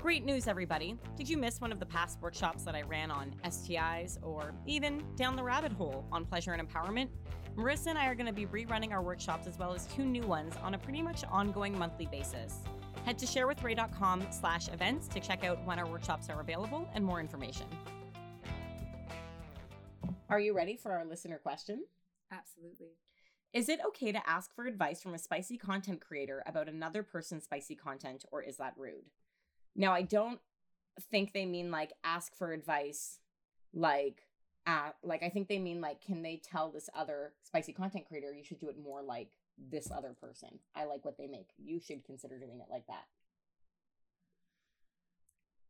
Great 0.00 0.24
news, 0.24 0.48
everybody. 0.48 0.96
Did 1.16 1.28
you 1.28 1.36
miss 1.36 1.60
one 1.60 1.72
of 1.72 1.78
the 1.78 1.86
past 1.86 2.20
workshops 2.22 2.64
that 2.64 2.74
I 2.74 2.82
ran 2.82 3.10
on 3.10 3.34
STIs 3.44 4.18
or 4.22 4.54
even 4.66 5.04
down 5.14 5.36
the 5.36 5.42
rabbit 5.42 5.72
hole 5.72 6.06
on 6.10 6.24
pleasure 6.24 6.52
and 6.52 6.66
empowerment? 6.66 7.08
Marissa 7.54 7.88
and 7.88 7.98
I 7.98 8.06
are 8.06 8.14
going 8.14 8.26
to 8.26 8.32
be 8.32 8.46
rerunning 8.46 8.92
our 8.92 9.02
workshops 9.02 9.46
as 9.46 9.58
well 9.58 9.74
as 9.74 9.86
two 9.86 10.04
new 10.04 10.22
ones 10.22 10.54
on 10.62 10.74
a 10.74 10.78
pretty 10.78 11.02
much 11.02 11.24
ongoing 11.30 11.78
monthly 11.78 12.06
basis. 12.06 12.60
Head 13.04 13.18
to 13.18 13.26
sharewithray.com 13.26 14.28
slash 14.30 14.68
events 14.68 15.06
to 15.08 15.20
check 15.20 15.44
out 15.44 15.64
when 15.66 15.78
our 15.78 15.86
workshops 15.86 16.30
are 16.30 16.40
available 16.40 16.88
and 16.94 17.04
more 17.04 17.20
information. 17.20 17.66
Are 20.30 20.40
you 20.40 20.54
ready 20.54 20.76
for 20.76 20.92
our 20.92 21.04
listener 21.04 21.38
question? 21.38 21.84
absolutely 22.32 22.94
Is 23.52 23.68
it 23.68 23.80
okay 23.88 24.12
to 24.12 24.28
ask 24.28 24.54
for 24.54 24.66
advice 24.66 25.02
from 25.02 25.14
a 25.14 25.18
spicy 25.18 25.56
content 25.56 26.00
creator 26.00 26.42
about 26.46 26.68
another 26.68 27.02
person's 27.02 27.44
spicy 27.44 27.74
content, 27.74 28.24
or 28.30 28.42
is 28.42 28.58
that 28.58 28.74
rude? 28.76 29.10
Now, 29.74 29.92
I 29.92 30.02
don't 30.02 30.40
think 31.10 31.32
they 31.32 31.46
mean 31.46 31.70
like 31.70 31.92
ask 32.04 32.34
for 32.34 32.52
advice, 32.52 33.18
like, 33.72 34.22
uh, 34.66 34.90
like 35.02 35.22
I 35.22 35.28
think 35.30 35.48
they 35.48 35.58
mean 35.58 35.80
like, 35.80 36.00
can 36.00 36.22
they 36.22 36.36
tell 36.36 36.70
this 36.70 36.88
other 36.94 37.32
spicy 37.42 37.72
content 37.72 38.06
creator 38.06 38.32
you 38.32 38.44
should 38.44 38.60
do 38.60 38.68
it 38.68 38.78
more 38.78 39.02
like 39.02 39.32
this 39.58 39.90
other 39.90 40.14
person? 40.20 40.60
I 40.76 40.84
like 40.84 41.04
what 41.04 41.18
they 41.18 41.26
make. 41.26 41.48
You 41.58 41.80
should 41.80 42.04
consider 42.04 42.38
doing 42.38 42.60
it 42.60 42.70
like 42.70 42.86
that. 42.86 43.06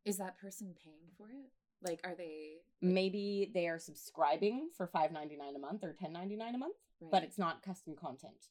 is 0.05 0.16
that 0.16 0.39
person 0.39 0.74
paying 0.83 1.11
for 1.16 1.28
it 1.31 1.51
like 1.83 2.01
are 2.05 2.14
they 2.14 2.59
Maybe 2.83 3.51
they 3.53 3.68
are 3.68 3.78
subscribing 3.78 4.70
for 4.76 4.87
five 4.87 5.12
ninety 5.12 5.37
nine 5.37 5.55
a 5.55 5.59
month 5.59 5.85
or 5.85 5.93
ten 5.93 6.12
ninety 6.12 6.37
nine 6.37 6.55
a 6.55 6.59
month. 6.59 6.76
right? 7.01 7.11
but 7.11 7.22
it's 7.22 7.39
not 7.39 7.62
custom 7.62 7.95
content. 7.95 8.49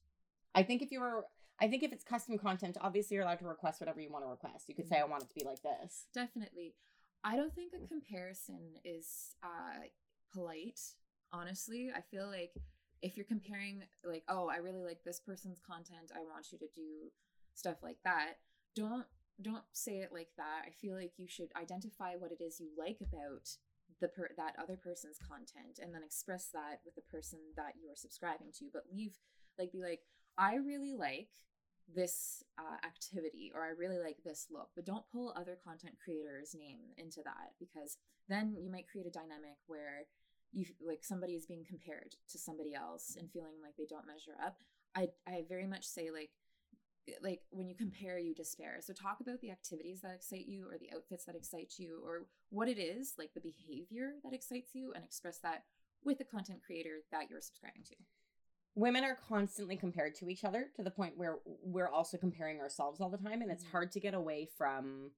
I 0.56 0.64
think 0.64 0.82
if 0.82 0.92
you're, 0.92 1.26
I 1.60 1.68
think 1.68 1.84
if 1.84 1.92
it's 1.92 2.04
custom 2.04 2.38
content, 2.38 2.78
obviously 2.82 3.16
you're 3.16 3.24
allowed 3.24 3.40
to 3.40 3.48
request 3.48 3.80
whatever 3.80 4.00
you 4.02 4.12
want 4.12 4.24
to 4.26 4.30
request. 4.30 4.68
You 4.68 4.76
could 4.76 4.88
say, 4.88 4.98
I 5.00 5.04
want 5.04 5.24
it 5.24 5.30
to 5.30 5.36
be 5.36 5.44
like 5.46 5.62
this. 5.62 6.06
definitely 6.14 6.74
i 7.24 7.36
don't 7.36 7.54
think 7.54 7.74
a 7.74 7.86
comparison 7.88 8.62
is 8.86 9.36
uh 9.44 9.80
polite 10.34 10.80
honestly 11.34 11.92
i 11.94 12.00
feel 12.00 12.28
like 12.28 12.54
if 13.02 13.18
you're 13.18 13.26
comparing 13.26 13.84
like 14.06 14.24
oh 14.30 14.48
i 14.48 14.56
really 14.58 14.84
like 14.84 15.04
this 15.04 15.20
person's 15.20 15.60
content 15.60 16.12
i 16.16 16.20
want 16.20 16.48
you 16.52 16.58
to 16.58 16.68
do 16.76 17.12
stuff 17.56 17.76
like 17.84 17.98
that 18.06 18.36
don't 18.74 19.06
don't 19.42 19.64
say 19.72 20.00
it 20.00 20.12
like 20.12 20.30
that 20.38 20.64
i 20.68 20.70
feel 20.70 20.96
like 20.96 21.14
you 21.18 21.28
should 21.28 21.50
identify 21.60 22.14
what 22.18 22.32
it 22.32 22.42
is 22.44 22.60
you 22.60 22.70
like 22.78 22.98
about 23.02 23.50
the 24.02 24.08
per- 24.08 24.32
that 24.38 24.56
other 24.62 24.78
person's 24.78 25.20
content 25.20 25.80
and 25.82 25.94
then 25.94 26.04
express 26.04 26.48
that 26.54 26.80
with 26.86 26.96
the 26.96 27.10
person 27.12 27.40
that 27.56 27.74
you 27.82 27.90
are 27.90 27.96
subscribing 27.96 28.48
to 28.58 28.66
but 28.72 28.84
leave 28.94 29.18
like 29.58 29.72
be 29.72 29.82
like 29.82 30.02
i 30.38 30.56
really 30.56 30.94
like 30.94 31.30
this 31.96 32.44
uh, 32.58 32.78
activity 32.86 33.52
or 33.54 33.64
I 33.64 33.70
really 33.70 34.00
like 34.00 34.18
this 34.24 34.48
look, 34.52 34.70
but 34.76 34.86
don't 34.86 35.10
pull 35.12 35.34
other 35.36 35.58
content 35.64 35.96
creators' 36.04 36.56
name 36.58 36.80
into 36.98 37.22
that 37.24 37.54
because 37.60 37.98
then 38.28 38.56
you 38.60 38.72
might 38.72 38.88
create 38.88 39.08
a 39.08 39.12
dynamic 39.12 39.58
where 39.68 40.06
you 40.52 40.66
like 40.86 41.04
somebody 41.04 41.34
is 41.34 41.46
being 41.46 41.66
compared 41.68 42.16
to 42.30 42.38
somebody 42.38 42.74
else 42.74 43.16
and 43.20 43.32
feeling 43.32 43.62
like 43.62 43.74
they 43.78 43.86
don't 43.90 44.08
measure 44.08 44.38
up. 44.44 44.58
I 44.96 45.10
I 45.28 45.46
very 45.48 45.68
much 45.68 45.86
say 45.86 46.10
like 46.12 46.32
like 47.22 47.42
when 47.50 47.68
you 47.68 47.76
compare 47.76 48.20
you 48.20 48.34
despair. 48.36 48.78
So 48.82 48.94
talk 48.94 49.20
about 49.20 49.42
the 49.42 49.52
activities 49.52 50.02
that 50.02 50.14
excite 50.16 50.48
you 50.48 50.68
or 50.70 50.78
the 50.78 50.92
outfits 50.96 51.26
that 51.26 51.36
excite 51.36 51.74
you 51.78 52.02
or 52.04 52.28
what 52.50 52.68
it 52.68 52.78
is, 52.80 53.14
like 53.18 53.34
the 53.34 53.40
behavior 53.42 54.14
that 54.24 54.34
excites 54.34 54.76
you 54.76 54.94
and 54.94 55.04
express 55.04 55.40
that 55.40 55.64
with 56.04 56.18
the 56.18 56.24
content 56.24 56.62
creator 56.66 57.00
that 57.12 57.30
you're 57.30 57.42
subscribing 57.42 57.84
to. 57.84 57.96
Women 58.76 59.04
are 59.04 59.16
constantly 59.28 59.76
compared 59.76 60.16
to 60.16 60.30
each 60.30 60.44
other 60.44 60.68
to 60.76 60.84
the 60.84 60.92
point 60.92 61.18
where 61.18 61.40
we're 61.46 61.90
also 61.90 62.18
comparing 62.18 62.60
ourselves 62.62 63.02
all 63.02 63.10
the 63.10 63.18
time. 63.18 63.42
And 63.42 63.52
it's 63.52 63.64
Mhm. 63.64 63.72
hard 63.72 63.92
to 63.94 64.00
get 64.00 64.14
away 64.14 64.46
from 64.46 65.12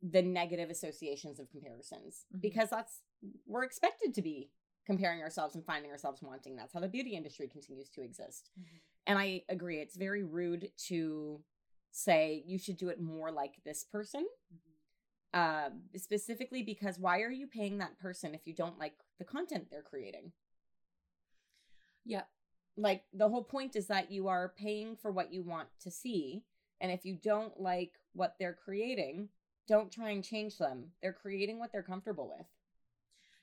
the 0.00 0.22
negative 0.22 0.70
associations 0.70 1.38
of 1.38 1.48
comparisons 1.50 2.26
Mhm. 2.32 2.40
because 2.40 2.70
that's, 2.70 3.02
we're 3.46 3.64
expected 3.64 4.14
to 4.14 4.22
be 4.22 4.50
comparing 4.84 5.22
ourselves 5.22 5.54
and 5.54 5.64
finding 5.64 5.90
ourselves 5.90 6.22
wanting. 6.22 6.56
That's 6.56 6.72
how 6.72 6.80
the 6.80 6.88
beauty 6.88 7.14
industry 7.14 7.48
continues 7.48 7.90
to 7.90 8.02
exist. 8.02 8.50
And 9.06 9.18
I 9.18 9.42
agree, 9.48 9.78
it's 9.78 9.96
very 9.96 10.22
rude 10.22 10.70
to 10.88 11.40
say 11.90 12.42
you 12.46 12.58
should 12.58 12.76
do 12.76 12.88
it 12.88 13.00
more 13.00 13.30
like 13.30 13.54
this 13.64 13.84
person. 13.84 14.26
Uh, 15.34 15.70
specifically 15.96 16.62
because 16.62 16.98
why 16.98 17.22
are 17.22 17.30
you 17.30 17.46
paying 17.46 17.78
that 17.78 17.98
person 17.98 18.34
if 18.34 18.42
you 18.44 18.54
don't 18.54 18.78
like 18.78 18.92
the 19.18 19.24
content 19.24 19.68
they're 19.70 19.82
creating? 19.82 20.32
Yeah. 22.04 22.24
Like 22.76 23.04
the 23.12 23.28
whole 23.28 23.44
point 23.44 23.74
is 23.74 23.86
that 23.86 24.10
you 24.10 24.28
are 24.28 24.52
paying 24.58 24.96
for 24.96 25.10
what 25.10 25.32
you 25.32 25.42
want 25.42 25.68
to 25.80 25.90
see. 25.90 26.44
And 26.80 26.92
if 26.92 27.04
you 27.04 27.14
don't 27.14 27.58
like 27.58 27.92
what 28.12 28.34
they're 28.38 28.56
creating, 28.64 29.28
don't 29.68 29.90
try 29.90 30.10
and 30.10 30.24
change 30.24 30.58
them. 30.58 30.90
They're 31.00 31.12
creating 31.12 31.58
what 31.58 31.72
they're 31.72 31.82
comfortable 31.82 32.32
with. 32.36 32.46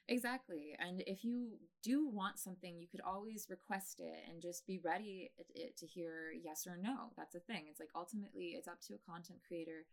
Exactly. 0.09 0.75
And 0.79 1.03
if 1.05 1.23
you 1.23 1.59
do 1.83 2.09
want 2.09 2.39
something, 2.39 2.79
you 2.79 2.87
could 2.87 3.01
always 3.01 3.45
request 3.49 3.99
it 3.99 4.25
and 4.27 4.41
just 4.41 4.65
be 4.65 4.79
ready 4.83 5.29
to 5.77 5.85
hear 5.85 6.31
yes 6.43 6.65
or 6.65 6.77
no. 6.81 7.11
That's 7.15 7.33
the 7.33 7.41
thing. 7.41 7.65
It's 7.69 7.79
like 7.79 7.91
ultimately 7.95 8.55
it's 8.57 8.67
up 8.67 8.81
to 8.87 8.95
a 8.95 9.11
content 9.11 9.39
creator 9.47 9.85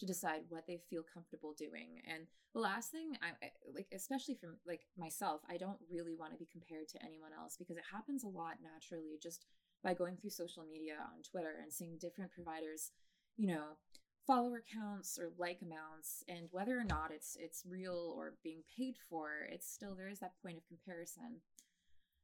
to 0.00 0.06
decide 0.06 0.42
what 0.50 0.66
they 0.66 0.78
feel 0.90 1.02
comfortable 1.02 1.54
doing. 1.56 2.02
And 2.06 2.26
the 2.52 2.60
last 2.60 2.90
thing 2.90 3.16
I- 3.22 3.50
like 3.74 3.88
especially 3.92 4.34
from 4.34 4.58
like 4.66 4.82
myself, 4.96 5.40
I 5.48 5.56
don't 5.56 5.80
really 5.90 6.14
want 6.14 6.32
to 6.32 6.38
be 6.38 6.46
compared 6.52 6.88
to 6.88 7.02
anyone 7.02 7.32
else 7.32 7.56
because 7.56 7.78
it 7.78 7.84
happens 7.90 8.24
a 8.24 8.28
lot 8.28 8.60
naturally 8.62 9.18
just 9.22 9.46
by 9.82 9.94
going 9.94 10.18
through 10.18 10.30
social 10.30 10.64
media 10.64 10.96
on 11.14 11.22
Twitter 11.22 11.56
and 11.62 11.72
seeing 11.72 11.96
different 11.98 12.30
providers, 12.32 12.90
you 13.38 13.46
know, 13.48 13.78
follower 14.26 14.62
counts 14.72 15.18
or 15.18 15.30
like 15.38 15.58
amounts 15.62 16.22
and 16.28 16.48
whether 16.50 16.78
or 16.78 16.84
not 16.84 17.10
it's 17.10 17.36
it's 17.40 17.64
real 17.68 18.14
or 18.16 18.34
being 18.42 18.62
paid 18.76 18.96
for 19.08 19.48
it's 19.50 19.70
still 19.70 19.94
there 19.94 20.08
is 20.08 20.20
that 20.20 20.32
point 20.42 20.56
of 20.56 20.66
comparison 20.66 21.40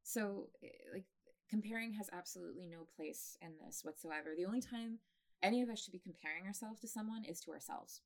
so 0.02 0.48
eh, 0.62 0.68
like 0.92 1.04
comparing 1.50 1.92
has 1.92 2.08
absolutely 2.12 2.66
no 2.66 2.86
place 2.96 3.36
in 3.42 3.50
this 3.64 3.80
whatsoever 3.82 4.30
the 4.36 4.44
only 4.46 4.60
time 4.60 4.98
any 5.42 5.62
of 5.62 5.68
us 5.68 5.82
should 5.82 5.92
be 5.92 5.98
comparing 5.98 6.46
ourselves 6.46 6.80
to 6.80 6.88
someone 6.88 7.24
is 7.24 7.40
to 7.40 7.50
ourselves 7.50 8.02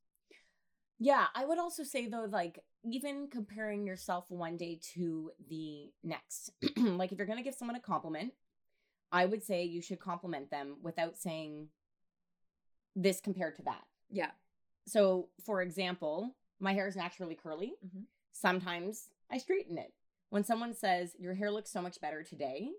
Yeah, 0.99 1.27
I 1.35 1.45
would 1.45 1.59
also 1.59 1.83
say 1.83 2.07
though, 2.07 2.27
like 2.31 2.61
even 2.85 3.29
comparing 3.29 3.87
yourself 3.87 4.27
one 4.29 4.57
day 4.57 4.79
to 4.95 5.33
the 5.49 5.91
next. 6.05 6.51
like 6.77 7.13
if 7.13 7.19
you're 7.19 7.27
gonna 7.27 7.43
give 7.43 7.55
someone 7.55 7.77
a 7.77 7.81
compliment, 7.81 8.33
I 9.11 9.27
would 9.27 9.43
say 9.43 9.65
you 9.65 9.83
should 9.83 10.01
compliment 10.01 10.51
them 10.51 10.77
without 10.83 11.19
saying 11.19 11.69
this 12.97 13.21
compared 13.21 13.57
to 13.57 13.63
that. 13.63 13.85
yeah 14.11 14.31
So, 14.87 15.29
for 15.45 15.63
example, 15.63 16.35
my 16.59 16.73
hair 16.75 16.87
is 16.89 16.97
naturally 16.97 17.35
curly. 17.35 17.75
Mhm. 17.85 18.05
Sometimes 18.33 19.11
I 19.31 19.39
straighten 19.39 19.79
it. 19.79 19.93
When 20.31 20.45
someone 20.45 20.75
says 20.75 21.15
your 21.19 21.35
hair 21.35 21.51
looks 21.51 21.71
so 21.71 21.81
much 21.83 22.01
better 22.01 22.23
today, 22.23 22.73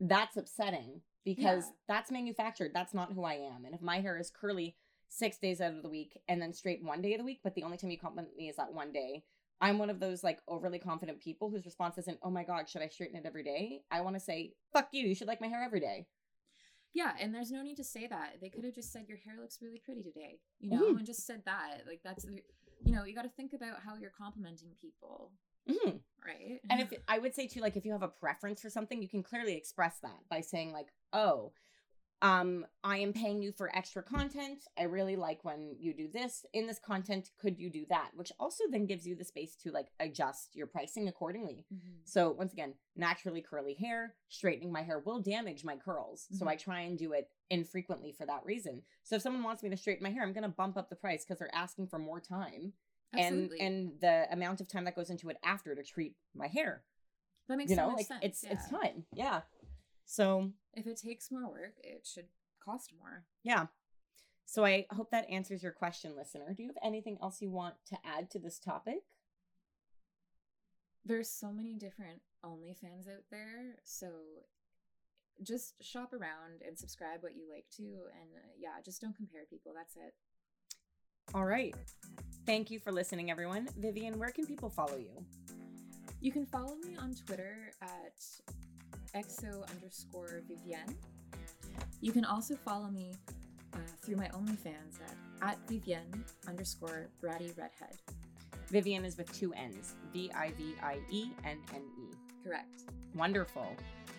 that's 0.00 0.36
upsetting 0.36 1.02
because 1.24 1.66
Yeah. 1.68 1.72
that's 1.86 2.10
manufactured. 2.10 2.72
That's 2.74 2.92
not 2.94 3.12
who 3.12 3.24
I 3.24 3.34
am. 3.34 3.64
And 3.64 3.74
if 3.74 3.80
my 3.80 4.00
hair 4.00 4.18
is 4.18 4.30
curly 4.30 4.76
six 5.08 5.38
days 5.38 5.60
out 5.60 5.74
of 5.74 5.82
the 5.82 5.88
week 5.88 6.20
and 6.28 6.42
then 6.42 6.52
straight 6.52 6.82
one 6.82 7.00
day 7.00 7.14
of 7.14 7.18
the 7.18 7.24
week, 7.24 7.40
but 7.42 7.54
the 7.54 7.62
only 7.62 7.76
time 7.76 7.90
you 7.90 7.98
compliment 7.98 8.36
me 8.36 8.48
is 8.48 8.56
that 8.56 8.72
one 8.74 8.92
day, 8.92 9.24
I'm 9.60 9.78
one 9.78 9.88
of 9.90 10.00
those 10.00 10.24
like 10.24 10.40
overly 10.48 10.78
confident 10.78 11.20
people 11.20 11.48
whose 11.48 11.64
response 11.64 11.96
isn't, 11.98 12.18
oh 12.22 12.30
my 12.30 12.42
God, 12.44 12.68
should 12.68 12.82
I 12.82 12.88
straighten 12.88 13.16
it 13.16 13.24
every 13.24 13.44
day? 13.44 13.84
I 13.90 14.00
want 14.00 14.16
to 14.16 14.20
say, 14.20 14.54
fuck 14.72 14.88
you. 14.92 15.06
You 15.06 15.14
should 15.14 15.28
like 15.28 15.40
my 15.40 15.46
hair 15.48 15.62
every 15.62 15.80
day. 15.80 16.08
Yeah 16.94 17.12
and 17.20 17.34
there's 17.34 17.50
no 17.50 17.60
need 17.62 17.76
to 17.76 17.84
say 17.84 18.06
that 18.06 18.36
they 18.40 18.48
could 18.48 18.64
have 18.64 18.74
just 18.74 18.92
said 18.92 19.06
your 19.08 19.18
hair 19.18 19.34
looks 19.40 19.58
really 19.60 19.78
pretty 19.84 20.02
today 20.02 20.38
you 20.60 20.70
know 20.70 20.84
Mhm. 20.92 20.98
and 20.98 21.06
just 21.06 21.26
said 21.26 21.42
that 21.44 21.82
like 21.86 22.00
that's 22.02 22.24
the- 22.24 22.42
you 22.84 22.92
know 22.94 23.04
you 23.04 23.14
got 23.14 23.22
to 23.22 23.28
think 23.30 23.52
about 23.52 23.80
how 23.80 23.96
you're 23.96 24.10
complimenting 24.10 24.74
people 24.80 25.32
Mhm. 25.68 26.00
right 26.24 26.60
And 26.70 26.80
if 26.82 26.92
I 27.08 27.18
would 27.18 27.34
say 27.34 27.46
too, 27.46 27.60
like 27.60 27.76
if 27.76 27.84
you 27.86 27.92
have 27.92 28.02
a 28.02 28.08
preference 28.08 28.60
for 28.60 28.68
something, 28.68 29.00
you 29.00 29.08
can 29.08 29.22
clearly 29.22 29.54
express 29.54 29.98
that 30.00 30.28
by 30.28 30.40
saying 30.42 30.72
like, 30.72 30.92
"Oh, 31.14 31.52
um, 32.24 32.64
I 32.82 32.96
am 32.98 33.12
paying 33.12 33.42
you 33.42 33.52
for 33.52 33.74
extra 33.76 34.02
content. 34.02 34.64
I 34.78 34.84
really 34.84 35.14
like 35.14 35.44
when 35.44 35.76
you 35.78 35.92
do 35.92 36.08
this 36.08 36.46
in 36.54 36.66
this 36.66 36.78
content. 36.78 37.28
Could 37.38 37.58
you 37.58 37.68
do 37.68 37.84
that? 37.90 38.10
Which 38.14 38.32
also 38.40 38.64
then 38.70 38.86
gives 38.86 39.06
you 39.06 39.14
the 39.14 39.24
space 39.24 39.54
to 39.56 39.70
like 39.70 39.88
adjust 40.00 40.56
your 40.56 40.66
pricing 40.66 41.06
accordingly. 41.06 41.66
Mhm. 41.72 42.00
So 42.04 42.30
once 42.32 42.52
again, 42.54 42.74
naturally 42.96 43.42
curly 43.42 43.74
hair, 43.74 44.14
straightening 44.30 44.72
my 44.72 44.82
hair 44.82 45.00
will 45.00 45.20
damage 45.20 45.64
my 45.64 45.76
curls. 45.76 46.26
So 46.32 46.46
Mhm. 46.46 46.48
I 46.48 46.56
try 46.56 46.80
and 46.80 46.98
do 46.98 47.12
it 47.12 47.30
infrequently 47.50 48.12
for 48.12 48.24
that 48.26 48.44
reason. 48.46 48.82
So 49.02 49.16
if 49.16 49.22
someone 49.22 49.42
wants 49.42 49.62
me 49.62 49.68
to 49.68 49.76
straighten 49.76 50.02
my 50.02 50.10
hair, 50.10 50.22
I'm 50.22 50.32
going 50.32 50.42
to 50.42 50.48
bump 50.48 50.78
up 50.78 50.88
the 50.88 50.96
price 50.96 51.24
because 51.24 51.38
they're 51.38 51.54
asking 51.54 51.88
for 51.88 51.98
more 51.98 52.20
time 52.20 52.72
Absolutely. 53.12 53.60
and 53.60 53.90
and 53.90 54.00
the 54.00 54.26
amount 54.32 54.62
of 54.62 54.68
time 54.68 54.84
that 54.84 54.96
goes 54.96 55.10
into 55.10 55.28
it 55.28 55.36
after 55.42 55.74
to 55.74 55.82
treat 55.84 56.16
my 56.34 56.48
hair. 56.48 56.84
that 57.48 57.58
makes 57.58 57.68
you 57.68 57.76
so 57.76 57.82
know, 57.82 57.88
much 57.90 57.96
like 57.98 58.06
sense. 58.06 58.24
it's 58.24 58.44
it's 58.44 58.68
time. 58.70 59.04
Yeah. 59.12 59.42
So 60.06 60.52
If 60.76 60.86
it 60.86 61.00
takes 61.00 61.30
more 61.30 61.48
work, 61.50 61.74
it 61.82 62.06
should 62.10 62.26
cost 62.64 62.92
more. 62.98 63.24
yeah. 63.42 63.66
So 64.46 64.64
I 64.64 64.86
hope 64.92 65.10
that 65.10 65.28
answers 65.30 65.62
your 65.62 65.72
question, 65.72 66.14
listener. 66.14 66.52
Do 66.54 66.62
you 66.62 66.68
have 66.68 66.76
anything 66.84 67.16
else 67.22 67.40
you 67.40 67.50
want 67.50 67.76
to 67.86 67.96
add 68.04 68.30
to 68.32 68.38
this 68.38 68.58
topic? 68.58 68.98
There's 71.04 71.30
so 71.30 71.50
many 71.50 71.74
different 71.74 72.20
OnlyFans 72.44 73.08
out 73.08 73.24
there, 73.30 73.76
so 73.84 74.08
just 75.42 75.82
shop 75.82 76.12
around 76.12 76.60
and 76.66 76.78
subscribe 76.78 77.22
what 77.22 77.34
you 77.34 77.44
like 77.50 77.64
to, 77.78 77.82
and 77.82 78.30
uh, 78.36 78.52
yeah, 78.58 78.82
just 78.84 79.00
don't 79.00 79.16
compare 79.16 79.42
people. 79.48 79.72
That's 79.74 79.96
it. 79.96 80.14
All 81.34 81.46
right. 81.46 81.74
Thank 82.44 82.70
you 82.70 82.78
for 82.78 82.92
listening, 82.92 83.30
everyone. 83.30 83.68
Vivienne, 83.78 84.18
where 84.18 84.30
can 84.30 84.46
people 84.46 84.68
follow 84.68 84.96
you? 84.98 85.24
You 86.20 86.32
can 86.32 86.44
follow 86.46 86.76
me 86.76 86.96
on 86.96 87.14
Twitter 87.14 87.72
at 87.80 88.22
exo 89.14 89.68
underscore 89.70 90.42
Vivienne. 90.48 90.96
You 92.00 92.12
can 92.12 92.24
also 92.24 92.56
follow 92.56 92.88
me 92.88 93.12
uh, 93.72 93.78
through 94.02 94.16
my 94.16 94.28
OnlyFans 94.28 95.00
at, 95.40 95.50
at 95.50 95.58
Vivienne 95.68 96.24
underscore 96.48 97.08
Bratty 97.22 97.56
Redhead. 97.56 97.96
Vivienne 98.68 99.04
is 99.04 99.16
with 99.16 99.32
two 99.32 99.52
N's 99.54 99.94
V 100.12 100.30
I 100.34 100.50
V 100.52 100.74
I 100.82 100.98
E 101.10 101.30
N 101.44 101.58
N 101.74 101.82
E. 101.98 102.14
Correct. 102.44 102.82
Wonderful. 103.14 103.66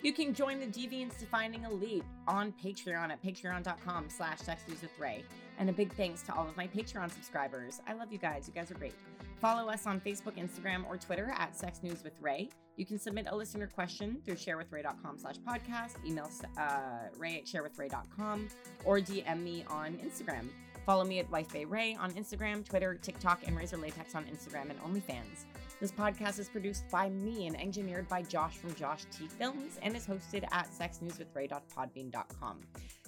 You 0.02 0.12
can 0.12 0.34
join 0.34 0.60
the 0.60 0.66
Deviants 0.66 1.18
Defining 1.18 1.64
Elite 1.64 2.04
on 2.28 2.52
Patreon 2.62 3.10
at 3.10 3.22
patreon.com 3.22 4.08
slash 4.08 4.38
sex 4.38 4.62
with 4.68 4.88
Ray. 4.98 5.24
And 5.58 5.70
a 5.70 5.72
big 5.72 5.92
thanks 5.94 6.22
to 6.22 6.34
all 6.34 6.46
of 6.46 6.56
my 6.56 6.66
Patreon 6.66 7.10
subscribers. 7.10 7.80
I 7.86 7.94
love 7.94 8.12
you 8.12 8.18
guys. 8.18 8.46
You 8.46 8.54
guys 8.54 8.70
are 8.70 8.74
great. 8.74 8.94
Follow 9.40 9.68
us 9.68 9.86
on 9.86 10.00
Facebook, 10.00 10.36
Instagram, 10.38 10.86
or 10.88 10.96
Twitter 10.96 11.32
at 11.36 11.56
Sex 11.56 11.82
News 11.82 12.02
with 12.02 12.14
Ray. 12.20 12.48
You 12.76 12.86
can 12.86 12.98
submit 12.98 13.26
a 13.28 13.36
listener 13.36 13.66
question 13.66 14.18
through 14.24 14.36
sharewithray.com 14.36 15.18
slash 15.18 15.36
podcast, 15.46 15.94
email 16.06 16.30
uh, 16.58 17.08
ray 17.18 17.36
at 17.36 17.46
sharewithray.com, 17.46 18.48
or 18.84 18.98
DM 18.98 19.42
me 19.42 19.64
on 19.68 19.94
Instagram. 19.98 20.48
Follow 20.84 21.04
me 21.04 21.18
at 21.18 21.30
Wife 21.30 21.52
Bay 21.52 21.64
Ray 21.64 21.96
on 21.98 22.12
Instagram, 22.12 22.64
Twitter, 22.64 22.94
TikTok, 22.94 23.40
and 23.46 23.56
Razor 23.56 23.76
Latex 23.76 24.14
on 24.14 24.24
Instagram 24.24 24.70
and 24.70 24.80
OnlyFans. 24.82 25.44
This 25.80 25.90
podcast 25.90 26.38
is 26.38 26.48
produced 26.48 26.88
by 26.90 27.10
me 27.10 27.46
and 27.46 27.60
engineered 27.60 28.08
by 28.08 28.22
Josh 28.22 28.54
from 28.54 28.74
Josh 28.74 29.04
T 29.10 29.26
Films 29.26 29.78
and 29.82 29.96
is 29.96 30.06
hosted 30.06 30.44
at 30.52 30.68
sexnewswithray.podbean.com. 30.70 32.60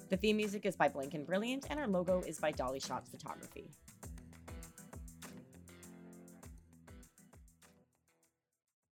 The 0.09 0.17
theme 0.17 0.37
music 0.37 0.65
is 0.65 0.75
by 0.75 0.89
Blink 0.89 1.13
and 1.13 1.25
Brilliant, 1.25 1.67
and 1.69 1.79
our 1.79 1.87
logo 1.87 2.21
is 2.21 2.39
by 2.39 2.51
Dolly 2.51 2.79
Shots 2.79 3.09
Photography. 3.09 3.69